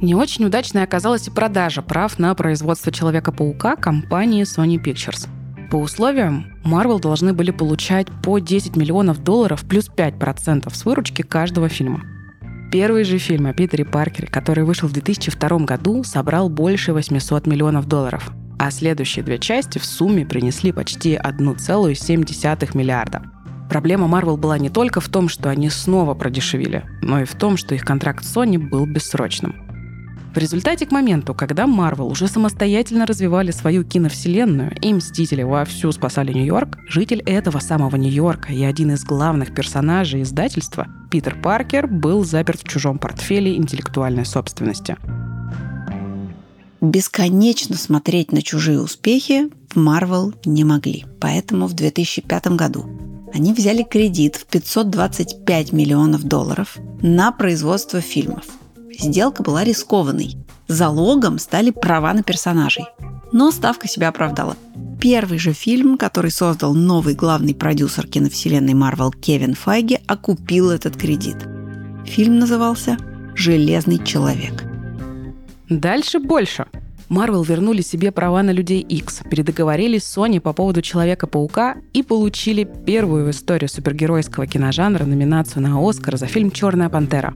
Не 0.00 0.14
очень 0.14 0.44
удачной 0.44 0.82
оказалась 0.82 1.26
и 1.26 1.30
продажа 1.30 1.80
прав 1.80 2.18
на 2.18 2.34
производство 2.34 2.92
Человека-паука 2.92 3.76
компании 3.76 4.44
Sony 4.44 4.82
Pictures. 4.82 5.28
По 5.70 5.76
условиям, 5.76 6.46
Marvel 6.64 7.00
должны 7.00 7.32
были 7.32 7.50
получать 7.50 8.06
по 8.22 8.38
10 8.38 8.76
миллионов 8.76 9.22
долларов 9.24 9.64
плюс 9.66 9.88
5% 9.88 10.72
с 10.72 10.84
выручки 10.84 11.22
каждого 11.22 11.68
фильма. 11.68 12.02
Первый 12.70 13.04
же 13.04 13.18
фильм 13.18 13.46
о 13.46 13.54
Питере 13.54 13.84
Паркере, 13.84 14.28
который 14.28 14.64
вышел 14.64 14.88
в 14.88 14.92
2002 14.92 15.58
году, 15.60 16.04
собрал 16.04 16.50
больше 16.50 16.92
800 16.92 17.46
миллионов 17.46 17.86
долларов, 17.86 18.32
а 18.58 18.70
следующие 18.70 19.24
две 19.24 19.38
части 19.38 19.78
в 19.78 19.84
сумме 19.84 20.26
принесли 20.26 20.72
почти 20.72 21.14
1,7 21.14 22.76
миллиарда. 22.76 23.22
Проблема 23.70 24.06
Marvel 24.06 24.36
была 24.36 24.58
не 24.58 24.68
только 24.68 25.00
в 25.00 25.08
том, 25.08 25.28
что 25.28 25.48
они 25.48 25.70
снова 25.70 26.14
продешевили, 26.14 26.84
но 27.02 27.20
и 27.20 27.24
в 27.24 27.34
том, 27.34 27.56
что 27.56 27.74
их 27.74 27.84
контракт 27.84 28.24
с 28.24 28.36
Sony 28.36 28.58
был 28.58 28.86
бессрочным. 28.86 29.65
В 30.36 30.38
результате 30.38 30.84
к 30.84 30.92
моменту, 30.92 31.32
когда 31.32 31.64
Marvel 31.64 32.10
уже 32.10 32.28
самостоятельно 32.28 33.06
развивали 33.06 33.52
свою 33.52 33.84
киновселенную 33.84 34.76
и 34.82 34.92
Мстители 34.92 35.42
вовсю 35.42 35.90
спасали 35.92 36.30
Нью-Йорк, 36.34 36.76
житель 36.90 37.22
этого 37.22 37.58
самого 37.58 37.96
Нью-Йорка 37.96 38.52
и 38.52 38.62
один 38.62 38.90
из 38.90 39.02
главных 39.02 39.54
персонажей 39.54 40.20
издательства, 40.20 40.88
Питер 41.10 41.40
Паркер, 41.40 41.86
был 41.86 42.22
заперт 42.22 42.60
в 42.60 42.68
чужом 42.68 42.98
портфеле 42.98 43.56
интеллектуальной 43.56 44.26
собственности. 44.26 44.98
Бесконечно 46.82 47.74
смотреть 47.74 48.30
на 48.30 48.42
чужие 48.42 48.82
успехи 48.82 49.48
в 49.70 49.78
Marvel 49.78 50.34
не 50.44 50.64
могли. 50.64 51.06
Поэтому 51.18 51.66
в 51.66 51.72
2005 51.72 52.48
году 52.48 52.84
они 53.32 53.54
взяли 53.54 53.84
кредит 53.84 54.36
в 54.36 54.44
525 54.44 55.72
миллионов 55.72 56.24
долларов 56.24 56.76
на 57.00 57.32
производство 57.32 58.02
фильмов– 58.02 58.44
Сделка 58.98 59.42
была 59.42 59.64
рискованной. 59.64 60.36
Залогом 60.68 61.38
стали 61.38 61.70
права 61.70 62.12
на 62.12 62.22
персонажей. 62.22 62.84
Но 63.32 63.50
ставка 63.50 63.88
себя 63.88 64.08
оправдала. 64.08 64.56
Первый 65.00 65.38
же 65.38 65.52
фильм, 65.52 65.98
который 65.98 66.30
создал 66.30 66.74
новый 66.74 67.14
главный 67.14 67.54
продюсер 67.54 68.06
киновселенной 68.06 68.74
Марвел 68.74 69.10
Кевин 69.10 69.54
Файги, 69.54 69.98
окупил 70.06 70.70
этот 70.70 70.96
кредит. 70.96 71.36
Фильм 72.06 72.38
назывался 72.38 72.96
«Железный 73.34 74.02
человек». 74.02 74.64
Дальше 75.68 76.18
больше. 76.18 76.66
Марвел 77.08 77.42
вернули 77.42 77.82
себе 77.82 78.10
права 78.10 78.42
на 78.42 78.50
Людей 78.50 78.80
X, 78.80 79.20
передоговорились 79.30 80.04
с 80.04 80.16
Sony 80.16 80.40
по 80.40 80.52
поводу 80.52 80.82
Человека-паука 80.82 81.76
и 81.92 82.02
получили 82.02 82.68
первую 82.86 83.26
в 83.26 83.30
истории 83.30 83.66
супергеройского 83.66 84.46
киножанра 84.46 85.04
номинацию 85.04 85.62
на 85.62 85.88
Оскар 85.88 86.16
за 86.16 86.26
фильм 86.26 86.50
«Черная 86.50 86.88
пантера». 86.88 87.34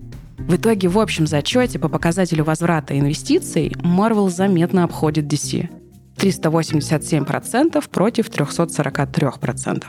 В 0.49 0.57
итоге 0.57 0.89
в 0.89 0.99
общем 0.99 1.27
зачете 1.27 1.79
по 1.79 1.89
показателю 1.89 2.45
возврата 2.45 2.99
инвестиций 2.99 3.69
Marvel 3.83 4.31
заметно 4.31 4.85
обходит 4.85 5.33
DC. 5.33 5.69
387% 6.17 7.89
против 7.89 8.29
343%. 8.29 9.85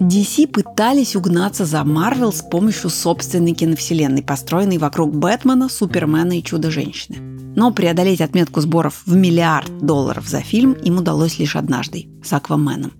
DC 0.00 0.46
пытались 0.46 1.16
угнаться 1.16 1.64
за 1.64 1.82
Марвел 1.84 2.32
с 2.32 2.42
помощью 2.42 2.90
собственной 2.90 3.52
киновселенной, 3.52 4.22
построенной 4.22 4.76
вокруг 4.76 5.14
Бэтмена, 5.14 5.70
Супермена 5.70 6.38
и 6.38 6.42
Чудо-женщины. 6.42 7.16
Но 7.56 7.72
преодолеть 7.72 8.20
отметку 8.20 8.60
сборов 8.60 9.02
в 9.06 9.16
миллиард 9.16 9.78
долларов 9.78 10.28
за 10.28 10.40
фильм 10.40 10.72
им 10.72 10.98
удалось 10.98 11.38
лишь 11.38 11.56
однажды– 11.56 12.08
с 12.22 12.32
Акваменом. 12.34 12.92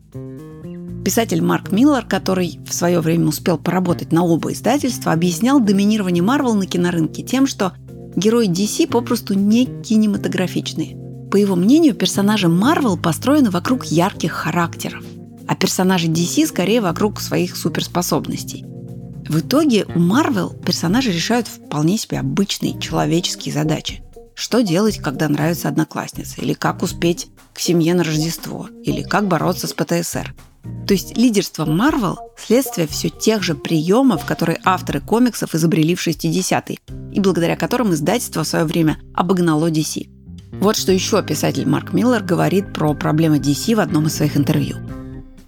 Писатель 1.07 1.41
Марк 1.41 1.71
Миллер, 1.71 2.05
который 2.05 2.59
в 2.67 2.75
свое 2.75 2.99
время 2.99 3.29
успел 3.29 3.59
поработать 3.59 4.11
на 4.11 4.25
оба 4.25 4.53
издательства, 4.53 5.13
объяснял 5.13 5.61
доминирование 5.61 6.21
Марвел 6.21 6.55
на 6.55 6.67
кинорынке 6.67 7.23
тем, 7.23 7.47
что 7.47 7.75
герои 8.17 8.49
DC 8.49 8.89
попросту 8.89 9.35
не 9.35 9.67
кинематографичные. 9.67 10.97
По 11.31 11.37
его 11.37 11.55
мнению, 11.55 11.95
персонажи 11.95 12.49
Марвел 12.49 12.99
построены 12.99 13.51
вокруг 13.51 13.85
ярких 13.85 14.33
характеров, 14.33 15.05
а 15.47 15.55
персонажи 15.55 16.09
DC 16.09 16.49
скорее 16.49 16.81
вокруг 16.81 17.21
своих 17.21 17.57
суперспособностей. 17.57 18.65
В 19.29 19.39
итоге 19.39 19.87
у 19.95 20.01
Марвел 20.01 20.55
персонажи 20.55 21.13
решают 21.13 21.47
вполне 21.47 21.99
себе 21.99 22.19
обычные 22.19 22.81
человеческие 22.81 23.55
задачи. 23.55 24.03
Что 24.35 24.61
делать, 24.61 24.99
когда 24.99 25.29
нравится 25.29 25.69
одноклассница? 25.69 26.41
Или 26.41 26.53
как 26.53 26.83
успеть 26.83 27.29
к 27.55 27.61
семье 27.61 27.95
на 27.95 28.03
Рождество? 28.03 28.69
Или 28.83 29.03
как 29.03 29.29
бороться 29.29 29.69
с 29.69 29.73
ПТСР? 29.73 30.35
То 30.87 30.95
есть 30.95 31.17
лидерство 31.17 31.64
Марвел– 31.64 32.19
следствие 32.37 32.87
все 32.87 33.09
тех 33.09 33.43
же 33.43 33.55
приемов, 33.55 34.25
которые 34.25 34.61
авторы 34.64 35.01
комиксов 35.01 35.55
изобрели 35.55 35.95
в 35.95 36.07
60-е, 36.07 36.79
и 37.12 37.21
благодаря 37.21 37.57
которым 37.57 37.93
издательство 37.93 38.45
в 38.45 38.49
свое 38.49 38.64
время 38.64 38.99
обогнало 39.12 39.71
DC. 39.71 40.09
Вот 40.61 40.77
что 40.77 40.93
еще 40.93 41.23
писатель 41.23 41.67
Марк 41.67 41.93
Миллер 41.93 42.23
говорит 42.23 42.73
про 42.73 42.95
проблемы 42.95 43.39
DC 43.39 43.75
в 43.75 43.81
одном 43.81 44.07
из 44.07 44.14
своих 44.14 44.37
интервью. 44.37 44.77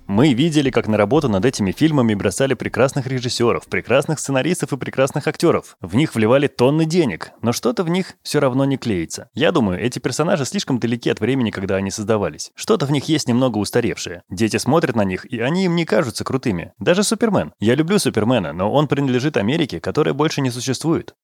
Мы 0.08 0.32
видели, 0.32 0.70
как 0.70 0.88
на 0.88 0.96
работу 0.96 1.28
над 1.28 1.44
этими 1.44 1.70
фильмами 1.70 2.14
бросали 2.14 2.54
прекрасных 2.54 3.06
режиссеров, 3.06 3.66
прекрасных 3.66 4.18
сценаристов 4.18 4.72
и 4.72 4.78
прекрасных 4.78 5.28
актеров. 5.28 5.76
В 5.82 5.94
них 5.96 6.14
вливали 6.14 6.46
тонны 6.46 6.86
денег, 6.86 7.32
но 7.42 7.52
что-то 7.52 7.84
в 7.84 7.90
них 7.90 8.14
все 8.22 8.40
равно 8.40 8.64
не 8.64 8.78
клеится. 8.78 9.28
Я 9.34 9.52
думаю, 9.52 9.78
эти 9.78 9.98
персонажи 9.98 10.46
слишком 10.46 10.78
далеки 10.78 11.10
от 11.10 11.20
времени, 11.20 11.50
когда 11.50 11.76
они 11.76 11.90
создавались. 11.90 12.52
Что-то 12.54 12.86
в 12.86 12.90
них 12.90 13.04
есть 13.04 13.28
немного 13.28 13.58
устаревшее. 13.58 14.22
Дети 14.30 14.56
смотрят 14.56 14.96
на 14.96 15.04
них, 15.04 15.30
и 15.30 15.40
они 15.40 15.66
им 15.66 15.76
не 15.76 15.84
кажутся 15.84 16.24
крутыми. 16.24 16.72
Даже 16.78 17.02
Супермен. 17.02 17.52
Я 17.60 17.74
люблю 17.74 17.98
Супермена, 17.98 18.54
но 18.54 18.72
он 18.72 18.88
принадлежит 18.88 19.36
Америке, 19.36 19.78
которая 19.78 20.14
больше 20.14 20.40
не 20.40 20.50
существует. 20.50 21.16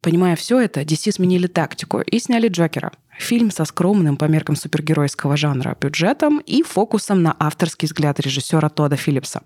Понимая 0.00 0.36
все 0.36 0.60
это, 0.60 0.82
DC 0.82 1.12
сменили 1.12 1.48
тактику 1.48 2.00
и 2.00 2.18
сняли 2.18 2.48
Джокера. 2.48 2.92
Фильм 3.18 3.50
со 3.50 3.64
скромным 3.64 4.16
по 4.16 4.26
меркам 4.26 4.54
супергеройского 4.54 5.36
жанра 5.36 5.76
бюджетом 5.80 6.38
и 6.38 6.62
фокусом 6.62 7.22
на 7.22 7.34
авторский 7.38 7.86
взгляд 7.86 8.20
режиссера 8.20 8.68
Тода 8.68 8.96
Филлипса. 8.96 9.42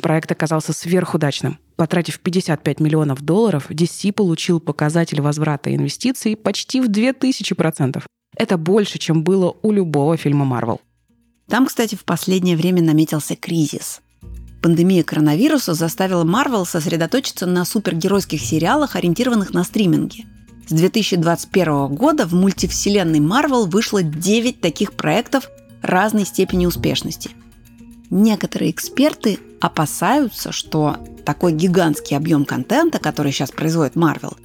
Проект 0.00 0.32
оказался 0.32 0.72
сверхудачным. 0.72 1.58
Потратив 1.76 2.20
55 2.20 2.80
миллионов 2.80 3.20
долларов, 3.22 3.70
DC 3.70 4.12
получил 4.12 4.60
показатель 4.60 5.20
возврата 5.20 5.74
инвестиций 5.74 6.36
почти 6.36 6.80
в 6.80 6.88
2000%. 6.88 8.02
Это 8.36 8.56
больше, 8.56 8.98
чем 8.98 9.22
было 9.24 9.54
у 9.62 9.72
любого 9.72 10.16
фильма 10.16 10.44
Марвел. 10.44 10.80
Там, 11.48 11.66
кстати, 11.66 11.96
в 11.96 12.04
последнее 12.04 12.56
время 12.56 12.80
наметился 12.80 13.34
кризис. 13.34 14.00
Пандемия 14.62 15.02
коронавируса 15.02 15.74
заставила 15.74 16.24
Марвел 16.24 16.66
сосредоточиться 16.66 17.46
на 17.46 17.64
супергеройских 17.64 18.40
сериалах, 18.40 18.94
ориентированных 18.96 19.54
на 19.54 19.64
стриминги. 19.64 20.26
С 20.68 20.72
2021 20.72 21.88
года 21.88 22.26
в 22.26 22.34
мультивселенной 22.34 23.20
Марвел 23.20 23.66
вышло 23.66 24.02
9 24.02 24.60
таких 24.60 24.92
проектов 24.92 25.48
разной 25.82 26.26
степени 26.26 26.66
успешности. 26.66 27.30
Некоторые 28.10 28.70
эксперты 28.70 29.38
опасаются, 29.60 30.52
что 30.52 30.96
такой 31.24 31.52
гигантский 31.52 32.16
объем 32.16 32.44
контента, 32.44 32.98
который 32.98 33.32
сейчас 33.32 33.50
производит 33.50 33.96
Марвел, 33.96 34.36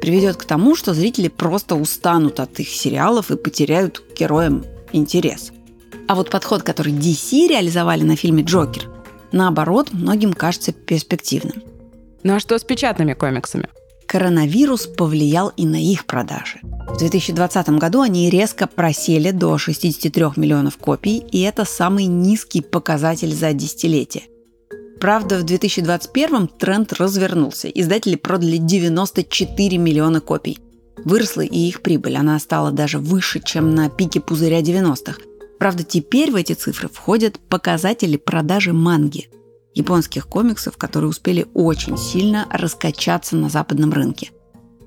приведет 0.00 0.36
к 0.36 0.44
тому, 0.44 0.74
что 0.74 0.94
зрители 0.94 1.28
просто 1.28 1.76
устанут 1.76 2.40
от 2.40 2.58
их 2.58 2.68
сериалов 2.68 3.30
и 3.30 3.36
потеряют 3.36 4.00
к 4.00 4.18
героям 4.18 4.64
интерес. 4.92 5.52
А 6.08 6.14
вот 6.14 6.30
подход, 6.30 6.62
который 6.62 6.92
DC 6.92 7.48
реализовали 7.48 8.02
на 8.02 8.16
фильме 8.16 8.42
«Джокер», 8.42 8.99
наоборот, 9.32 9.92
многим 9.92 10.32
кажется 10.32 10.72
перспективным. 10.72 11.62
Ну 12.22 12.34
а 12.34 12.40
что 12.40 12.58
с 12.58 12.64
печатными 12.64 13.14
комиксами? 13.14 13.68
Коронавирус 14.06 14.86
повлиял 14.86 15.52
и 15.56 15.64
на 15.64 15.80
их 15.80 16.04
продажи. 16.04 16.58
В 16.88 16.98
2020 16.98 17.68
году 17.78 18.00
они 18.00 18.28
резко 18.28 18.66
просели 18.66 19.30
до 19.30 19.56
63 19.56 20.24
миллионов 20.36 20.78
копий, 20.78 21.18
и 21.18 21.42
это 21.42 21.64
самый 21.64 22.06
низкий 22.06 22.60
показатель 22.60 23.32
за 23.32 23.52
десятилетие. 23.52 24.24
Правда, 25.00 25.38
в 25.38 25.44
2021 25.44 26.48
тренд 26.48 26.92
развернулся. 26.92 27.68
Издатели 27.68 28.16
продали 28.16 28.58
94 28.58 29.78
миллиона 29.78 30.20
копий. 30.20 30.58
Выросла 31.04 31.42
и 31.42 31.58
их 31.58 31.80
прибыль. 31.80 32.16
Она 32.16 32.38
стала 32.38 32.70
даже 32.70 32.98
выше, 32.98 33.40
чем 33.40 33.74
на 33.74 33.88
пике 33.88 34.20
пузыря 34.20 34.60
90-х. 34.60 35.22
Правда, 35.60 35.84
теперь 35.84 36.30
в 36.30 36.36
эти 36.36 36.54
цифры 36.54 36.88
входят 36.88 37.38
показатели 37.38 38.16
продажи 38.16 38.72
манги– 38.72 39.28
японских 39.74 40.26
комиксов, 40.26 40.78
которые 40.78 41.10
успели 41.10 41.46
очень 41.52 41.98
сильно 41.98 42.46
раскачаться 42.50 43.36
на 43.36 43.50
западном 43.50 43.92
рынке. 43.92 44.30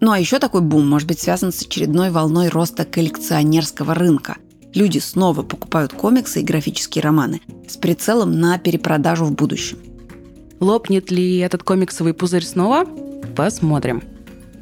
Ну 0.01 0.11
а 0.11 0.17
еще 0.17 0.39
такой 0.39 0.61
бум 0.61 0.89
может 0.89 1.07
быть 1.07 1.19
связан 1.19 1.51
с 1.53 1.61
очередной 1.61 2.09
волной 2.09 2.49
роста 2.49 2.85
коллекционерского 2.85 3.93
рынка. 3.93 4.37
Люди 4.73 4.97
снова 4.97 5.43
покупают 5.43 5.93
комиксы 5.93 6.41
и 6.41 6.43
графические 6.43 7.03
романы 7.03 7.41
с 7.69 7.77
прицелом 7.77 8.39
на 8.39 8.57
перепродажу 8.57 9.25
в 9.25 9.31
будущем. 9.31 9.77
Лопнет 10.59 11.11
ли 11.11 11.37
этот 11.37 11.61
комиксовый 11.61 12.15
пузырь 12.15 12.45
снова? 12.45 12.87
Посмотрим. 13.35 14.01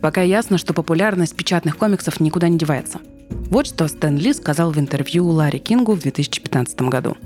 Пока 0.02 0.22
ясно, 0.22 0.58
что 0.58 0.74
популярность 0.74 1.38
печатных 1.38 1.78
комиксов 1.78 2.20
никуда 2.20 2.50
не 2.50 2.58
девается– 2.58 3.00
вот 3.50 3.68
что 3.68 3.88
Стэн 3.88 4.18
Ли 4.18 4.34
сказал 4.34 4.72
в 4.72 4.80
интервью 4.80 5.28
Ларри 5.28 5.60
Кингу 5.60 5.94
в 5.94 6.02
2015 6.02 6.82
году. 6.84 7.18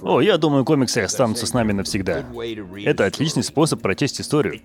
О, 0.00 0.20
я 0.22 0.38
думаю, 0.38 0.64
комиксы 0.64 0.98
останутся 0.98 1.46
с 1.46 1.52
нами 1.52 1.72
навсегда. 1.72 2.24
Это 2.84 3.04
отличный 3.04 3.42
способ 3.42 3.82
прочесть 3.82 4.20
историю. 4.20 4.60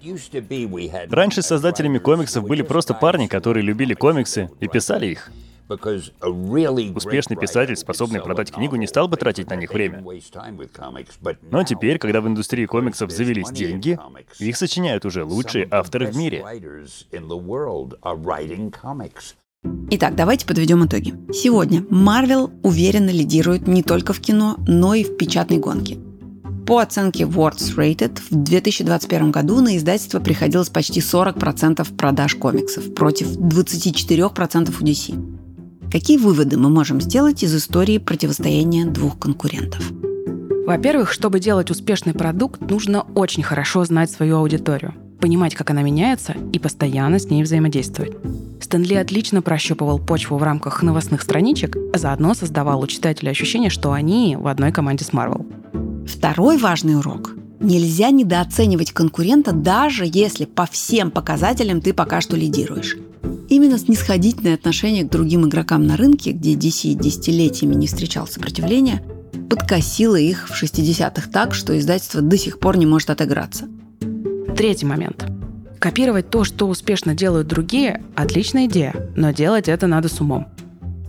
Раньше 1.09 1.41
создателями 1.41 1.97
комиксов 1.97 2.47
были 2.47 2.61
просто 2.61 2.93
парни, 2.93 3.27
которые 3.27 3.63
любили 3.63 3.93
комиксы 3.93 4.49
и 4.61 4.67
писали 4.67 5.07
их. 5.07 5.29
Успешный 5.69 7.35
писатель, 7.35 7.75
способный 7.75 8.21
продать 8.21 8.51
книгу, 8.51 8.75
не 8.75 8.87
стал 8.87 9.07
бы 9.07 9.17
тратить 9.17 9.49
на 9.49 9.55
них 9.55 9.73
время. 9.73 10.03
Но 11.51 11.63
теперь, 11.63 11.99
когда 11.99 12.21
в 12.21 12.27
индустрии 12.27 12.65
комиксов 12.65 13.11
завелись 13.11 13.49
деньги, 13.49 13.99
их 14.39 14.57
сочиняют 14.57 15.05
уже 15.05 15.23
лучшие 15.23 15.67
авторы 15.69 16.07
в 16.07 16.15
мире. 16.15 16.43
Итак, 19.89 20.15
давайте 20.15 20.45
подведем 20.45 20.85
итоги. 20.85 21.13
Сегодня 21.33 21.81
Marvel 21.81 22.51
уверенно 22.63 23.09
лидирует 23.09 23.67
не 23.67 23.83
только 23.83 24.13
в 24.13 24.19
кино, 24.19 24.55
но 24.67 24.93
и 24.93 25.03
в 25.03 25.17
печатной 25.17 25.57
гонке. 25.57 25.97
По 26.67 26.79
оценке 26.79 27.23
Words 27.23 27.75
Rated, 27.77 28.19
в 28.29 28.35
2021 28.35 29.31
году 29.31 29.61
на 29.61 29.77
издательство 29.77 30.19
приходилось 30.19 30.69
почти 30.69 30.99
40% 30.99 31.95
продаж 31.95 32.35
комиксов 32.35 32.93
против 32.93 33.37
24% 33.37 34.75
у 34.77 34.83
DC. 34.83 35.36
Какие 35.89 36.17
выводы 36.17 36.57
мы 36.57 36.69
можем 36.69 36.99
сделать 36.99 37.43
из 37.43 37.55
истории 37.55 37.97
противостояния 37.97 38.85
двух 38.85 39.17
конкурентов? 39.17 39.89
Во-первых, 40.65 41.13
чтобы 41.13 41.39
делать 41.39 41.71
успешный 41.71 42.13
продукт, 42.13 42.59
нужно 42.59 43.03
очень 43.15 43.41
хорошо 43.41 43.85
знать 43.85 44.11
свою 44.11 44.35
аудиторию, 44.37 44.93
понимать, 45.21 45.55
как 45.55 45.69
она 45.69 45.83
меняется 45.83 46.35
и 46.51 46.59
постоянно 46.59 47.19
с 47.19 47.29
ней 47.29 47.41
взаимодействовать. 47.41 48.17
Стэнли 48.59 48.95
отлично 48.95 49.41
прощупывал 49.41 49.97
почву 49.97 50.37
в 50.37 50.43
рамках 50.43 50.83
новостных 50.83 51.21
страничек, 51.21 51.77
а 51.93 51.97
заодно 51.97 52.33
создавал 52.33 52.81
у 52.81 52.87
читателя 52.87 53.29
ощущение, 53.29 53.69
что 53.69 53.93
они 53.93 54.35
в 54.37 54.47
одной 54.47 54.73
команде 54.73 55.05
с 55.05 55.13
Марвел. 55.13 55.45
Второй 56.05 56.57
важный 56.57 56.97
урок. 56.97 57.33
Нельзя 57.61 58.09
недооценивать 58.09 58.91
конкурента, 58.91 59.53
даже 59.53 60.03
если 60.05 60.43
по 60.43 60.65
всем 60.65 61.11
показателям 61.11 61.79
ты 61.79 61.93
пока 61.93 62.19
что 62.19 62.35
лидируешь. 62.35 62.97
Именно 63.49 63.77
снисходительное 63.77 64.55
отношение 64.55 65.05
к 65.05 65.09
другим 65.09 65.47
игрокам 65.47 65.87
на 65.87 65.95
рынке, 65.95 66.31
где 66.31 66.53
DC 66.53 66.95
десятилетиями 66.95 67.75
не 67.75 67.87
встречал 67.87 68.27
сопротивления, 68.27 69.01
подкосило 69.49 70.17
их 70.17 70.49
в 70.49 70.61
60-х 70.61 71.29
так, 71.31 71.53
что 71.53 71.77
издательство 71.77 72.21
до 72.21 72.37
сих 72.37 72.59
пор 72.59 72.77
не 72.77 72.85
может 72.85 73.09
отыграться. 73.09 73.69
Третий 74.57 74.85
момент. 74.85 75.25
Копировать 75.79 76.29
то, 76.29 76.43
что 76.43 76.67
успешно 76.67 77.13
делают 77.13 77.47
другие– 77.47 78.03
отличная 78.15 78.65
идея, 78.65 79.11
но 79.15 79.31
делать 79.31 79.69
это 79.69 79.87
надо 79.87 80.09
с 80.09 80.19
умом. 80.19 80.47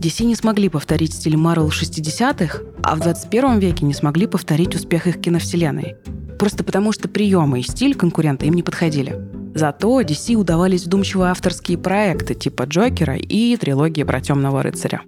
DC 0.01 0.25
не 0.25 0.37
смогли 0.37 0.69
повторить 0.69 1.15
стиль 1.15 1.37
в 1.37 1.41
60-х, 1.41 2.61
а 2.85 2.95
в 2.95 3.01
21 3.01 3.59
веке 3.59 3.85
не 3.85 3.95
смогли 3.95 4.29
повторить 4.29 4.77
успех 4.77 5.09
их 5.09 5.21
киновселенной. 5.21 5.97
Просто 6.39 6.63
потому, 6.63 6.93
что 6.93 7.09
приемы 7.09 7.61
и 7.61 7.63
стиль 7.65 7.97
конкурента 7.97 8.47
им 8.47 8.55
не 8.55 8.63
подходили. 8.63 9.38
Зато 9.55 10.01
DC 10.03 10.35
удавались 10.35 10.85
вдумчивые 10.85 11.31
авторские 11.31 11.79
проекты 11.79 12.35
типа 12.35 12.65
Джокера 12.65 13.17
и 13.17 13.57
трилогии 13.57 14.03
про 14.03 14.21
Темного 14.21 14.63
рыцаря. 14.63 15.03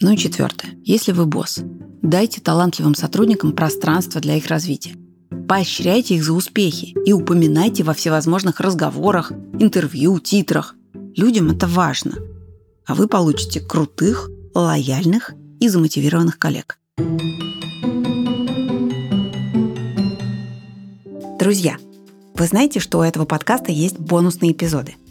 Ну 0.00 0.12
и 0.12 0.16
четвертое. 0.16 0.72
Если 0.84 1.12
вы 1.12 1.26
босс, 1.26 1.60
дайте 2.02 2.40
талантливым 2.40 2.94
сотрудникам 2.94 3.52
пространство 3.52 4.20
для 4.20 4.36
их 4.36 4.48
развития. 4.48 4.94
Поощряйте 5.48 6.16
их 6.16 6.24
за 6.24 6.32
успехи 6.32 6.94
и 7.06 7.12
упоминайте 7.12 7.82
во 7.84 7.94
всевозможных 7.94 8.60
разговорах, 8.60 9.32
интервью, 9.58 10.18
титрах. 10.18 10.74
Людям 11.16 11.50
это 11.50 11.66
важно. 11.66 12.16
А 12.84 12.94
вы 12.94 13.08
получите 13.08 13.60
крутых, 13.60 14.28
лояльных 14.54 15.34
и 15.60 15.68
замотивированных 15.68 16.38
коллег. 16.38 16.78
Друзья, 21.38 21.76
вы 22.38 22.46
знаете, 22.46 22.80
что 22.80 22.98
у 22.98 23.02
этого 23.02 23.24
подкаста 23.24 23.72
есть 23.72 23.98
бонусные 23.98 24.52
эпизоды– 24.52 24.94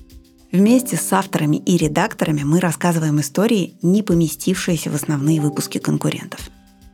Вместе 0.55 0.95
с 0.95 1.11
авторами 1.11 1.57
и 1.57 1.75
редакторами 1.75 2.43
мы 2.43 2.61
рассказываем 2.61 3.19
истории, 3.19 3.73
не 3.81 4.03
поместившиеся 4.03 4.89
в 4.89 4.95
основные 4.95 5.41
выпуски 5.41 5.79
конкурентов. 5.79 6.49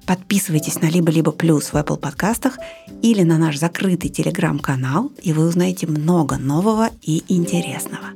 Подписывайтесь 0.07 0.81
на 0.81 0.87
«Либо-либо 0.87 1.31
плюс» 1.31 1.65
в 1.65 1.75
Apple 1.75 1.97
подкастах 1.97 2.57
или 3.03 3.21
на 3.21 3.37
наш 3.37 3.59
закрытый 3.59 4.09
телеграм-канал, 4.09 5.11
и 5.21 5.31
вы 5.31 5.47
узнаете 5.47 5.85
много 5.85 6.37
нового 6.37 6.89
и 7.03 7.23
интересного. 7.27 8.07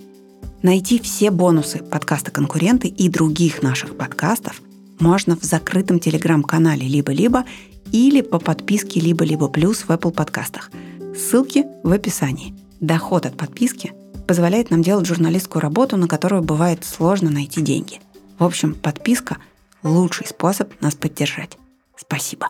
Найти 0.63 0.99
все 0.99 1.29
бонусы 1.29 1.83
подкаста 1.83 2.31
«Конкуренты» 2.31 2.87
и 2.87 3.07
других 3.07 3.61
наших 3.61 3.95
подкастов 3.97 4.63
можно 4.99 5.37
в 5.37 5.43
закрытом 5.43 5.99
телеграм-канале 5.99 6.87
«Либо-либо» 6.87 7.45
или 7.91 8.21
по 8.21 8.39
подписке 8.39 8.99
«Либо-либо 8.99 9.47
плюс» 9.47 9.81
в 9.81 9.91
Apple 9.91 10.11
подкастах. 10.11 10.71
Ссылки 11.17 11.65
в 11.83 11.91
описании. 11.91 12.53
Доход 12.81 13.25
от 13.25 13.37
подписки– 13.37 13.93
позволяет 14.27 14.69
нам 14.69 14.81
делать 14.81 15.05
журналистскую 15.05 15.61
работу, 15.61 15.97
на 15.97 16.07
которую 16.07 16.41
бывает 16.41 16.83
сложно 16.83 17.29
найти 17.29 17.61
деньги. 17.61 18.01
В 18.37 18.43
общем, 18.43 18.75
подписка– 18.75 19.37
лучший 19.83 20.27
способ 20.27 20.69
нас 20.81 20.95
поддержать. 20.95 21.57
Спасибо. 21.95 22.49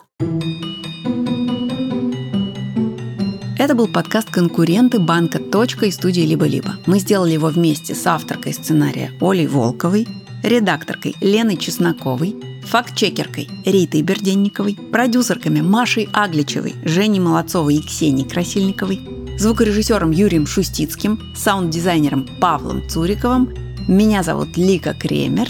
Это 3.58 3.74
был 3.74 3.88
подкаст 3.88 4.30
«Конкуренты» 4.30 4.98
банка 4.98 5.38
«Точка» 5.38 5.86
и 5.86 5.90
студии 5.90 6.22
«Либо-либо». 6.22 6.76
Мы 6.86 6.98
сделали 6.98 7.32
его 7.32 7.48
вместе 7.48 7.94
с 7.94 8.06
авторкой 8.06 8.52
сценария 8.52 9.12
Олей 9.20 9.46
Волковой, 9.46 10.08
редакторкой 10.42 11.14
Леной 11.20 11.56
Чесноковой, 11.56 12.34
фактчекеркой 12.66 13.48
Ритой 13.64 14.02
Берденниковой, 14.02 14.76
продюсерками 14.92 15.60
Машей 15.60 16.08
Агличевой, 16.12 16.74
Женей 16.84 17.20
Молодцовой 17.20 17.76
и 17.76 17.82
Ксенией 17.82 18.28
Красильниковой, 18.28 19.00
звукорежиссером 19.38 20.10
Юрием 20.10 20.46
Шустицким, 20.46 21.20
саунд-дизайнером 21.34 22.26
Павлом 22.40 22.88
Цуриковым. 22.88 23.54
Меня 23.88 24.22
зовут 24.22 24.56
Лика 24.56 24.94
Кремер. 24.94 25.48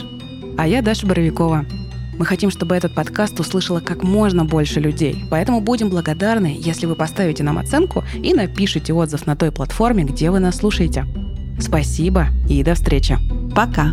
А 0.59 0.67
я 0.67 0.83
Даша 0.83 1.07
Боровикова. 1.07 1.65
Мы 2.19 2.25
хотим, 2.25 2.51
чтобы 2.51 2.75
этот 2.75 2.95
подкаст 2.95 3.39
услышало 3.41 3.81
как 3.81 4.03
можно 4.03 4.45
больше 4.45 4.81
людей. 4.81 5.25
Поэтому 5.31 5.61
будем 5.61 5.91
благодарны, 5.91 6.57
если 6.59 6.87
вы 6.87 6.95
поставите 6.95 7.43
нам 7.43 7.59
оценку 7.59 8.05
и 8.15 8.33
напишите 8.33 8.93
отзыв 8.93 9.27
на 9.27 9.37
той 9.37 9.53
платформе, 9.53 10.05
где 10.05 10.31
вы 10.31 10.41
нас 10.41 10.57
слушаете. 10.57 11.07
Спасибо 11.61 12.29
и 12.49 12.63
до 12.63 12.75
встречи. 12.75 13.19
Пока. 13.55 13.93